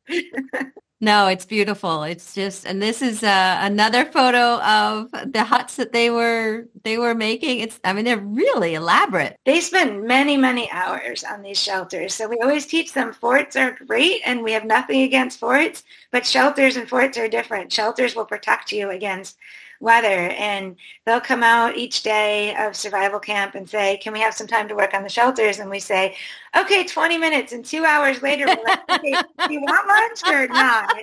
No, 1.04 1.26
it's 1.26 1.44
beautiful. 1.44 2.02
It's 2.04 2.34
just, 2.34 2.64
and 2.64 2.80
this 2.80 3.02
is 3.02 3.22
uh, 3.22 3.58
another 3.60 4.06
photo 4.06 4.58
of 4.62 5.10
the 5.10 5.44
huts 5.44 5.76
that 5.76 5.92
they 5.92 6.08
were 6.08 6.64
they 6.82 6.96
were 6.96 7.14
making. 7.14 7.60
It's, 7.60 7.78
I 7.84 7.92
mean, 7.92 8.06
they're 8.06 8.16
really 8.16 8.72
elaborate. 8.72 9.36
They 9.44 9.60
spend 9.60 10.04
many, 10.04 10.38
many 10.38 10.70
hours 10.70 11.22
on 11.22 11.42
these 11.42 11.60
shelters. 11.60 12.14
So 12.14 12.26
we 12.26 12.38
always 12.38 12.64
teach 12.64 12.94
them 12.94 13.12
forts 13.12 13.54
are 13.54 13.76
great, 13.86 14.22
and 14.24 14.42
we 14.42 14.52
have 14.52 14.64
nothing 14.64 15.02
against 15.02 15.38
forts, 15.38 15.82
but 16.10 16.24
shelters 16.24 16.76
and 16.76 16.88
forts 16.88 17.18
are 17.18 17.28
different. 17.28 17.70
Shelters 17.70 18.16
will 18.16 18.24
protect 18.24 18.72
you 18.72 18.88
against 18.88 19.36
weather 19.80 20.08
and 20.08 20.76
they'll 21.04 21.20
come 21.20 21.42
out 21.42 21.76
each 21.76 22.02
day 22.02 22.54
of 22.56 22.76
survival 22.76 23.18
camp 23.20 23.54
and 23.54 23.68
say, 23.68 23.98
can 23.98 24.12
we 24.12 24.20
have 24.20 24.34
some 24.34 24.46
time 24.46 24.68
to 24.68 24.74
work 24.74 24.94
on 24.94 25.02
the 25.02 25.08
shelters? 25.08 25.58
And 25.58 25.70
we 25.70 25.80
say, 25.80 26.16
okay, 26.56 26.84
20 26.84 27.18
minutes. 27.18 27.52
And 27.52 27.64
two 27.64 27.84
hours 27.84 28.22
later, 28.22 28.46
we're 28.46 28.64
like, 28.64 28.90
okay, 28.90 29.14
do 29.46 29.52
you 29.52 29.60
want 29.60 29.86
lunch 29.88 30.34
or 30.34 30.48
not? 30.48 30.96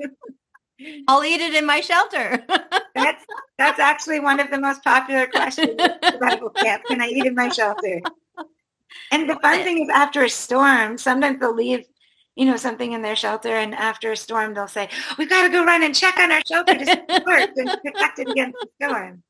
I'll 1.08 1.24
eat 1.24 1.40
it 1.40 1.54
in 1.54 1.66
my 1.66 1.80
shelter. 1.80 2.44
that's 2.94 3.24
that's 3.58 3.80
actually 3.80 4.20
one 4.20 4.38
of 4.38 4.50
the 4.50 4.60
most 4.60 4.84
popular 4.84 5.26
questions 5.26 5.74
at 5.78 6.04
survival 6.04 6.50
camp. 6.50 6.84
Can 6.86 7.02
I 7.02 7.08
eat 7.08 7.26
in 7.26 7.34
my 7.34 7.48
shelter? 7.48 8.00
And 9.10 9.28
the 9.28 9.36
fun 9.36 9.62
thing 9.64 9.82
is 9.82 9.88
after 9.88 10.22
a 10.22 10.30
storm, 10.30 10.98
sometimes 10.98 11.40
they'll 11.40 11.54
leave 11.54 11.84
you 12.38 12.44
know, 12.44 12.56
something 12.56 12.92
in 12.92 13.02
their 13.02 13.16
shelter. 13.16 13.56
And 13.56 13.74
after 13.74 14.12
a 14.12 14.16
storm, 14.16 14.54
they'll 14.54 14.68
say, 14.68 14.88
we've 15.18 15.28
got 15.28 15.42
to 15.42 15.48
go 15.48 15.64
run 15.64 15.82
and 15.82 15.94
check 15.94 16.16
on 16.18 16.30
our 16.30 16.40
shelter 16.46 16.74
to 16.74 16.86
see 16.86 16.92
it 16.92 17.26
works 17.26 17.52
and 17.56 17.68
protect 17.84 18.20
it 18.20 18.28
against 18.30 18.56
the 18.60 18.86
storm. 18.86 19.24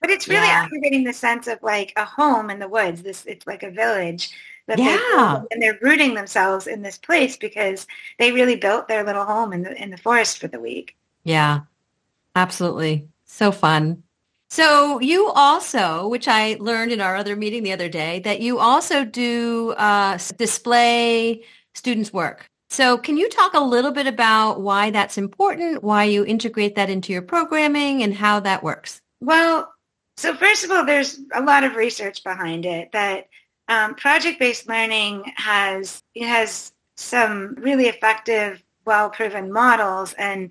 But 0.00 0.10
it's 0.10 0.28
really 0.28 0.46
yeah. 0.46 0.62
activating 0.64 1.02
the 1.04 1.12
sense 1.12 1.48
of 1.48 1.58
like 1.60 1.92
a 1.96 2.04
home 2.04 2.48
in 2.48 2.60
the 2.60 2.68
woods. 2.68 3.02
This 3.02 3.26
it's 3.26 3.46
like 3.46 3.64
a 3.64 3.70
village 3.70 4.30
that 4.66 4.78
yeah. 4.78 5.42
and 5.50 5.60
they're 5.60 5.78
rooting 5.82 6.14
themselves 6.14 6.66
in 6.68 6.80
this 6.80 6.96
place 6.96 7.36
because 7.36 7.86
they 8.18 8.32
really 8.32 8.56
built 8.56 8.86
their 8.86 9.04
little 9.04 9.24
home 9.24 9.52
in 9.52 9.62
the 9.62 9.82
in 9.82 9.90
the 9.90 9.98
forest 9.98 10.38
for 10.38 10.46
the 10.46 10.60
week. 10.60 10.96
Yeah. 11.24 11.62
Absolutely. 12.36 13.08
So 13.26 13.50
fun. 13.50 14.04
So 14.48 15.00
you 15.00 15.28
also, 15.28 16.08
which 16.08 16.28
I 16.28 16.56
learned 16.58 16.92
in 16.92 17.00
our 17.00 17.16
other 17.16 17.36
meeting 17.36 17.62
the 17.62 17.72
other 17.72 17.88
day, 17.88 18.20
that 18.20 18.40
you 18.40 18.58
also 18.58 19.04
do 19.04 19.72
uh, 19.72 20.18
display 20.36 21.42
students' 21.74 22.12
work. 22.12 22.46
So 22.70 22.98
can 22.98 23.16
you 23.16 23.28
talk 23.28 23.54
a 23.54 23.60
little 23.60 23.90
bit 23.90 24.06
about 24.06 24.60
why 24.60 24.90
that's 24.90 25.18
important, 25.18 25.82
why 25.82 26.04
you 26.04 26.24
integrate 26.24 26.76
that 26.76 26.88
into 26.88 27.12
your 27.12 27.22
programming 27.22 28.02
and 28.02 28.14
how 28.14 28.40
that 28.40 28.62
works? 28.62 29.00
Well, 29.20 29.72
so 30.16 30.34
first 30.36 30.64
of 30.64 30.70
all, 30.70 30.84
there's 30.84 31.18
a 31.34 31.42
lot 31.42 31.64
of 31.64 31.74
research 31.74 32.22
behind 32.22 32.66
it 32.66 32.92
that 32.92 33.28
um, 33.68 33.94
project-based 33.94 34.68
learning 34.68 35.32
has 35.36 36.02
has 36.20 36.72
some 36.96 37.54
really 37.54 37.86
effective, 37.86 38.62
well-proven 38.84 39.50
models. 39.52 40.12
And 40.12 40.50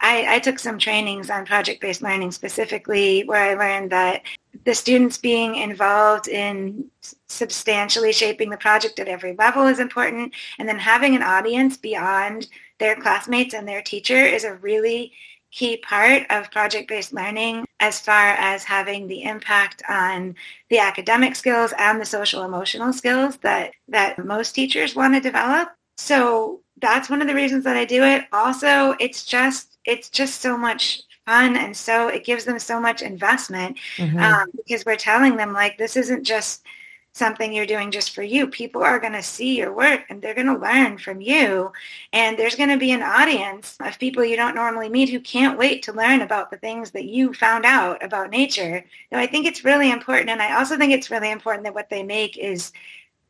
I, 0.00 0.36
I 0.36 0.38
took 0.38 0.58
some 0.58 0.78
trainings 0.78 1.28
on 1.28 1.44
project-based 1.44 2.02
learning 2.02 2.30
specifically 2.32 3.24
where 3.24 3.42
I 3.42 3.54
learned 3.54 3.90
that 3.90 4.22
the 4.64 4.74
students 4.74 5.18
being 5.18 5.56
involved 5.56 6.28
in 6.28 6.90
substantially 7.28 8.12
shaping 8.12 8.50
the 8.50 8.56
project 8.56 8.98
at 8.98 9.08
every 9.08 9.34
level 9.36 9.66
is 9.66 9.80
important. 9.80 10.34
And 10.58 10.68
then 10.68 10.78
having 10.78 11.14
an 11.14 11.22
audience 11.22 11.76
beyond 11.76 12.48
their 12.78 12.96
classmates 12.96 13.54
and 13.54 13.66
their 13.66 13.82
teacher 13.82 14.18
is 14.18 14.44
a 14.44 14.54
really 14.54 15.12
key 15.50 15.78
part 15.78 16.24
of 16.30 16.50
project-based 16.50 17.12
learning 17.12 17.64
as 17.80 18.00
far 18.00 18.30
as 18.32 18.64
having 18.64 19.06
the 19.06 19.22
impact 19.22 19.82
on 19.88 20.34
the 20.68 20.78
academic 20.78 21.34
skills 21.34 21.72
and 21.78 22.00
the 22.00 22.04
social 22.04 22.44
emotional 22.44 22.92
skills 22.92 23.38
that, 23.38 23.72
that 23.88 24.22
most 24.24 24.52
teachers 24.52 24.94
want 24.94 25.14
to 25.14 25.20
develop. 25.20 25.70
So 25.96 26.60
that's 26.80 27.08
one 27.08 27.22
of 27.22 27.28
the 27.28 27.34
reasons 27.34 27.64
that 27.64 27.76
I 27.76 27.84
do 27.84 28.04
it. 28.04 28.24
Also, 28.32 28.94
it's 29.00 29.24
just 29.24 29.78
it's 29.84 30.10
just 30.10 30.40
so 30.40 30.56
much 30.56 31.02
fun 31.28 31.56
and 31.56 31.76
so 31.76 32.08
it 32.08 32.24
gives 32.24 32.44
them 32.44 32.58
so 32.58 32.80
much 32.80 33.02
investment 33.02 33.76
mm-hmm. 33.96 34.18
um, 34.18 34.48
because 34.56 34.86
we're 34.86 34.96
telling 34.96 35.36
them 35.36 35.52
like 35.52 35.76
this 35.76 35.94
isn't 35.94 36.24
just 36.24 36.64
something 37.12 37.52
you're 37.52 37.66
doing 37.66 37.90
just 37.90 38.14
for 38.14 38.22
you 38.22 38.46
people 38.46 38.82
are 38.82 38.98
going 38.98 39.12
to 39.12 39.22
see 39.22 39.58
your 39.58 39.72
work 39.72 40.00
and 40.08 40.22
they're 40.22 40.34
going 40.34 40.46
to 40.46 40.56
learn 40.56 40.96
from 40.96 41.20
you 41.20 41.70
and 42.12 42.38
there's 42.38 42.54
going 42.54 42.68
to 42.70 42.78
be 42.78 42.92
an 42.92 43.02
audience 43.02 43.76
of 43.80 43.98
people 43.98 44.24
you 44.24 44.36
don't 44.36 44.54
normally 44.54 44.88
meet 44.88 45.10
who 45.10 45.20
can't 45.20 45.58
wait 45.58 45.82
to 45.82 45.92
learn 45.92 46.22
about 46.22 46.50
the 46.50 46.56
things 46.56 46.92
that 46.92 47.04
you 47.04 47.34
found 47.34 47.66
out 47.66 48.02
about 48.02 48.30
nature 48.30 48.82
so 49.12 49.18
i 49.18 49.26
think 49.26 49.44
it's 49.46 49.64
really 49.64 49.90
important 49.90 50.30
and 50.30 50.40
i 50.40 50.56
also 50.56 50.78
think 50.78 50.92
it's 50.92 51.10
really 51.10 51.30
important 51.30 51.64
that 51.64 51.74
what 51.74 51.90
they 51.90 52.02
make 52.02 52.38
is 52.38 52.72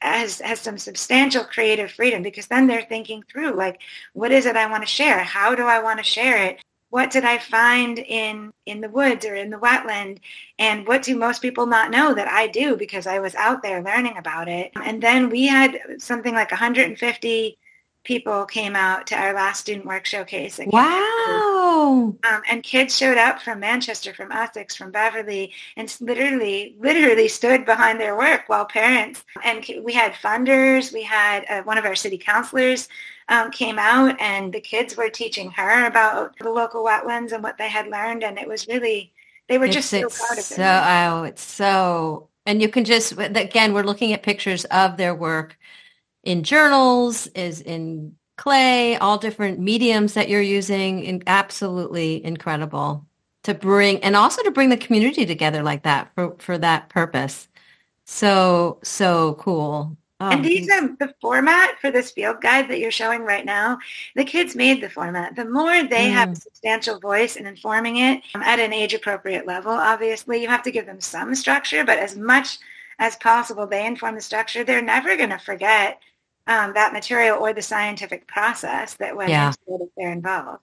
has 0.01 0.41
has 0.41 0.61
some 0.61 0.79
substantial 0.79 1.45
creative 1.45 1.91
freedom 1.91 2.23
because 2.23 2.47
then 2.47 2.67
they're 2.67 2.83
thinking 2.83 3.23
through 3.23 3.57
like 3.57 3.81
what 4.13 4.31
is 4.31 4.47
it 4.47 4.55
I 4.55 4.71
want 4.71 4.83
to 4.85 4.89
share? 4.89 5.19
How 5.19 5.57
do 5.57 5.65
I 5.65 5.81
want 5.81 5.99
to 5.99 6.05
share 6.05 6.45
it? 6.45 6.59
What 6.90 7.11
did 7.11 7.24
I 7.24 7.38
find 7.38 7.98
in 7.98 8.53
in 8.66 8.81
the 8.81 8.88
woods 8.88 9.27
or 9.27 9.35
in 9.35 9.51
the 9.51 9.59
wetland 9.59 10.18
and 10.59 10.87
what 10.87 11.03
do 11.03 11.16
most 11.16 11.42
people 11.42 11.66
not 11.66 11.90
know 11.90 12.14
that 12.14 12.29
I 12.29 12.46
do 12.46 12.77
because 12.77 13.07
I 13.07 13.18
was 13.18 13.35
out 13.35 13.62
there 13.62 13.83
learning 13.83 14.16
about 14.16 14.48
it. 14.48 14.72
And 14.83 15.03
then 15.03 15.29
we 15.29 15.46
had 15.46 15.79
something 15.98 16.35
like 16.35 16.51
150 16.51 17.59
people 18.05 18.46
came 18.46 18.74
out 18.74 19.07
to 19.07 19.14
our 19.14 19.35
last 19.35 19.61
student 19.61 19.85
work 19.85 20.07
showcase. 20.07 20.59
Wow. 20.66 22.14
Um, 22.27 22.42
and 22.51 22.62
kids 22.62 22.96
showed 22.96 23.18
up 23.18 23.42
from 23.42 23.61
Manchester, 23.61 24.14
from 24.14 24.33
Essex, 24.33 24.74
from 24.74 24.90
Beverly, 24.90 25.53
and 25.77 25.94
literally, 26.01 26.74
literally 26.79 27.29
stood 27.29 27.66
behind 27.66 28.01
their 28.01 28.16
work 28.16 28.44
while 28.46 28.64
parents, 28.64 29.24
and 29.44 29.64
we 29.83 29.92
had 29.92 30.14
funders, 30.14 30.92
we 30.92 31.03
had 31.03 31.44
uh, 31.51 31.62
one 31.64 31.77
of 31.77 31.85
our 31.85 31.94
city 31.94 32.16
councilors 32.16 32.88
um, 33.29 33.51
came 33.51 33.79
out 33.79 34.21
and 34.21 34.53
the 34.53 34.61
kids 34.61 34.97
were 34.97 35.11
teaching 35.11 35.51
her 35.53 35.87
about 35.87 36.37
the 36.38 36.51
local 36.51 36.85
wetlands 36.85 37.33
and 37.33 37.43
what 37.43 37.59
they 37.59 37.69
had 37.69 37.88
learned. 37.88 38.25
And 38.25 38.38
it 38.38 38.49
was 38.49 38.67
really, 38.67 39.12
they 39.49 39.59
were 39.59 39.67
it's, 39.67 39.75
just 39.75 39.91
so 39.91 40.09
proud 40.09 40.33
of 40.33 40.38
it. 40.38 40.45
So, 40.45 40.85
oh, 40.87 41.23
it's 41.25 41.43
so, 41.43 42.29
and 42.47 42.62
you 42.62 42.69
can 42.69 42.85
just, 42.85 43.12
again, 43.19 43.75
we're 43.75 43.83
looking 43.83 44.12
at 44.12 44.23
pictures 44.23 44.64
of 44.67 44.97
their 44.97 45.14
work 45.14 45.59
in 46.23 46.43
journals, 46.43 47.27
is 47.29 47.61
in 47.61 48.17
clay, 48.37 48.97
all 48.97 49.19
different 49.19 49.59
mediums 49.59 50.14
that 50.14 50.29
you're 50.29 50.41
using. 50.41 51.07
And 51.07 51.23
absolutely 51.27 52.25
incredible 52.25 53.07
to 53.43 53.55
bring, 53.55 54.03
and 54.03 54.17
also 54.17 54.43
to 54.43 54.51
bring 54.51 54.71
the 54.71 54.77
community 54.77 55.27
together 55.27 55.62
like 55.62 55.83
that 55.83 56.11
for, 56.14 56.37
for 56.38 56.57
that 56.59 56.88
purpose. 56.88 57.49
So, 58.05 58.79
so 58.83 59.35
cool. 59.35 59.99
Oh, 60.20 60.31
and 60.31 60.44
these 60.44 60.68
are 60.68 60.88
the 60.96 61.14
format 61.20 61.78
for 61.81 61.92
this 61.92 62.11
field 62.11 62.40
guide 62.40 62.68
that 62.68 62.81
you're 62.81 62.90
showing 62.90 63.22
right 63.22 63.44
now. 63.44 63.78
The 64.16 64.24
kids 64.24 64.57
made 64.57 64.83
the 64.83 64.90
format. 64.90 65.37
The 65.37 65.44
more 65.44 65.85
they 65.85 66.09
mm. 66.09 66.12
have 66.12 66.33
a 66.33 66.37
substantial 66.37 66.98
voice 66.98 67.37
in 67.37 67.46
informing 67.46 67.98
it 67.98 68.22
um, 68.35 68.42
at 68.42 68.59
an 68.59 68.72
age 68.72 68.94
appropriate 68.94 69.46
level, 69.46 69.70
obviously 69.70 70.42
you 70.42 70.48
have 70.48 70.64
to 70.64 70.72
give 70.72 70.87
them 70.87 71.00
some 71.00 71.37
structure, 71.37 71.85
but 71.85 71.98
as 71.98 72.16
much 72.16 72.59
as 72.98 73.16
possible 73.16 73.66
they 73.66 73.87
inform 73.87 74.14
the 74.14 74.20
structure. 74.20 74.64
They're 74.64 74.83
never 74.83 75.16
going 75.16 75.31
to 75.31 75.38
forget 75.38 76.00
um, 76.46 76.74
that 76.74 76.92
material 76.92 77.38
or 77.38 77.52
the 77.52 77.62
scientific 77.62 78.26
process 78.26 78.94
that 78.94 79.16
went 79.16 79.31
yeah. 79.31 79.48
into 79.48 79.83
it 79.83 79.87
if 79.87 79.90
they're 79.96 80.12
involved. 80.12 80.62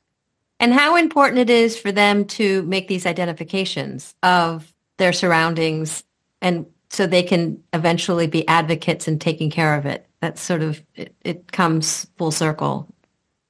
And 0.59 0.73
how 0.73 0.95
important 0.95 1.39
it 1.39 1.49
is 1.49 1.77
for 1.77 1.91
them 1.91 2.25
to 2.25 2.63
make 2.63 2.87
these 2.87 3.05
identifications 3.05 4.15
of 4.23 4.73
their 4.97 5.13
surroundings 5.13 6.03
and 6.41 6.65
so 6.95 7.05
they 7.05 7.23
can 7.23 7.61
eventually 7.73 8.27
be 8.27 8.47
advocates 8.47 9.07
and 9.07 9.19
taking 9.19 9.49
care 9.49 9.75
of 9.75 9.85
it. 9.85 10.07
That's 10.21 10.41
sort 10.41 10.61
of, 10.61 10.81
it, 10.95 11.13
it 11.21 11.51
comes 11.51 12.07
full 12.17 12.31
circle. 12.31 12.87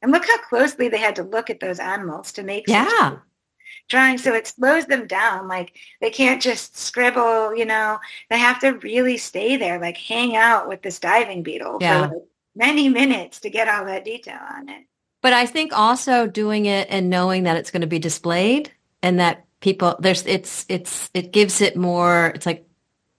And 0.01 0.11
look 0.11 0.25
how 0.25 0.37
closely 0.49 0.89
they 0.89 0.97
had 0.97 1.15
to 1.17 1.23
look 1.23 1.49
at 1.49 1.59
those 1.59 1.79
animals 1.79 2.31
to 2.33 2.43
make 2.43 2.67
yeah. 2.67 3.17
drawing. 3.89 4.17
So 4.17 4.33
it 4.33 4.47
slows 4.47 4.85
them 4.85 5.07
down. 5.07 5.47
Like 5.47 5.73
they 6.01 6.09
can't 6.09 6.41
just 6.41 6.77
scribble, 6.77 7.55
you 7.55 7.65
know, 7.65 7.99
they 8.29 8.37
have 8.37 8.59
to 8.61 8.71
really 8.79 9.17
stay 9.17 9.57
there, 9.57 9.79
like 9.79 9.97
hang 9.97 10.35
out 10.35 10.67
with 10.67 10.81
this 10.81 10.99
diving 10.99 11.43
beetle 11.43 11.77
yeah. 11.81 12.07
for 12.07 12.13
like 12.13 12.23
many 12.55 12.89
minutes 12.89 13.39
to 13.41 13.49
get 13.49 13.67
all 13.67 13.85
that 13.85 14.05
detail 14.05 14.39
on 14.55 14.69
it. 14.69 14.85
But 15.21 15.33
I 15.33 15.45
think 15.45 15.75
also 15.75 16.27
doing 16.27 16.65
it 16.65 16.87
and 16.91 17.09
knowing 17.09 17.43
that 17.43 17.57
it's 17.57 17.71
going 17.71 17.81
to 17.81 17.87
be 17.87 17.99
displayed 17.99 18.71
and 19.01 19.19
that 19.19 19.45
people 19.59 19.95
there's 19.99 20.25
it's 20.27 20.65
it's 20.69 21.09
it 21.15 21.31
gives 21.31 21.61
it 21.61 21.75
more 21.75 22.31
it's 22.35 22.45
like 22.45 22.67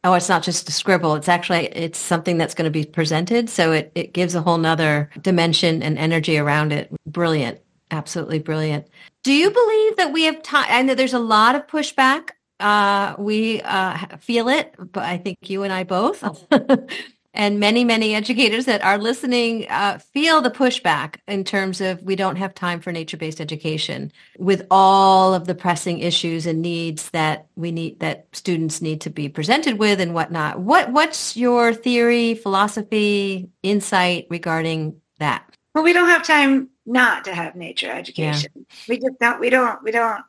oh, 0.06 0.14
it's 0.14 0.28
not 0.28 0.42
just 0.42 0.68
a 0.68 0.72
scribble. 0.72 1.14
It's 1.16 1.28
actually, 1.28 1.66
it's 1.66 1.98
something 1.98 2.38
that's 2.38 2.54
going 2.54 2.64
to 2.64 2.70
be 2.70 2.84
presented. 2.84 3.50
So 3.50 3.72
it, 3.72 3.90
it 3.94 4.12
gives 4.12 4.34
a 4.34 4.40
whole 4.40 4.58
nother 4.58 5.10
dimension 5.20 5.82
and 5.82 5.98
energy 5.98 6.38
around 6.38 6.72
it. 6.72 6.90
Brilliant. 7.06 7.60
Absolutely 7.90 8.38
brilliant. 8.38 8.86
Do 9.24 9.32
you 9.32 9.50
believe 9.50 9.96
that 9.96 10.12
we 10.12 10.24
have 10.24 10.42
time? 10.42 10.86
Know 10.86 10.94
there's 10.94 11.12
a 11.12 11.18
lot 11.18 11.56
of 11.56 11.66
pushback 11.66 12.30
uh, 12.60 13.14
we 13.18 13.60
uh, 13.62 14.16
feel 14.18 14.48
it, 14.48 14.74
but 14.78 15.04
I 15.04 15.18
think 15.18 15.38
you 15.42 15.62
and 15.62 15.72
I 15.72 15.84
both. 15.84 16.24
and 17.36 17.60
many, 17.60 17.84
many 17.84 18.14
educators 18.14 18.64
that 18.64 18.82
are 18.82 18.98
listening 18.98 19.66
uh, 19.68 19.98
feel 19.98 20.40
the 20.40 20.50
pushback 20.50 21.16
in 21.28 21.44
terms 21.44 21.80
of 21.80 22.02
we 22.02 22.16
don't 22.16 22.36
have 22.36 22.54
time 22.54 22.80
for 22.80 22.90
nature-based 22.90 23.40
education 23.40 24.10
with 24.38 24.66
all 24.70 25.34
of 25.34 25.46
the 25.46 25.54
pressing 25.54 25.98
issues 26.00 26.46
and 26.46 26.62
needs 26.62 27.10
that 27.10 27.46
we 27.54 27.70
need 27.70 28.00
that 28.00 28.26
students 28.32 28.80
need 28.80 29.00
to 29.02 29.10
be 29.10 29.28
presented 29.28 29.78
with 29.78 30.00
and 30.00 30.14
whatnot. 30.14 30.58
What 30.58 30.90
what's 30.90 31.36
your 31.36 31.74
theory, 31.74 32.34
philosophy, 32.34 33.50
insight 33.62 34.26
regarding 34.30 35.00
that? 35.18 35.44
Well, 35.74 35.84
we 35.84 35.92
don't 35.92 36.08
have 36.08 36.24
time 36.24 36.70
not 36.86 37.24
to 37.24 37.34
have 37.34 37.54
nature 37.54 37.90
education. 37.90 38.50
Yeah. 38.54 38.62
We 38.88 38.98
just 38.98 39.18
don't. 39.20 39.40
We 39.40 39.50
don't. 39.50 39.82
We 39.82 39.90
don't. 39.90 40.24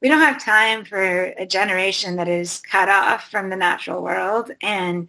We 0.00 0.08
don't 0.08 0.20
have 0.20 0.42
time 0.42 0.84
for 0.84 1.24
a 1.24 1.44
generation 1.44 2.16
that 2.16 2.28
is 2.28 2.60
cut 2.60 2.88
off 2.88 3.30
from 3.30 3.50
the 3.50 3.56
natural 3.56 4.02
world 4.02 4.50
and 4.62 5.08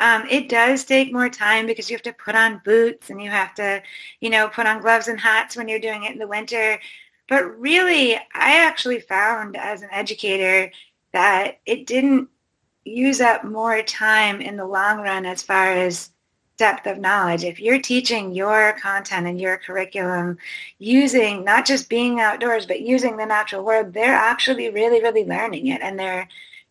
um, 0.00 0.26
it 0.30 0.48
does 0.48 0.84
take 0.84 1.12
more 1.12 1.28
time 1.28 1.66
because 1.66 1.90
you 1.90 1.94
have 1.94 2.02
to 2.02 2.12
put 2.14 2.34
on 2.34 2.62
boots 2.64 3.10
and 3.10 3.22
you 3.22 3.30
have 3.30 3.54
to, 3.56 3.82
you 4.20 4.30
know, 4.30 4.48
put 4.48 4.66
on 4.66 4.80
gloves 4.80 5.08
and 5.08 5.20
hats 5.20 5.56
when 5.56 5.68
you're 5.68 5.78
doing 5.78 6.04
it 6.04 6.12
in 6.12 6.18
the 6.18 6.26
winter. 6.26 6.80
But 7.28 7.60
really, 7.60 8.16
I 8.16 8.64
actually 8.64 9.00
found 9.00 9.56
as 9.56 9.82
an 9.82 9.90
educator 9.92 10.72
that 11.12 11.60
it 11.66 11.86
didn't 11.86 12.28
use 12.84 13.20
up 13.20 13.44
more 13.44 13.82
time 13.82 14.40
in 14.40 14.56
the 14.56 14.64
long 14.64 15.00
run 15.00 15.26
as 15.26 15.42
far 15.42 15.70
as 15.70 16.10
depth 16.56 16.86
of 16.86 16.98
knowledge. 16.98 17.44
If 17.44 17.60
you're 17.60 17.80
teaching 17.80 18.32
your 18.32 18.72
content 18.80 19.26
and 19.26 19.40
your 19.40 19.58
curriculum 19.58 20.38
using 20.78 21.44
not 21.44 21.66
just 21.66 21.90
being 21.90 22.20
outdoors, 22.20 22.64
but 22.64 22.80
using 22.80 23.16
the 23.16 23.26
natural 23.26 23.64
world, 23.64 23.92
they're 23.92 24.14
actually 24.14 24.70
really, 24.70 25.02
really 25.02 25.24
learning 25.24 25.66
it 25.68 25.82
and 25.82 25.98
they're 25.98 26.26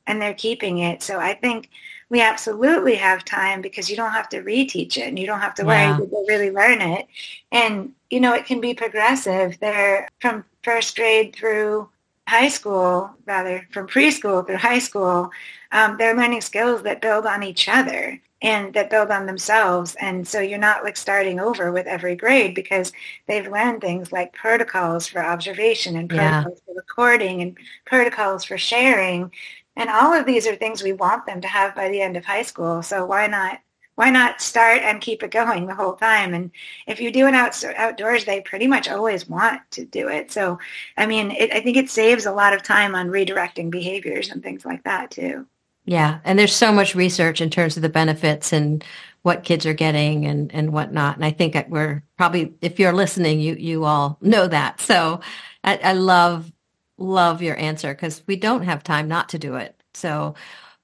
and 0.07 0.19
they're 0.19 0.33
keeping 0.33 0.79
it. 0.79 1.03
So 1.03 1.19
I 1.19 1.35
think 1.35 1.69
we 2.09 2.21
absolutely 2.21 2.95
have 2.95 3.23
time 3.23 3.61
because 3.61 3.89
you 3.89 3.95
don't 3.95 4.11
have 4.11 4.29
to 4.29 4.41
reteach 4.41 4.97
it 4.97 5.07
and 5.07 5.19
you 5.19 5.27
don't 5.27 5.41
have 5.41 5.55
to 5.55 5.63
worry 5.63 5.91
that 5.91 6.09
they 6.11 6.33
really 6.33 6.51
learn 6.51 6.81
it. 6.81 7.07
And, 7.51 7.93
you 8.09 8.19
know, 8.19 8.33
it 8.33 8.45
can 8.45 8.59
be 8.59 8.73
progressive. 8.73 9.59
They're 9.59 10.07
from 10.19 10.43
first 10.63 10.95
grade 10.95 11.35
through 11.35 11.89
high 12.27 12.47
school, 12.47 13.11
rather 13.25 13.67
from 13.71 13.87
preschool 13.87 14.45
through 14.45 14.57
high 14.57 14.79
school. 14.79 15.31
Um, 15.71 15.97
they're 15.97 16.15
learning 16.15 16.41
skills 16.41 16.81
that 16.83 17.01
build 17.01 17.25
on 17.25 17.43
each 17.43 17.69
other 17.69 18.19
and 18.41 18.73
that 18.73 18.89
build 18.89 19.11
on 19.11 19.25
themselves. 19.25 19.95
And 19.99 20.27
so 20.27 20.39
you're 20.39 20.57
not 20.57 20.83
like 20.83 20.95
starting 20.95 21.39
over 21.39 21.71
with 21.71 21.87
every 21.87 22.15
grade 22.15 22.55
because 22.55 22.91
they've 23.27 23.47
learned 23.47 23.81
things 23.81 24.11
like 24.11 24.33
protocols 24.33 25.07
for 25.07 25.23
observation 25.23 25.95
and 25.95 26.09
protocols 26.09 26.59
yeah. 26.59 26.73
for 26.73 26.75
recording 26.75 27.41
and 27.41 27.57
protocols 27.85 28.45
for 28.45 28.57
sharing 28.57 29.31
and 29.79 29.89
all 29.89 30.13
of 30.13 30.25
these 30.25 30.45
are 30.47 30.55
things 30.55 30.83
we 30.83 30.93
want 30.93 31.25
them 31.25 31.41
to 31.41 31.47
have 31.47 31.75
by 31.75 31.89
the 31.89 32.01
end 32.01 32.17
of 32.17 32.25
high 32.25 32.43
school. 32.43 32.81
So 32.81 33.05
why 33.05 33.27
not 33.27 33.59
why 33.99 34.09
not 34.09 34.39
start 34.39 34.81
and 34.81 35.01
keep 35.01 35.23
it 35.23 35.31
going 35.31 35.65
the 35.65 35.75
whole 35.75 35.93
time? 35.93 36.33
And 36.33 36.51
if 36.87 37.01
you 37.01 37.11
do 37.11 37.27
it 37.27 37.33
out, 37.33 37.61
outdoors, 37.75 38.23
they 38.23 38.39
pretty 38.39 38.65
much 38.65 38.87
always 38.87 39.27
want 39.27 39.61
to 39.71 39.83
do 39.83 40.07
it. 40.07 40.31
So, 40.31 40.57
I 40.95 41.05
mean, 41.05 41.31
it, 41.31 41.51
I 41.51 41.59
think 41.59 41.75
it 41.75 41.89
saves 41.89 42.25
a 42.25 42.31
lot 42.31 42.53
of 42.53 42.63
time 42.63 42.95
on 42.95 43.09
redirecting 43.09 43.69
behaviors 43.69 44.29
and 44.29 44.41
things 44.41 44.63
like 44.63 44.85
that 44.85 45.11
too. 45.11 45.45
Yeah. 45.83 46.19
And 46.23 46.39
there's 46.39 46.55
so 46.55 46.71
much 46.71 46.95
research 46.95 47.41
in 47.41 47.49
terms 47.49 47.75
of 47.75 47.81
the 47.81 47.89
benefits 47.89 48.53
and 48.53 48.85
what 49.23 49.43
kids 49.43 49.65
are 49.65 49.73
getting 49.73 50.25
and, 50.25 50.49
and 50.53 50.71
whatnot. 50.71 51.17
And 51.17 51.25
I 51.25 51.31
think 51.31 51.57
we're 51.67 52.01
probably, 52.15 52.53
if 52.61 52.79
you're 52.79 52.93
listening, 52.93 53.41
you, 53.41 53.55
you 53.55 53.83
all 53.83 54.17
know 54.21 54.47
that. 54.47 54.79
So 54.79 55.19
I, 55.61 55.75
I 55.75 55.91
love 55.91 56.49
love 56.99 57.41
your 57.41 57.57
answer 57.57 57.93
because 57.93 58.21
we 58.27 58.35
don't 58.35 58.63
have 58.63 58.83
time 58.83 59.07
not 59.07 59.29
to 59.29 59.39
do 59.39 59.55
it. 59.55 59.81
So, 59.93 60.35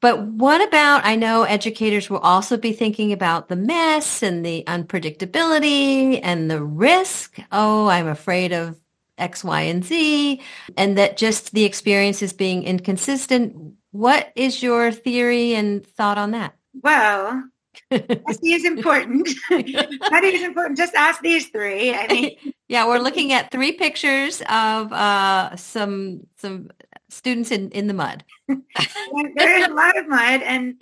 but 0.02 0.22
what 0.22 0.62
about, 0.68 1.06
I 1.06 1.16
know 1.16 1.44
educators 1.44 2.10
will 2.10 2.20
also 2.20 2.58
be 2.58 2.74
thinking 2.74 3.12
about 3.12 3.48
the 3.48 3.56
mess 3.56 4.22
and 4.22 4.46
the 4.46 4.64
unpredictability 4.68 6.20
and 6.22 6.50
the 6.50 6.62
risk. 6.64 7.38
Oh, 7.52 7.88
I'm 7.88 8.08
afraid 8.08 8.52
of 8.52 8.80
X, 9.18 9.44
Y, 9.44 9.62
and 9.62 9.84
Z, 9.84 10.42
and 10.78 10.98
that 10.98 11.18
just 11.18 11.54
the 11.54 11.64
experience 11.64 12.22
is 12.22 12.34
being 12.34 12.64
inconsistent. 12.64 13.76
What 13.92 14.32
is 14.36 14.62
your 14.62 14.92
theory 14.92 15.56
and 15.56 15.86
thought 15.86 16.18
on 16.18 16.32
that? 16.32 16.54
Well, 16.82 17.46
Study 17.94 18.54
is 18.54 18.66
important. 18.66 19.28
Study 19.46 20.28
is 20.28 20.44
important. 20.44 20.78
Just 20.78 20.96
ask 20.96 21.22
these 21.22 21.50
three. 21.50 21.94
I 21.94 22.08
mean, 22.08 22.54
yeah, 22.68 22.88
we're 22.88 23.00
looking 23.00 23.32
at 23.32 23.52
three 23.52 23.74
pictures 23.74 24.42
of 24.50 24.92
uh, 24.92 25.56
some 25.56 26.26
some 26.38 26.70
students 27.10 27.52
in 27.52 27.70
in 27.72 27.88
the 27.88 27.94
mud. 27.94 28.24
there 28.48 29.60
is 29.60 29.68
a 29.68 29.74
lot 29.74 29.98
of 29.98 30.08
mud, 30.08 30.42
and 30.42 30.76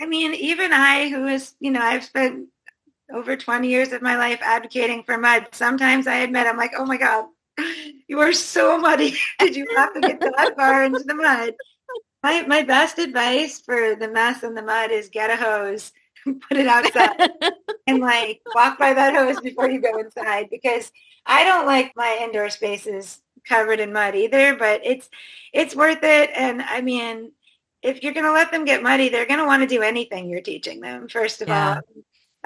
I 0.00 0.06
mean, 0.06 0.34
even 0.34 0.72
I, 0.72 1.08
who 1.08 1.26
is, 1.26 1.54
you 1.60 1.70
know, 1.70 1.80
I've 1.80 2.04
spent 2.04 2.48
over 3.12 3.36
20 3.36 3.68
years 3.68 3.92
of 3.92 4.02
my 4.02 4.16
life 4.16 4.40
advocating 4.42 5.04
for 5.04 5.18
mud. 5.18 5.48
Sometimes 5.52 6.06
I 6.06 6.16
admit, 6.16 6.46
I'm 6.46 6.56
like, 6.56 6.72
oh 6.76 6.86
my 6.86 6.96
god, 6.96 7.26
you 8.08 8.20
are 8.20 8.32
so 8.32 8.78
muddy. 8.78 9.16
Did 9.38 9.54
you 9.54 9.66
have 9.76 9.92
to 9.94 10.00
get 10.00 10.20
that 10.20 10.54
far 10.56 10.84
into 10.84 11.00
the 11.00 11.14
mud? 11.14 11.54
My 12.22 12.42
my 12.42 12.62
best 12.62 12.98
advice 12.98 13.60
for 13.60 13.94
the 13.94 14.08
mess 14.08 14.42
and 14.42 14.56
the 14.56 14.62
mud 14.62 14.90
is 14.90 15.10
get 15.10 15.30
a 15.30 15.36
hose, 15.36 15.92
put 16.48 16.58
it 16.58 16.66
outside, 16.66 17.30
and 17.86 18.00
like 18.00 18.40
walk 18.54 18.78
by 18.78 18.94
that 18.94 19.14
hose 19.14 19.40
before 19.40 19.70
you 19.70 19.80
go 19.80 19.98
inside 19.98 20.48
because 20.50 20.90
I 21.24 21.44
don't 21.44 21.66
like 21.66 21.92
my 21.96 22.18
indoor 22.22 22.50
spaces 22.50 23.20
covered 23.48 23.80
in 23.80 23.92
mud 23.92 24.14
either, 24.14 24.56
but 24.56 24.80
it's 24.84 25.08
it's 25.52 25.74
worth 25.74 26.02
it. 26.02 26.30
And 26.34 26.62
I 26.62 26.80
mean, 26.80 27.32
if 27.82 28.02
you're 28.02 28.14
going 28.14 28.26
to 28.26 28.32
let 28.32 28.50
them 28.50 28.64
get 28.64 28.82
muddy, 28.82 29.08
they're 29.08 29.26
going 29.26 29.40
to 29.40 29.46
want 29.46 29.62
to 29.62 29.68
do 29.68 29.82
anything 29.82 30.28
you're 30.28 30.40
teaching 30.40 30.80
them. 30.80 31.08
First 31.08 31.42
of 31.42 31.48
yeah. 31.48 31.76
all, 31.76 32.02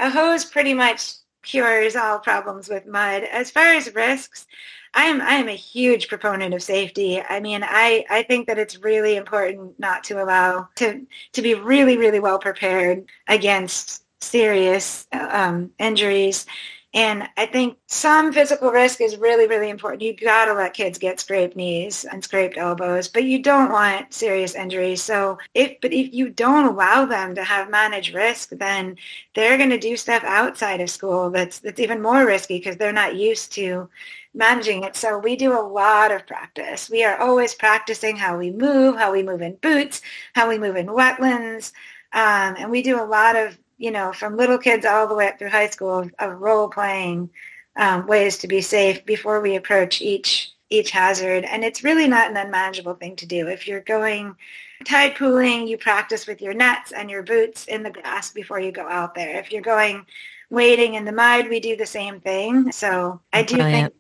a 0.07 0.11
hose 0.11 0.45
pretty 0.45 0.75
much 0.75 1.13
cures 1.43 1.97
all 1.97 2.19
problems 2.19 2.69
with 2.69 2.87
mud. 2.87 3.25
As 3.25 3.51
far 3.51 3.75
as 3.75 3.95
risks, 3.95 4.47
I'm 4.95 5.21
I'm 5.21 5.49
a 5.49 5.53
huge 5.53 6.09
proponent 6.09 6.55
of 6.55 6.63
safety. 6.63 7.21
I 7.21 7.41
mean, 7.41 7.63
I 7.65 8.05
I 8.11 8.23
think 8.25 8.47
that 8.49 8.59
it's 8.59 8.79
really 8.79 9.17
important 9.17 9.79
not 9.79 10.05
to 10.05 10.23
allow 10.23 10.69
to 10.77 11.07
to 11.33 11.43
be 11.43 11.55
really 11.55 11.97
really 11.97 12.21
well 12.21 12.39
prepared 12.39 13.05
against 13.29 14.05
serious 14.21 15.07
um, 15.13 15.71
injuries. 15.79 16.47
And 16.93 17.29
I 17.37 17.47
think 17.47 17.79
some 17.87 18.33
physical 18.33 18.73
risk 18.73 19.01
is 19.01 19.17
really, 19.17 19.47
really 19.47 19.71
important. 19.71 20.03
You 20.03 20.17
got 20.17 20.47
to 20.47 20.55
let 20.55 20.75
kids 20.75 20.99
get 20.99 21.21
scraped 21.21 21.55
knees 21.55 22.05
and 22.05 22.25
scraped 22.25 22.57
elbows, 22.57 23.07
but 23.07 23.23
you 23.23 23.41
don't 23.41 23.71
want 23.71 24.13
serious 24.13 24.57
injuries. 24.57 25.01
So 25.01 25.39
if, 25.55 25.81
but 25.81 25.93
if 25.93 26.13
you 26.13 26.31
don't 26.31 26.65
allow 26.65 27.05
them 27.05 27.37
to 27.37 27.45
have 27.45 27.71
managed 27.71 28.13
risk, 28.13 28.51
then 28.51 28.97
they're 29.35 29.57
going 29.57 29.71
to 29.71 29.79
do 29.79 29.97
stuff 29.97 30.25
outside 30.25 30.81
of 30.81 30.91
school 30.91 31.31
that's, 31.31 31.61
that's 31.61 31.79
even 31.79 32.03
more 32.03 32.27
risky 32.27 32.59
because 32.59 32.77
they're 32.77 32.93
not 32.93 33.15
used 33.15 33.53
to 33.53 33.89
managing 34.35 34.83
it. 34.83 34.97
So 34.97 35.17
we 35.17 35.37
do 35.37 35.53
a 35.53 35.63
lot 35.63 36.11
of 36.11 36.27
practice. 36.27 36.91
We 36.91 37.05
are 37.05 37.21
always 37.21 37.55
practicing 37.55 38.17
how 38.17 38.37
we 38.37 38.51
move, 38.51 38.97
how 38.97 39.13
we 39.13 39.23
move 39.23 39.43
in 39.43 39.55
boots, 39.57 40.03
how 40.35 40.49
we 40.49 40.59
move 40.59 40.75
in 40.75 40.87
wetlands. 40.87 41.73
Um, 42.13 42.57
and 42.59 42.69
we 42.69 42.83
do 42.83 43.01
a 43.01 43.07
lot 43.07 43.37
of, 43.37 43.57
you 43.81 43.91
know, 43.91 44.13
from 44.13 44.37
little 44.37 44.59
kids 44.59 44.85
all 44.85 45.09
the 45.09 45.15
way 45.15 45.27
up 45.27 45.39
through 45.39 45.49
high 45.49 45.71
school 45.71 46.01
of, 46.01 46.15
of 46.19 46.39
role 46.39 46.69
playing 46.69 47.31
um, 47.77 48.07
ways 48.07 48.37
to 48.39 48.47
be 48.47 48.61
safe 48.61 49.05
before 49.07 49.41
we 49.41 49.57
approach 49.57 50.03
each 50.03 50.53
each 50.69 50.91
hazard. 50.91 51.45
And 51.45 51.65
it's 51.65 51.83
really 51.83 52.07
not 52.07 52.31
an 52.31 52.37
unmanageable 52.37 52.95
thing 52.95 53.17
to 53.17 53.27
do. 53.27 53.49
If 53.49 53.67
you're 53.67 53.81
going 53.81 54.37
tide 54.85 55.17
pooling, 55.17 55.67
you 55.67 55.79
practice 55.79 56.29
with 56.29 56.41
your 56.41 56.55
nets 56.55 56.93
and 56.93 57.11
your 57.11 57.25
boots 57.25 57.65
in 57.65 57.83
the 57.83 57.91
grass 57.91 58.31
before 58.31 58.61
you 58.61 58.71
go 58.71 58.87
out 58.87 59.17
there. 59.17 59.41
If 59.41 59.51
you're 59.51 59.63
going 59.63 60.07
wading 60.51 60.95
in 60.95 61.07
the 61.07 61.13
mud, 61.13 61.49
we 61.49 61.59
do 61.59 61.75
the 61.75 61.87
same 61.87 62.21
thing. 62.21 62.71
So 62.71 63.21
I 63.33 63.43
do 63.43 63.57
think 63.57 63.95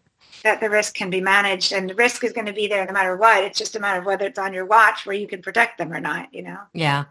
that 0.44 0.60
the 0.60 0.70
risk 0.70 0.94
can 0.94 1.10
be 1.10 1.20
managed 1.20 1.72
and 1.72 1.90
the 1.90 1.94
risk 1.94 2.22
is 2.22 2.32
going 2.32 2.46
to 2.46 2.52
be 2.52 2.68
there 2.68 2.84
no 2.86 2.92
matter 2.92 3.16
what. 3.16 3.42
It's 3.42 3.58
just 3.58 3.76
a 3.76 3.80
matter 3.80 3.98
of 3.98 4.06
whether 4.06 4.26
it's 4.26 4.38
on 4.38 4.52
your 4.52 4.66
watch 4.66 5.06
where 5.06 5.16
you 5.16 5.26
can 5.26 5.42
protect 5.42 5.78
them 5.78 5.92
or 5.92 6.00
not, 6.00 6.32
you 6.32 6.42
know? 6.42 6.58
Yeah. 6.72 7.06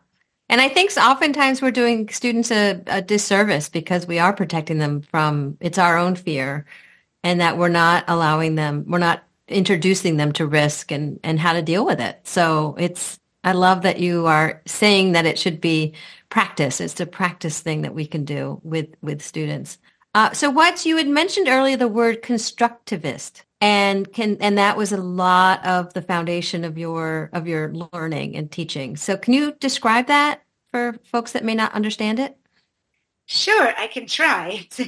And 0.49 0.59
I 0.59 0.67
think 0.67 0.91
oftentimes 0.97 1.61
we're 1.61 1.71
doing 1.71 2.09
students 2.09 2.51
a, 2.51 2.81
a 2.87 3.01
disservice 3.01 3.69
because 3.69 4.07
we 4.07 4.17
are 4.17 4.33
protecting 4.33 4.79
them 4.79 5.01
from 5.01 5.57
it's 5.59 5.77
our 5.77 5.97
own 5.97 6.15
fear 6.15 6.65
and 7.23 7.39
that 7.39 7.57
we're 7.57 7.69
not 7.69 8.05
allowing 8.07 8.55
them, 8.55 8.85
we're 8.87 8.97
not 8.97 9.23
introducing 9.47 10.17
them 10.17 10.31
to 10.33 10.45
risk 10.45 10.91
and, 10.91 11.19
and 11.23 11.39
how 11.39 11.53
to 11.53 11.61
deal 11.61 11.85
with 11.85 11.99
it. 11.99 12.19
So 12.23 12.75
it's, 12.79 13.19
I 13.43 13.51
love 13.51 13.83
that 13.83 13.99
you 13.99 14.25
are 14.25 14.61
saying 14.65 15.13
that 15.13 15.25
it 15.25 15.37
should 15.37 15.61
be 15.61 15.93
practice. 16.29 16.81
It's 16.81 16.99
a 16.99 17.05
practice 17.05 17.59
thing 17.59 17.81
that 17.83 17.95
we 17.95 18.05
can 18.05 18.25
do 18.25 18.59
with, 18.63 18.87
with 19.01 19.21
students. 19.21 19.77
Uh, 20.15 20.31
so 20.33 20.49
what 20.49 20.85
you 20.85 20.97
had 20.97 21.07
mentioned 21.07 21.47
earlier, 21.47 21.77
the 21.77 21.87
word 21.87 22.23
constructivist, 22.23 23.43
and 23.61 24.11
can 24.11 24.37
and 24.39 24.57
that 24.57 24.77
was 24.77 24.91
a 24.91 24.97
lot 24.97 25.65
of 25.65 25.93
the 25.93 26.01
foundation 26.01 26.63
of 26.63 26.77
your 26.77 27.29
of 27.33 27.47
your 27.47 27.73
learning 27.93 28.35
and 28.35 28.51
teaching. 28.51 28.95
So 28.95 29.17
can 29.17 29.33
you 29.33 29.53
describe 29.59 30.07
that 30.07 30.43
for 30.71 30.97
folks 31.03 31.33
that 31.33 31.43
may 31.43 31.55
not 31.55 31.73
understand 31.73 32.19
it? 32.19 32.37
Sure, 33.25 33.73
I 33.77 33.87
can 33.87 34.07
try. 34.07 34.67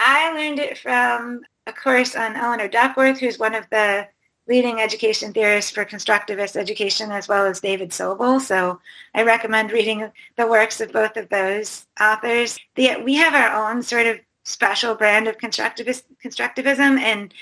I 0.00 0.32
learned 0.32 0.60
it 0.60 0.78
from 0.78 1.42
a 1.66 1.72
course 1.72 2.16
on 2.16 2.36
Eleanor 2.36 2.68
Duckworth, 2.68 3.18
who's 3.18 3.38
one 3.38 3.54
of 3.54 3.68
the 3.70 4.08
leading 4.48 4.80
education 4.80 5.32
theorists 5.32 5.70
for 5.70 5.84
constructivist 5.84 6.56
education 6.56 7.12
as 7.12 7.28
well 7.28 7.46
as 7.46 7.60
David 7.60 7.90
Sobel. 7.90 8.40
So 8.40 8.80
I 9.14 9.22
recommend 9.22 9.70
reading 9.70 10.10
the 10.36 10.46
works 10.46 10.80
of 10.80 10.90
both 10.90 11.16
of 11.16 11.28
those 11.28 11.86
authors. 12.00 12.58
The, 12.74 12.96
we 13.04 13.14
have 13.14 13.34
our 13.34 13.70
own 13.70 13.82
sort 13.82 14.06
of 14.06 14.18
special 14.44 14.94
brand 14.94 15.28
of 15.28 15.38
constructivist, 15.38 16.02
constructivism 16.24 16.98
and 16.98 17.34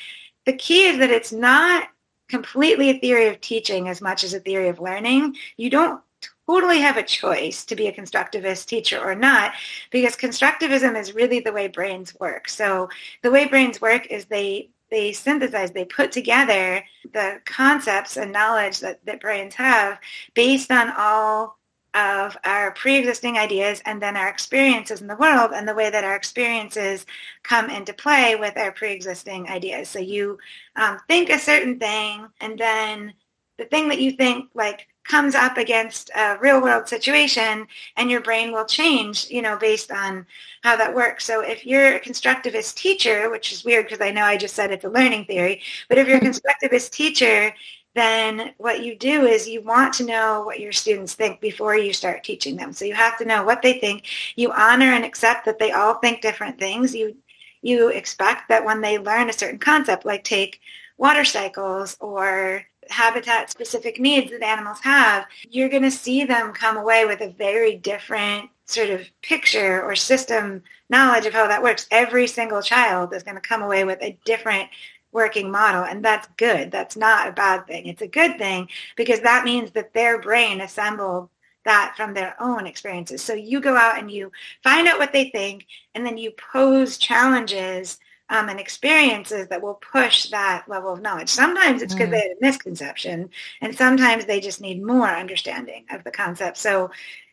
the 0.45 0.53
key 0.55 0.87
is 0.87 0.99
that 0.99 1.11
it's 1.11 1.33
not 1.33 1.89
completely 2.29 2.91
a 2.91 2.99
theory 2.99 3.29
of 3.29 3.41
teaching 3.41 3.89
as 3.89 4.01
much 4.01 4.25
as 4.25 4.35
a 4.35 4.41
theory 4.41 4.69
of 4.69 4.81
learning. 4.81 5.37
You 5.57 5.71
don't 5.71 6.01
totally 6.47 6.81
have 6.81 6.97
a 6.97 7.03
choice 7.03 7.65
to 7.67 7.77
be 7.77 7.87
a 7.87 7.93
constructivist 7.93 8.67
teacher 8.67 8.99
or 8.99 9.15
not 9.15 9.53
because 9.91 10.17
constructivism 10.17 10.99
is 10.99 11.15
really 11.15 11.41
the 11.41 11.53
way 11.53 11.69
brains 11.69 12.19
work. 12.19 12.49
So 12.49 12.89
the 13.23 13.31
way 13.31 13.47
brains 13.47 13.81
work 13.81 14.07
is 14.07 14.25
they 14.27 14.71
they 14.91 15.13
synthesize, 15.13 15.73
they 15.73 15.85
put 15.85 16.13
together 16.13 16.83
the 17.13 17.43
concepts 17.45 18.17
and 18.17 18.33
knowledge 18.33 18.81
that, 18.81 19.05
that 19.05 19.21
brains 19.21 19.55
have 19.55 19.99
based 20.33 20.71
on 20.71 20.91
all 20.97 21.58
of 21.95 22.37
our 22.45 22.71
pre-existing 22.73 23.39
ideas 23.39 23.83
and 23.85 24.01
then 24.01 24.17
our 24.17 24.29
experiences 24.29 25.01
in 25.01 25.07
the 25.07 25.17
world 25.17 25.53
and 25.55 25.67
the 25.67 25.75
way 25.75 25.91
that 25.91 26.05
our 26.05 26.15
experiences 26.15 27.07
come 27.43 27.71
into 27.71 27.93
play 27.93 28.37
with 28.37 28.57
our 28.57 28.73
pre-existing 28.73 29.49
ideas. 29.49 29.89
So 29.89 29.99
you 29.99 30.39
um, 30.77 30.99
think 31.09 31.31
a 31.31 31.39
certain 31.39 31.79
thing 31.79 32.27
and 32.41 32.59
then 32.59 33.15
the 33.57 33.65
thing 33.65 33.89
that 33.89 34.01
you 34.01 34.13
think 34.13 34.51
like 34.55 34.87
comes 35.09 35.35
up 35.35 35.57
against 35.57 36.11
a 36.15 36.37
real 36.41 36.61
world 36.61 36.87
situation 36.87 37.67
and 37.97 38.11
your 38.11 38.21
brain 38.21 38.53
will 38.53 38.67
change, 38.67 39.29
you 39.31 39.41
know, 39.41 39.57
based 39.57 39.91
on 39.91 40.27
how 40.63 40.77
that 40.77 40.95
works. 40.95 41.25
So 41.25 41.41
if 41.41 41.65
you're 41.67 41.97
a 41.97 42.01
constructivist 42.01 42.75
teacher, 42.75 43.31
which 43.31 43.51
is 43.51 43.65
weird 43.65 43.87
because 43.87 44.03
I 44.03 44.11
know 44.11 44.25
I 44.25 44.37
just 44.37 44.55
said 44.55 44.71
it's 44.71 44.85
a 44.85 44.91
learning 44.91 45.25
theory, 45.25 45.63
but 45.89 45.99
if 45.99 46.07
you're 46.07 46.19
a 46.19 46.21
constructivist 46.63 46.91
teacher, 46.91 47.55
then 47.95 48.53
what 48.59 48.83
you 48.85 48.97
do 48.97 49.27
is 49.27 49.49
you 49.49 49.63
want 49.63 49.95
to 49.95 50.05
know 50.05 50.43
what 50.43 50.61
your 50.61 50.73
students 50.73 51.15
think 51.15 51.41
before 51.41 51.77
you 51.77 51.93
start 51.93 52.23
teaching 52.23 52.57
them. 52.57 52.73
So 52.73 52.85
you 52.85 52.95
have 52.95 53.19
to 53.19 53.25
know 53.25 53.43
what 53.43 53.63
they 53.63 53.79
think. 53.79 54.07
You 54.37 54.53
honor 54.53 54.93
and 54.93 55.05
accept 55.05 55.45
that 55.47 55.59
they 55.59 55.73
all 55.73 55.95
think 55.95 56.21
different 56.21 56.59
things. 56.59 56.95
You 56.95 57.17
you 57.61 57.89
expect 57.89 58.49
that 58.49 58.65
when 58.65 58.81
they 58.81 58.99
learn 58.99 59.29
a 59.29 59.33
certain 59.33 59.59
concept, 59.59 60.05
like 60.05 60.23
take 60.23 60.61
water 60.97 61.25
cycles 61.25 61.97
or 62.01 62.65
habitat 62.89 63.51
specific 63.51 63.99
needs 64.01 64.31
that 64.31 64.43
animals 64.43 64.81
have, 64.81 65.27
you're 65.51 65.69
going 65.69 65.83
to 65.83 65.91
see 65.91 66.25
them 66.25 66.53
come 66.53 66.77
away 66.77 67.05
with 67.05 67.21
a 67.21 67.31
very 67.31 67.77
different 67.77 68.49
sort 68.65 68.91
of 68.91 69.09
picture 69.23 69.83
or 69.83 69.97
system 69.97 70.63
knowledge 70.91 71.27
of 71.27 71.33
how 71.33 71.47
that 71.49 71.63
works. 71.63 71.87
Every 71.91 72.27
single 72.27 72.63
child 72.63 73.13
is 73.15 73.23
going 73.23 73.35
to 73.35 73.41
come 73.41 73.63
away 73.63 73.85
with 73.85 74.01
a 74.03 74.19
different 74.25 74.69
working 75.13 75.51
model 75.51 75.85
and 75.85 76.05
that's 76.05 76.29
good. 76.37 76.71
That's 76.71 76.97
not 76.97 77.29
a 77.29 77.33
bad 77.33 77.67
thing. 77.67 77.87
It's 77.87 78.03
a 78.03 78.09
good 78.09 78.39
thing 78.39 78.69
because 78.97 79.21
that 79.21 79.45
means 79.45 79.73
that 79.73 79.95
their 79.95 80.21
brain 80.21 80.61
assembled 80.61 81.31
that 81.65 81.95
from 81.97 82.15
their 82.15 82.35
own 82.41 82.67
experiences. 82.67 83.23
So 83.23 83.35
you 83.35 83.61
go 83.61 83.77
out 83.77 83.99
and 83.99 84.11
you 84.11 84.33
find 84.63 84.87
out 84.89 84.99
what 84.99 85.13
they 85.13 85.31
think 85.31 85.67
and 85.95 86.05
then 86.05 86.17
you 86.19 86.33
pose 86.33 86.99
challenges 86.99 87.99
um, 88.31 88.49
and 88.49 88.61
experiences 88.61 89.49
that 89.49 89.63
will 89.63 89.75
push 89.75 90.29
that 90.31 90.69
level 90.69 90.93
of 90.93 91.01
knowledge. 91.01 91.31
Sometimes 91.31 91.83
it's 91.83 91.95
because 91.95 92.09
mm. 92.09 92.13
they 92.13 92.21
had 92.21 92.31
a 92.33 92.41
misconception, 92.41 93.31
and 93.61 93.75
sometimes 93.75 94.27
they 94.27 94.41
just 94.41 94.61
need 94.61 94.83
more 94.83 95.09
understanding 95.09 95.87
of 95.91 96.05
the 96.05 96.11
concept. 96.11 96.59
So, 96.59 96.91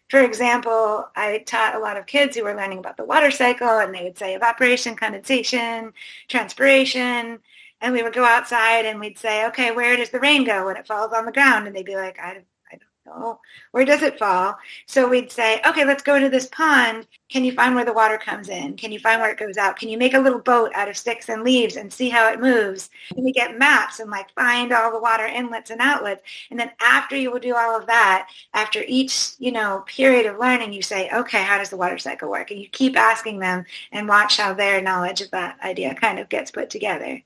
for 0.10 0.22
example, 0.22 1.10
I 1.16 1.40
taught 1.40 1.76
a 1.76 1.80
lot 1.80 1.98
of 1.98 2.06
kids 2.06 2.36
who 2.36 2.44
were 2.44 2.56
learning 2.56 2.78
about 2.78 2.96
the 2.96 3.06
water 3.06 3.32
cycle, 3.32 3.68
and 3.68 3.94
they 3.94 4.04
would 4.04 4.18
say 4.18 4.36
evaporation, 4.36 4.96
condensation, 4.96 5.92
transpiration. 6.30 7.40
And 7.82 7.94
we 7.94 8.04
would 8.04 8.14
go 8.14 8.24
outside 8.24 8.86
and 8.86 9.00
we'd 9.00 9.18
say, 9.20 9.46
okay, 9.48 9.72
where 9.72 9.96
does 9.98 10.10
the 10.10 10.20
rain 10.20 10.44
go 10.44 10.66
when 10.66 10.78
it 10.78 10.88
falls 10.88 11.14
on 11.14 11.26
the 11.26 11.32
ground? 11.32 11.68
And 11.68 11.76
they'd 11.76 11.86
be 11.86 11.96
like, 11.96 12.20
I 12.20 12.44
I 12.72 12.78
don't 12.78 13.22
know. 13.22 13.40
where 13.72 13.86
does 13.86 14.02
it 14.02 14.18
fall? 14.18 14.58
So 14.88 15.08
we'd 15.08 15.32
say, 15.32 15.62
okay, 15.66 15.86
let's 15.86 16.04
go 16.04 16.20
to 16.20 16.30
this 16.30 16.48
pond. 16.48 17.08
Can 17.30 17.44
you 17.44 17.52
find 17.54 17.76
where 17.76 17.86
the 17.86 17.94
water 17.94 18.18
comes 18.18 18.50
in? 18.50 18.76
Can 18.78 18.92
you 18.92 19.00
find 19.00 19.22
where 19.22 19.32
it 19.32 19.38
goes 19.40 19.58
out? 19.58 19.78
Can 19.78 19.90
you 19.90 19.98
make 19.98 20.14
a 20.14 20.20
little 20.20 20.40
boat 20.40 20.72
out 20.74 20.90
of 20.90 20.98
sticks 20.98 21.30
and 21.30 21.44
leaves 21.44 21.76
and 21.76 21.92
see 21.92 22.10
how 22.10 22.32
it 22.32 22.40
moves? 22.40 22.90
And 23.16 23.24
we 23.24 23.32
get 23.32 23.58
maps 23.58 24.00
and 24.00 24.10
like 24.10 24.34
find 24.34 24.72
all 24.72 24.92
the 24.92 25.00
water 25.00 25.26
inlets 25.26 25.70
and 25.70 25.82
outlets. 25.82 26.24
And 26.50 26.60
then 26.60 26.72
after 26.82 27.16
you 27.16 27.32
will 27.32 27.40
do 27.40 27.56
all 27.56 27.78
of 27.78 27.88
that, 27.88 28.30
after 28.54 28.84
each, 28.88 29.32
you 29.40 29.52
know, 29.52 29.84
period 29.88 30.26
of 30.26 30.40
learning, 30.40 30.74
you 30.74 30.82
say, 30.82 31.10
okay, 31.12 31.44
how 31.44 31.58
does 31.58 31.70
the 31.70 31.78
water 31.78 31.98
cycle 31.98 32.30
work? 32.30 32.52
And 32.52 32.60
you 32.60 32.68
keep 32.70 32.98
asking 32.98 33.40
them 33.40 33.66
and 33.92 34.08
watch 34.08 34.38
how 34.38 34.54
their 34.54 34.82
knowledge 34.82 35.22
of 35.22 35.32
that 35.32 35.60
idea 35.64 35.94
kind 35.96 36.20
of 36.20 36.30
gets 36.30 36.52
put 36.52 36.70
together. 36.70 37.22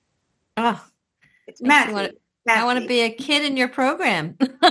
Oh, 0.57 0.83
it's 1.47 1.61
messy. 1.61 2.11
I 2.47 2.65
want 2.65 2.79
to 2.81 2.87
be 2.87 3.01
a 3.01 3.09
kid 3.09 3.45
in 3.45 3.57
your 3.57 3.67
program. 3.67 4.35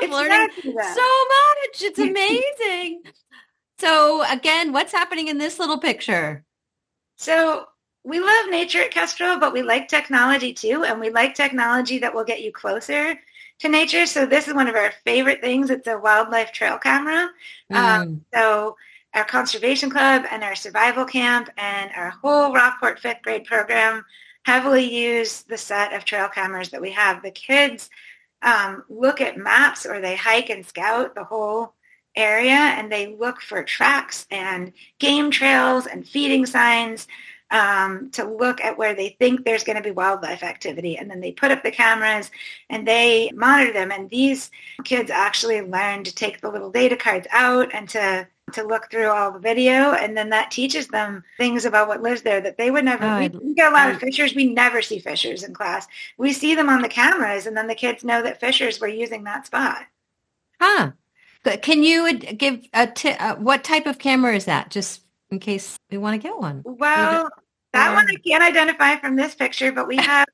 I'm 0.00 0.10
learning 0.10 0.48
so 0.62 0.70
much. 0.72 1.80
It's 1.80 1.98
amazing. 1.98 3.02
so 3.78 4.22
again, 4.30 4.72
what's 4.72 4.92
happening 4.92 5.28
in 5.28 5.38
this 5.38 5.58
little 5.58 5.78
picture? 5.78 6.44
So 7.16 7.66
we 8.04 8.20
love 8.20 8.50
nature 8.50 8.82
at 8.82 8.90
Kestrel, 8.90 9.38
but 9.38 9.52
we 9.52 9.62
like 9.62 9.88
technology 9.88 10.52
too. 10.52 10.84
And 10.84 11.00
we 11.00 11.10
like 11.10 11.34
technology 11.34 11.98
that 11.98 12.14
will 12.14 12.24
get 12.24 12.42
you 12.42 12.52
closer 12.52 13.18
to 13.60 13.68
nature. 13.68 14.06
So 14.06 14.24
this 14.24 14.46
is 14.46 14.54
one 14.54 14.68
of 14.68 14.76
our 14.76 14.92
favorite 15.04 15.40
things. 15.40 15.70
It's 15.70 15.86
a 15.86 15.98
wildlife 15.98 16.52
trail 16.52 16.78
camera. 16.78 17.30
Um, 17.70 17.76
mm. 17.76 18.00
Um, 18.00 18.24
so 18.32 18.76
our 19.14 19.24
conservation 19.24 19.90
club 19.90 20.24
and 20.30 20.44
our 20.44 20.54
survival 20.54 21.04
camp 21.04 21.50
and 21.56 21.90
our 21.96 22.10
whole 22.10 22.52
Rockport 22.52 23.00
fifth 23.00 23.22
grade 23.22 23.44
program 23.44 24.04
heavily 24.44 24.94
use 24.94 25.42
the 25.42 25.58
set 25.58 25.92
of 25.92 26.04
trail 26.04 26.28
cameras 26.28 26.70
that 26.70 26.80
we 26.80 26.92
have. 26.92 27.22
The 27.22 27.30
kids 27.30 27.90
um, 28.42 28.84
look 28.88 29.20
at 29.20 29.36
maps 29.36 29.86
or 29.86 30.00
they 30.00 30.16
hike 30.16 30.50
and 30.50 30.64
scout 30.64 31.14
the 31.14 31.24
whole 31.24 31.74
area 32.16 32.52
and 32.52 32.90
they 32.90 33.14
look 33.14 33.40
for 33.40 33.62
tracks 33.62 34.26
and 34.30 34.72
game 34.98 35.30
trails 35.30 35.86
and 35.86 36.06
feeding 36.06 36.46
signs 36.46 37.06
um, 37.50 38.10
to 38.10 38.24
look 38.24 38.60
at 38.60 38.76
where 38.76 38.94
they 38.94 39.10
think 39.18 39.44
there's 39.44 39.64
going 39.64 39.76
to 39.76 39.82
be 39.82 39.90
wildlife 39.90 40.42
activity. 40.42 40.96
And 40.96 41.10
then 41.10 41.20
they 41.20 41.32
put 41.32 41.50
up 41.50 41.62
the 41.62 41.70
cameras 41.70 42.30
and 42.68 42.86
they 42.86 43.30
monitor 43.34 43.72
them. 43.72 43.90
And 43.90 44.10
these 44.10 44.50
kids 44.84 45.10
actually 45.10 45.62
learn 45.62 46.04
to 46.04 46.14
take 46.14 46.40
the 46.40 46.50
little 46.50 46.70
data 46.70 46.96
cards 46.96 47.26
out 47.30 47.70
and 47.72 47.88
to 47.90 48.28
to 48.52 48.62
look 48.62 48.90
through 48.90 49.08
all 49.08 49.32
the 49.32 49.38
video 49.38 49.92
and 49.92 50.16
then 50.16 50.30
that 50.30 50.50
teaches 50.50 50.88
them 50.88 51.22
things 51.36 51.64
about 51.64 51.88
what 51.88 52.02
lives 52.02 52.22
there 52.22 52.40
that 52.40 52.56
they 52.56 52.70
would 52.70 52.84
never 52.84 53.04
oh, 53.04 53.18
we, 53.18 53.28
we 53.28 53.54
get 53.54 53.70
a 53.70 53.74
lot 53.74 53.90
of 53.90 53.98
fishers 53.98 54.34
we 54.34 54.52
never 54.52 54.82
see 54.82 54.98
fishers 54.98 55.42
in 55.42 55.54
class. 55.54 55.86
We 56.16 56.32
see 56.32 56.54
them 56.54 56.68
on 56.68 56.82
the 56.82 56.88
cameras 56.88 57.46
and 57.46 57.56
then 57.56 57.66
the 57.66 57.74
kids 57.74 58.04
know 58.04 58.22
that 58.22 58.40
fishers 58.40 58.80
were 58.80 58.88
using 58.88 59.24
that 59.24 59.46
spot. 59.46 59.82
Huh. 60.60 60.92
Can 61.62 61.82
you 61.82 62.18
give 62.18 62.66
a 62.74 62.86
t- 62.86 63.12
uh, 63.12 63.36
what 63.36 63.64
type 63.64 63.86
of 63.86 63.98
camera 63.98 64.34
is 64.34 64.44
that 64.46 64.70
just 64.70 65.02
in 65.30 65.38
case 65.38 65.78
we 65.90 65.96
want 65.96 66.20
to 66.20 66.28
get 66.28 66.38
one? 66.38 66.62
Well 66.64 67.30
that 67.72 67.94
one 67.94 68.06
i 68.08 68.14
can't 68.26 68.42
identify 68.42 68.96
from 68.96 69.16
this 69.16 69.34
picture 69.34 69.72
but 69.72 69.86
we 69.86 69.96
have 70.02 70.26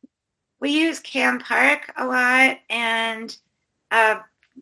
we 0.60 0.70
use 0.70 1.00
Campark 1.00 1.80
a 1.96 2.06
lot 2.06 2.58
and 2.70 3.36
uh, 3.90 4.20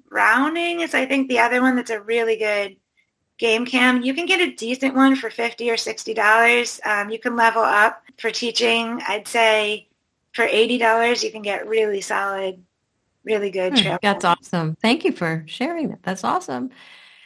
browning 0.09 0.81
is 0.81 0.95
i 0.95 1.07
think 1.07 1.29
the 1.29 1.39
other 1.39 1.61
one 1.61 1.77
that's 1.77 1.91
a 1.91 2.01
really 2.01 2.37
good 2.37 2.77
game 3.43 3.67
cam 3.67 4.03
you 4.03 4.15
can 4.15 4.25
get 4.25 4.41
a 4.41 4.55
decent 4.55 4.95
one 4.95 5.17
for 5.17 5.29
50 5.29 5.69
or 5.69 5.77
60 5.77 6.15
dollars. 6.15 6.81
Um, 6.85 7.11
you 7.11 7.19
can 7.19 7.35
level 7.35 7.63
up 7.63 8.05
for 8.17 8.31
teaching. 8.31 9.03
I'd 9.09 9.27
say 9.27 9.89
for 10.33 10.45
80 10.45 10.79
dollars 10.79 11.25
you 11.25 11.33
can 11.33 11.43
get 11.43 11.67
really 11.67 12.01
solid 12.01 12.63
really 13.25 13.51
good 13.51 13.77
hmm, 13.79 13.97
that's 14.01 14.25
awesome. 14.25 14.77
Thank 14.81 15.05
you 15.05 15.11
for 15.11 15.45
sharing 15.49 15.89
that. 15.89 16.05
That's 16.05 16.23
awesome. 16.23 16.71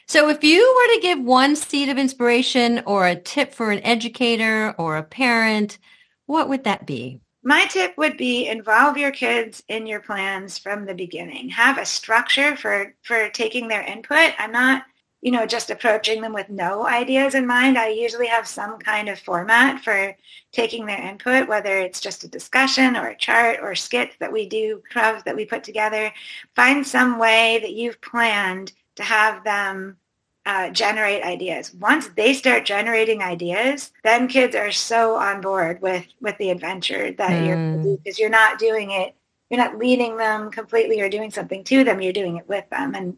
So 0.06 0.30
if 0.30 0.42
you 0.42 0.60
were 0.60 0.94
to 0.94 1.00
give 1.02 1.20
one 1.20 1.54
seed 1.54 1.90
of 1.90 1.98
inspiration 1.98 2.82
or 2.86 3.06
a 3.06 3.16
tip 3.16 3.52
for 3.52 3.70
an 3.70 3.80
educator 3.84 4.74
or 4.78 4.96
a 4.96 5.02
parent 5.02 5.78
what 6.24 6.48
would 6.48 6.64
that 6.64 6.86
be? 6.86 7.20
My 7.42 7.66
tip 7.66 7.96
would 7.98 8.16
be 8.16 8.48
involve 8.48 8.96
your 8.96 9.12
kids 9.12 9.62
in 9.68 9.86
your 9.86 10.00
plans 10.00 10.56
from 10.56 10.86
the 10.86 10.94
beginning. 10.94 11.50
Have 11.50 11.76
a 11.76 11.84
structure 11.84 12.56
for 12.56 12.94
for 13.02 13.28
taking 13.28 13.68
their 13.68 13.82
input. 13.82 14.32
I'm 14.38 14.52
not 14.52 14.84
you 15.26 15.32
know, 15.32 15.44
just 15.44 15.72
approaching 15.72 16.20
them 16.20 16.32
with 16.32 16.48
no 16.48 16.86
ideas 16.86 17.34
in 17.34 17.44
mind. 17.48 17.76
I 17.76 17.88
usually 17.88 18.28
have 18.28 18.46
some 18.46 18.78
kind 18.78 19.08
of 19.08 19.18
format 19.18 19.82
for 19.82 20.16
taking 20.52 20.86
their 20.86 21.02
input, 21.02 21.48
whether 21.48 21.78
it's 21.78 22.00
just 22.00 22.22
a 22.22 22.28
discussion 22.28 22.96
or 22.96 23.08
a 23.08 23.16
chart 23.16 23.58
or 23.60 23.74
skits 23.74 24.14
that 24.20 24.32
we 24.32 24.48
do, 24.48 24.80
that 24.94 25.34
we 25.34 25.44
put 25.44 25.64
together. 25.64 26.12
Find 26.54 26.86
some 26.86 27.18
way 27.18 27.58
that 27.60 27.72
you've 27.72 28.00
planned 28.00 28.70
to 28.94 29.02
have 29.02 29.42
them 29.42 29.96
uh, 30.46 30.70
generate 30.70 31.24
ideas. 31.24 31.74
Once 31.74 32.06
they 32.16 32.32
start 32.32 32.64
generating 32.64 33.20
ideas, 33.20 33.90
then 34.04 34.28
kids 34.28 34.54
are 34.54 34.70
so 34.70 35.16
on 35.16 35.40
board 35.40 35.82
with 35.82 36.06
with 36.20 36.38
the 36.38 36.50
adventure 36.50 37.10
that 37.10 37.30
mm. 37.30 37.46
you're 37.48 37.96
because 37.96 38.20
you're 38.20 38.30
not 38.30 38.60
doing 38.60 38.92
it. 38.92 39.16
You're 39.50 39.58
not 39.58 39.76
leading 39.76 40.16
them 40.16 40.52
completely 40.52 41.00
or 41.00 41.08
doing 41.08 41.32
something 41.32 41.64
to 41.64 41.82
them. 41.82 42.00
You're 42.00 42.12
doing 42.12 42.36
it 42.36 42.48
with 42.48 42.70
them, 42.70 42.94
and 42.94 43.16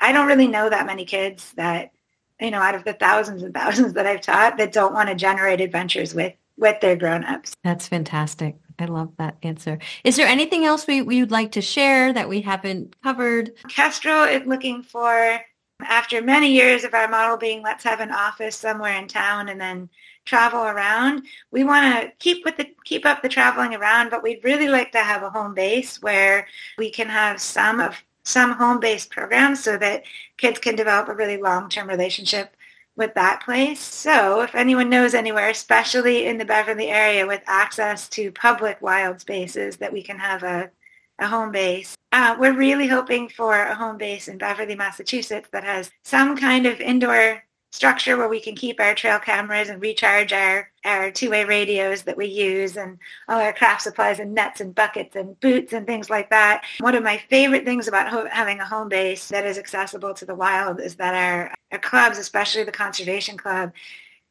I 0.00 0.12
don't 0.12 0.26
really 0.26 0.48
know 0.48 0.70
that 0.70 0.86
many 0.86 1.04
kids 1.04 1.52
that, 1.56 1.92
you 2.40 2.50
know, 2.50 2.60
out 2.60 2.74
of 2.74 2.84
the 2.84 2.92
thousands 2.92 3.42
and 3.42 3.52
thousands 3.54 3.94
that 3.94 4.06
I've 4.06 4.20
taught 4.20 4.58
that 4.58 4.72
don't 4.72 4.94
want 4.94 5.08
to 5.08 5.14
generate 5.14 5.60
adventures 5.60 6.14
with 6.14 6.34
with 6.56 6.80
their 6.80 6.96
grown-ups. 6.96 7.54
That's 7.62 7.86
fantastic. 7.86 8.56
I 8.80 8.86
love 8.86 9.12
that 9.18 9.36
answer. 9.44 9.78
Is 10.02 10.16
there 10.16 10.26
anything 10.26 10.64
else 10.64 10.88
we, 10.88 11.02
we'd 11.02 11.30
like 11.30 11.52
to 11.52 11.62
share 11.62 12.12
that 12.12 12.28
we 12.28 12.40
haven't 12.40 12.96
covered? 13.02 13.52
Kestrel 13.68 14.24
is 14.24 14.44
looking 14.44 14.82
for, 14.82 15.40
after 15.82 16.20
many 16.20 16.50
years 16.50 16.82
of 16.82 16.94
our 16.94 17.06
model 17.06 17.36
being 17.36 17.62
let's 17.62 17.84
have 17.84 18.00
an 18.00 18.10
office 18.10 18.56
somewhere 18.56 18.98
in 19.00 19.06
town 19.06 19.48
and 19.48 19.60
then 19.60 19.88
travel 20.24 20.64
around, 20.64 21.22
we 21.52 21.62
want 21.62 21.94
to 21.94 22.12
keep 22.18 22.44
with 22.44 22.56
the 22.56 22.66
keep 22.84 23.06
up 23.06 23.22
the 23.22 23.28
traveling 23.28 23.74
around, 23.74 24.10
but 24.10 24.22
we'd 24.22 24.42
really 24.42 24.68
like 24.68 24.90
to 24.92 24.98
have 24.98 25.22
a 25.22 25.30
home 25.30 25.54
base 25.54 26.02
where 26.02 26.46
we 26.76 26.90
can 26.90 27.08
have 27.08 27.40
some 27.40 27.78
of 27.78 27.94
some 28.28 28.52
home-based 28.52 29.10
programs 29.10 29.62
so 29.62 29.76
that 29.78 30.04
kids 30.36 30.58
can 30.58 30.76
develop 30.76 31.08
a 31.08 31.14
really 31.14 31.38
long-term 31.38 31.88
relationship 31.88 32.54
with 32.96 33.14
that 33.14 33.42
place. 33.44 33.80
So 33.80 34.42
if 34.42 34.54
anyone 34.54 34.90
knows 34.90 35.14
anywhere, 35.14 35.48
especially 35.48 36.26
in 36.26 36.36
the 36.36 36.44
Beverly 36.44 36.88
area 36.88 37.26
with 37.26 37.42
access 37.46 38.08
to 38.10 38.32
public 38.32 38.82
wild 38.82 39.20
spaces 39.20 39.76
that 39.78 39.92
we 39.92 40.02
can 40.02 40.18
have 40.18 40.42
a, 40.42 40.70
a 41.18 41.26
home 41.26 41.52
base, 41.52 41.96
uh, 42.12 42.36
we're 42.38 42.56
really 42.56 42.86
hoping 42.86 43.28
for 43.28 43.54
a 43.54 43.74
home 43.74 43.98
base 43.98 44.28
in 44.28 44.36
Beverly, 44.36 44.74
Massachusetts 44.74 45.48
that 45.52 45.64
has 45.64 45.90
some 46.04 46.36
kind 46.36 46.66
of 46.66 46.80
indoor 46.80 47.44
structure 47.70 48.16
where 48.16 48.28
we 48.28 48.40
can 48.40 48.54
keep 48.54 48.80
our 48.80 48.94
trail 48.94 49.18
cameras 49.18 49.68
and 49.68 49.82
recharge 49.82 50.32
our, 50.32 50.70
our 50.84 51.10
two-way 51.10 51.44
radios 51.44 52.02
that 52.02 52.16
we 52.16 52.26
use 52.26 52.76
and 52.76 52.98
all 53.28 53.40
our 53.40 53.52
craft 53.52 53.82
supplies 53.82 54.18
and 54.18 54.34
nets 54.34 54.60
and 54.60 54.74
buckets 54.74 55.16
and 55.16 55.38
boots 55.40 55.72
and 55.74 55.86
things 55.86 56.08
like 56.08 56.30
that. 56.30 56.64
One 56.80 56.94
of 56.94 57.02
my 57.02 57.18
favorite 57.28 57.64
things 57.64 57.86
about 57.86 58.08
ho- 58.08 58.28
having 58.30 58.60
a 58.60 58.64
home 58.64 58.88
base 58.88 59.28
that 59.28 59.44
is 59.44 59.58
accessible 59.58 60.14
to 60.14 60.24
the 60.24 60.34
wild 60.34 60.80
is 60.80 60.96
that 60.96 61.14
our, 61.14 61.54
our 61.70 61.78
clubs, 61.78 62.16
especially 62.18 62.64
the 62.64 62.72
conservation 62.72 63.36
club, 63.36 63.72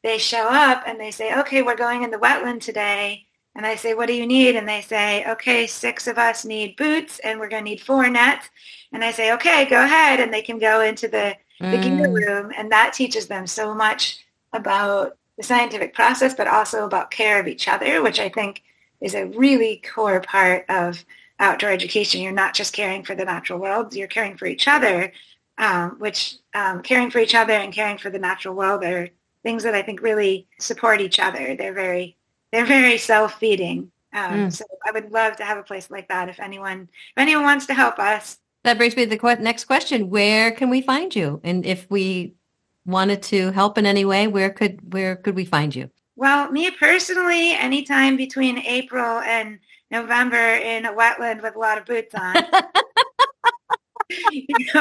they 0.03 0.17
show 0.17 0.47
up 0.49 0.83
and 0.88 0.99
they 0.99 1.11
say, 1.11 1.38
okay, 1.39 1.61
we're 1.61 1.75
going 1.75 2.03
in 2.03 2.11
the 2.11 2.17
wetland 2.17 2.61
today. 2.61 3.25
And 3.55 3.65
I 3.65 3.75
say, 3.75 3.93
what 3.95 4.07
do 4.07 4.13
you 4.13 4.27
need? 4.27 4.55
And 4.55 4.67
they 4.67 4.81
say, 4.81 5.25
okay, 5.31 5.65
six 5.65 6.07
of 6.07 6.17
us 6.17 6.45
need 6.45 6.75
boots 6.75 7.19
and 7.19 7.39
we're 7.39 7.49
going 7.49 7.63
to 7.63 7.69
need 7.69 7.81
four 7.81 8.07
nets. 8.07 8.49
And 8.93 9.03
I 9.03 9.11
say, 9.11 9.33
okay, 9.33 9.65
go 9.65 9.83
ahead. 9.83 10.19
And 10.19 10.31
they 10.31 10.43
can 10.43 10.59
go 10.59 10.81
into 10.81 11.07
the 11.07 11.35
the 11.60 11.78
mm. 11.78 12.14
room, 12.14 12.51
and 12.55 12.72
that 12.72 12.93
teaches 12.93 13.28
them 13.28 13.47
so 13.47 13.74
much 13.74 14.24
about 14.53 15.18
the 15.38 15.43
scientific 15.43 15.93
process, 15.93 16.34
but 16.34 16.47
also 16.47 16.86
about 16.86 17.12
care 17.12 17.39
of 17.39 17.47
each 17.47 17.68
other, 17.68 18.01
which 18.01 18.20
I 18.20 18.30
think 18.30 18.64
is 19.01 19.16
a 19.16 19.26
really 19.26 19.82
core 19.93 20.22
part 20.22 20.66
of 20.70 21.03
outdoor 21.39 21.70
education. 21.70 22.22
You're 22.22 22.32
not 22.32 22.55
just 22.55 22.74
caring 22.74 23.03
for 23.03 23.16
the 23.16 23.26
natural 23.26 23.60
world, 23.60 23.93
you're 23.93 24.08
caring 24.08 24.38
for 24.38 24.47
each 24.47 24.68
other, 24.68 25.12
um, 25.58 25.91
which 25.99 26.38
um, 26.53 26.82
caring 26.82 27.12
for 27.12 27.20
each 27.20 27.36
other 27.36 27.53
and 27.53 27.74
caring 27.74 27.97
for 27.97 28.10
the 28.10 28.20
natural 28.20 28.55
world 28.55 28.84
are 28.84 29.10
things 29.43 29.64
that 29.64 29.76
I 29.76 29.82
think 29.82 30.01
really 30.01 30.47
support 30.60 31.01
each 31.01 31.20
other. 31.20 31.55
They're 31.55 31.74
very, 31.74 32.18
they're 32.51 32.66
very 32.66 32.97
self-feeding. 32.97 33.91
Um, 34.14 34.34
mm. 34.34 34.53
So 34.53 34.66
I 34.86 34.91
would 34.91 35.12
love 35.12 35.36
to 35.38 35.45
have 35.45 35.58
a 35.58 35.64
place 35.64 35.91
like 35.91 36.08
that. 36.08 36.30
If 36.30 36.39
anyone, 36.39 36.89
if 36.91 37.18
anyone 37.18 37.43
wants 37.43 37.68
to 37.68 37.74
help 37.74 37.99
us, 37.99 38.39
that 38.64 38.78
brings 38.78 38.95
me 38.95 39.05
to 39.05 39.18
the 39.18 39.38
next 39.39 39.66
question. 39.66 40.10
Where 40.10 40.51
can 40.51 40.70
we 40.70 40.82
find 40.82 41.16
you? 41.16 41.39
And 41.43 41.66
if 41.66 41.89
we 41.89 42.36
wanted 42.86 43.22
to 43.24 43.51
help 43.51 43.78
in 43.78 43.86
any 43.86 44.05
way, 44.05 44.28
where 44.28 44.49
could 44.49 44.93
where 44.93 45.16
could 45.16 45.36
we 45.36 45.45
find 45.45 45.76
you? 45.76 45.89
Well, 46.16 46.51
me 46.51 46.72
personally, 46.72 47.51
anytime 47.51 48.18
between 48.18 48.60
April 48.60 49.20
and 49.20 49.60
November 49.91 50.36
in 50.36 50.86
a 50.86 50.93
wetland 50.93 51.43
with 51.43 51.55
a 51.55 51.60
lot 51.60 51.78
of 51.78 51.86
boots 51.86 52.16
on. 52.16 52.36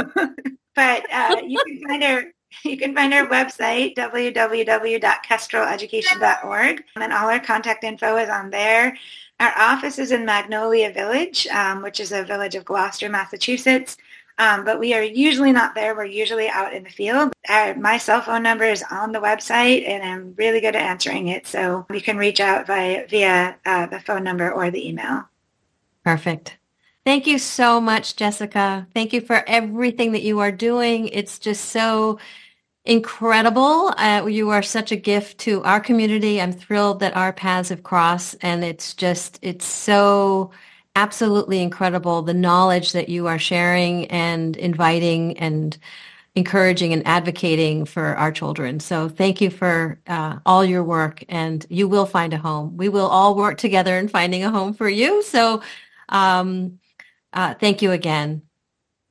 but 0.75 1.13
uh, 1.13 1.37
you 1.45 1.61
can 1.67 1.83
find 1.87 2.03
our 2.05 2.25
you 2.65 2.77
can 2.77 2.95
find 2.95 3.13
our 3.13 3.27
website 3.27 3.97
www.kestreleducation.org 3.97 6.85
and 6.97 7.13
all 7.13 7.29
our 7.29 7.41
contact 7.41 7.85
info 7.85 8.17
is 8.17 8.31
on 8.31 8.51
there. 8.51 8.97
Our 9.39 9.53
office 9.57 9.99
is 9.99 10.13
in 10.13 10.25
Magnolia 10.25 10.93
Village, 10.93 11.47
um, 11.49 11.83
which 11.83 12.01
is 12.01 12.13
a 12.13 12.25
village 12.25 12.55
of 12.55 12.65
Gloucester, 12.65 13.09
Massachusetts. 13.09 13.97
Um, 14.39 14.65
but 14.65 14.79
we 14.79 14.93
are 14.93 15.03
usually 15.03 15.53
not 15.53 15.75
there. 15.75 15.95
We're 15.95 16.05
usually 16.05 16.49
out 16.49 16.75
in 16.75 16.85
the 16.85 16.91
field. 16.91 17.33
Our, 17.49 17.75
my 17.75 17.97
cell 17.97 18.21
phone 18.21 18.43
number 18.43 18.65
is 18.65 18.85
on 18.91 19.13
the 19.13 19.19
website, 19.19 19.89
and 19.89 20.03
I'm 20.03 20.35
really 20.37 20.61
good 20.61 20.77
at 20.77 20.83
answering 20.83 21.29
it. 21.29 21.47
So 21.47 21.87
you 21.91 22.03
can 22.03 22.19
reach 22.19 22.41
out 22.41 22.67
via, 22.67 23.07
via 23.09 23.57
uh, 23.65 23.87
the 23.87 24.01
phone 24.01 24.25
number 24.25 24.51
or 24.51 24.71
the 24.71 24.87
email. 24.87 25.25
Perfect. 26.05 26.59
Thank 27.05 27.27
you 27.27 27.39
so 27.39 27.81
much, 27.81 28.17
Jessica. 28.17 28.87
Thank 28.93 29.13
you 29.13 29.21
for 29.21 29.43
everything 29.47 30.13
that 30.13 30.23
you 30.23 30.41
are 30.41 30.53
doing. 30.53 31.09
It's 31.09 31.39
just 31.39 31.67
so 31.67 32.19
incredible. 32.87 33.93
Uh, 33.97 34.27
you 34.27 34.51
are 34.51 34.63
such 34.63 34.93
a 34.93 34.97
gift 34.97 35.39
to 35.39 35.63
our 35.65 35.81
community. 35.81 36.41
I'm 36.41 36.53
thrilled 36.53 37.01
that 37.01 37.17
our 37.17 37.33
paths 37.33 37.69
have 37.71 37.83
crossed 37.83 38.37
and 38.41 38.65
it's 38.65 38.95
just, 38.95 39.39
it's 39.43 39.67
so 39.67 40.51
absolutely 40.95 41.61
incredible. 41.61 42.23
The 42.23 42.35
knowledge 42.35 42.93
that 42.93 43.09
you 43.09 43.27
are 43.27 43.39
sharing 43.39 44.07
and 44.07 44.57
inviting 44.57 45.39
and 45.39 45.77
encouraging 46.37 46.93
and 46.93 47.07
advocating 47.07 47.87
for 47.87 48.17
our 48.17 48.31
children. 48.31 48.79
So 48.79 49.09
thank 49.09 49.41
you 49.41 49.51
for 49.51 49.99
uh, 50.07 50.39
all 50.47 50.65
your 50.65 50.85
work 50.85 51.25
and 51.29 51.67
you 51.69 51.89
will 51.89 52.07
find 52.07 52.33
a 52.33 52.39
home. 52.39 52.77
We 52.77 52.89
will 52.89 53.07
all 53.07 53.35
work 53.35 53.59
together 53.59 53.99
in 53.99 54.09
finding 54.09 54.45
a 54.45 54.51
home 54.51 54.75
for 54.75 54.89
you. 54.89 55.23
So 55.23 55.63
um, 56.09 56.79
uh, 57.33 57.55
thank 57.55 57.83
you 57.83 57.91
again. 57.91 58.43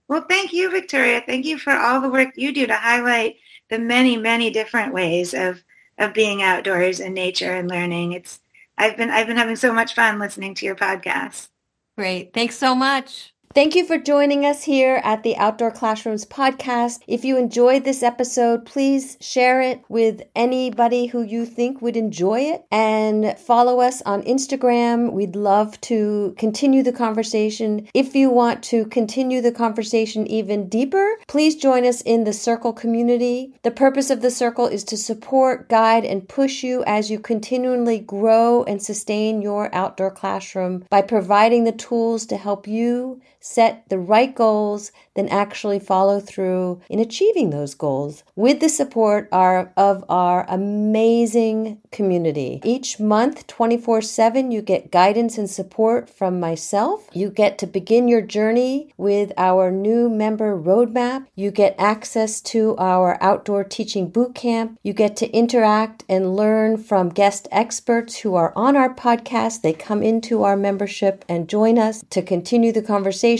Well, 0.07 0.25
thank 0.29 0.53
you, 0.53 0.69
Victoria. 0.69 1.23
Thank 1.25 1.45
you 1.45 1.57
for 1.57 1.73
all 1.73 1.99
the 1.99 2.09
work 2.09 2.29
you 2.35 2.53
do 2.53 2.67
to 2.67 2.75
highlight 2.75 3.37
the 3.69 3.79
many, 3.79 4.17
many 4.17 4.49
different 4.49 4.93
ways 4.93 5.33
of 5.33 5.63
of 5.97 6.13
being 6.13 6.41
outdoors 6.41 6.99
in 6.99 7.13
nature 7.13 7.53
and 7.53 7.69
learning. 7.69 8.13
It's 8.13 8.39
I've 8.77 8.97
been 8.97 9.09
I've 9.09 9.27
been 9.27 9.37
having 9.37 9.55
so 9.55 9.73
much 9.73 9.93
fun 9.93 10.19
listening 10.19 10.55
to 10.55 10.65
your 10.65 10.75
podcast. 10.75 11.49
Great. 11.97 12.33
Thanks 12.33 12.57
so 12.57 12.75
much. 12.75 13.34
Thank 13.55 13.73
you 13.73 13.85
for 13.85 13.97
joining 13.97 14.45
us 14.45 14.63
here 14.63 14.99
at 15.01 15.23
the 15.23 15.37
Outdoor 15.37 15.71
Classrooms 15.71 16.25
podcast. 16.25 16.99
If 17.07 17.23
you 17.23 17.37
enjoyed 17.37 17.85
this 17.85 18.03
episode, 18.03 18.65
please 18.65 19.15
share 19.21 19.61
it 19.61 19.81
with 19.87 20.23
anybody 20.35 21.05
who 21.05 21.21
you 21.21 21.45
think 21.45 21.81
would 21.81 21.95
enjoy 21.95 22.41
it 22.41 22.65
and 22.69 23.39
follow 23.39 23.79
us 23.79 24.01
on 24.01 24.23
Instagram. 24.23 25.13
We'd 25.13 25.37
love 25.37 25.79
to 25.81 26.35
continue 26.37 26.83
the 26.83 26.91
conversation. 26.91 27.87
If 27.93 28.13
you 28.13 28.29
want 28.29 28.61
to 28.63 28.87
continue 28.87 29.39
the 29.39 29.53
conversation 29.53 30.27
even 30.27 30.67
deeper, 30.67 31.07
please 31.29 31.55
join 31.55 31.85
us 31.85 32.01
in 32.01 32.25
the 32.25 32.33
Circle 32.33 32.73
community. 32.73 33.53
The 33.63 33.71
purpose 33.71 34.09
of 34.09 34.21
the 34.21 34.31
Circle 34.31 34.67
is 34.67 34.83
to 34.83 34.97
support, 34.97 35.69
guide, 35.69 36.03
and 36.03 36.27
push 36.27 36.61
you 36.61 36.83
as 36.85 37.09
you 37.09 37.19
continually 37.19 37.99
grow 37.99 38.63
and 38.63 38.83
sustain 38.83 39.41
your 39.41 39.73
outdoor 39.73 40.11
classroom 40.11 40.83
by 40.89 41.01
providing 41.01 41.63
the 41.63 41.71
tools 41.71 42.25
to 42.25 42.35
help 42.35 42.67
you 42.67 43.21
set 43.45 43.87
the 43.89 43.99
right 43.99 44.33
goals, 44.33 44.91
then 45.13 45.29
actually 45.29 45.77
follow 45.77 46.19
through 46.19 46.81
in 46.89 46.99
achieving 46.99 47.51
those 47.51 47.75
goals 47.75 48.23
with 48.35 48.59
the 48.59 48.67
support 48.67 49.29
of 49.31 50.03
our 50.09 50.45
amazing 50.49 51.79
community. 51.91 52.59
Each 52.63 52.99
month, 52.99 53.45
24 53.45 54.01
7, 54.01 54.51
you 54.51 54.61
get 54.63 54.91
guidance 54.91 55.37
and 55.37 55.49
support 55.49 56.09
from 56.09 56.39
myself. 56.39 57.07
You 57.13 57.29
get 57.29 57.59
to 57.59 57.67
begin 57.67 58.07
your 58.07 58.21
journey 58.21 58.91
with 58.97 59.31
our 59.37 59.69
new 59.69 60.09
member 60.09 60.59
roadmap. 60.59 61.27
You 61.35 61.51
get 61.51 61.75
access 61.77 62.41
to 62.41 62.75
our 62.77 63.21
outdoor 63.21 63.63
teaching 63.63 64.09
boot 64.09 64.33
camp. 64.33 64.79
You 64.81 64.93
get 64.93 65.15
to 65.17 65.29
interact 65.31 66.03
and 66.09 66.35
learn 66.35 66.77
from 66.77 67.09
guest 67.09 67.47
experts 67.51 68.17
who 68.17 68.33
are 68.33 68.51
on 68.55 68.75
our 68.75 68.93
podcast. 68.93 69.61
They 69.61 69.73
come 69.73 70.01
into 70.01 70.43
our 70.43 70.57
membership 70.57 71.23
and 71.29 71.47
join 71.47 71.77
us 71.77 72.03
to 72.09 72.23
continue 72.23 72.71
the 72.71 72.81
conversation 72.81 73.34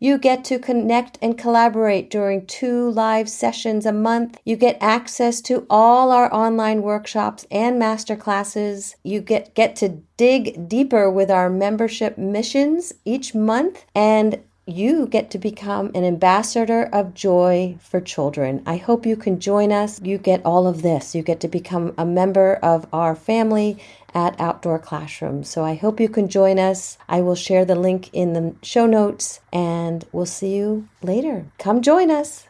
You 0.00 0.18
get 0.18 0.44
to 0.44 0.58
connect 0.58 1.18
and 1.20 1.36
collaborate 1.36 2.10
during 2.10 2.46
two 2.46 2.90
live 2.90 3.28
sessions 3.28 3.86
a 3.86 3.92
month. 3.92 4.38
You 4.44 4.56
get 4.56 4.78
access 4.80 5.40
to 5.42 5.66
all 5.68 6.10
our 6.10 6.32
online 6.32 6.82
workshops 6.82 7.46
and 7.50 7.80
masterclasses. 7.80 8.94
You 9.02 9.20
get, 9.20 9.54
get 9.54 9.76
to 9.76 10.00
dig 10.16 10.68
deeper 10.68 11.10
with 11.10 11.30
our 11.30 11.50
membership 11.50 12.16
missions 12.16 12.92
each 13.04 13.34
month 13.34 13.84
and 13.94 14.40
you 14.66 15.06
get 15.06 15.30
to 15.30 15.38
become 15.38 15.92
an 15.94 16.04
ambassador 16.04 16.88
of 16.92 17.14
joy 17.14 17.76
for 17.80 18.00
children. 18.00 18.62
I 18.66 18.78
hope 18.78 19.06
you 19.06 19.16
can 19.16 19.38
join 19.38 19.70
us. 19.70 20.02
You 20.02 20.18
get 20.18 20.44
all 20.44 20.66
of 20.66 20.82
this. 20.82 21.14
You 21.14 21.22
get 21.22 21.38
to 21.40 21.48
become 21.48 21.94
a 21.96 22.04
member 22.04 22.54
of 22.56 22.86
our 22.92 23.14
family 23.14 23.78
at 24.16 24.40
Outdoor 24.40 24.78
Classroom. 24.78 25.44
So 25.44 25.62
I 25.62 25.74
hope 25.74 26.00
you 26.00 26.08
can 26.08 26.26
join 26.28 26.58
us. 26.58 26.96
I 27.06 27.20
will 27.20 27.34
share 27.34 27.66
the 27.66 27.74
link 27.74 28.08
in 28.14 28.32
the 28.32 28.56
show 28.62 28.86
notes 28.86 29.40
and 29.52 30.06
we'll 30.10 30.24
see 30.24 30.56
you 30.56 30.88
later. 31.02 31.44
Come 31.58 31.82
join 31.82 32.10
us. 32.10 32.48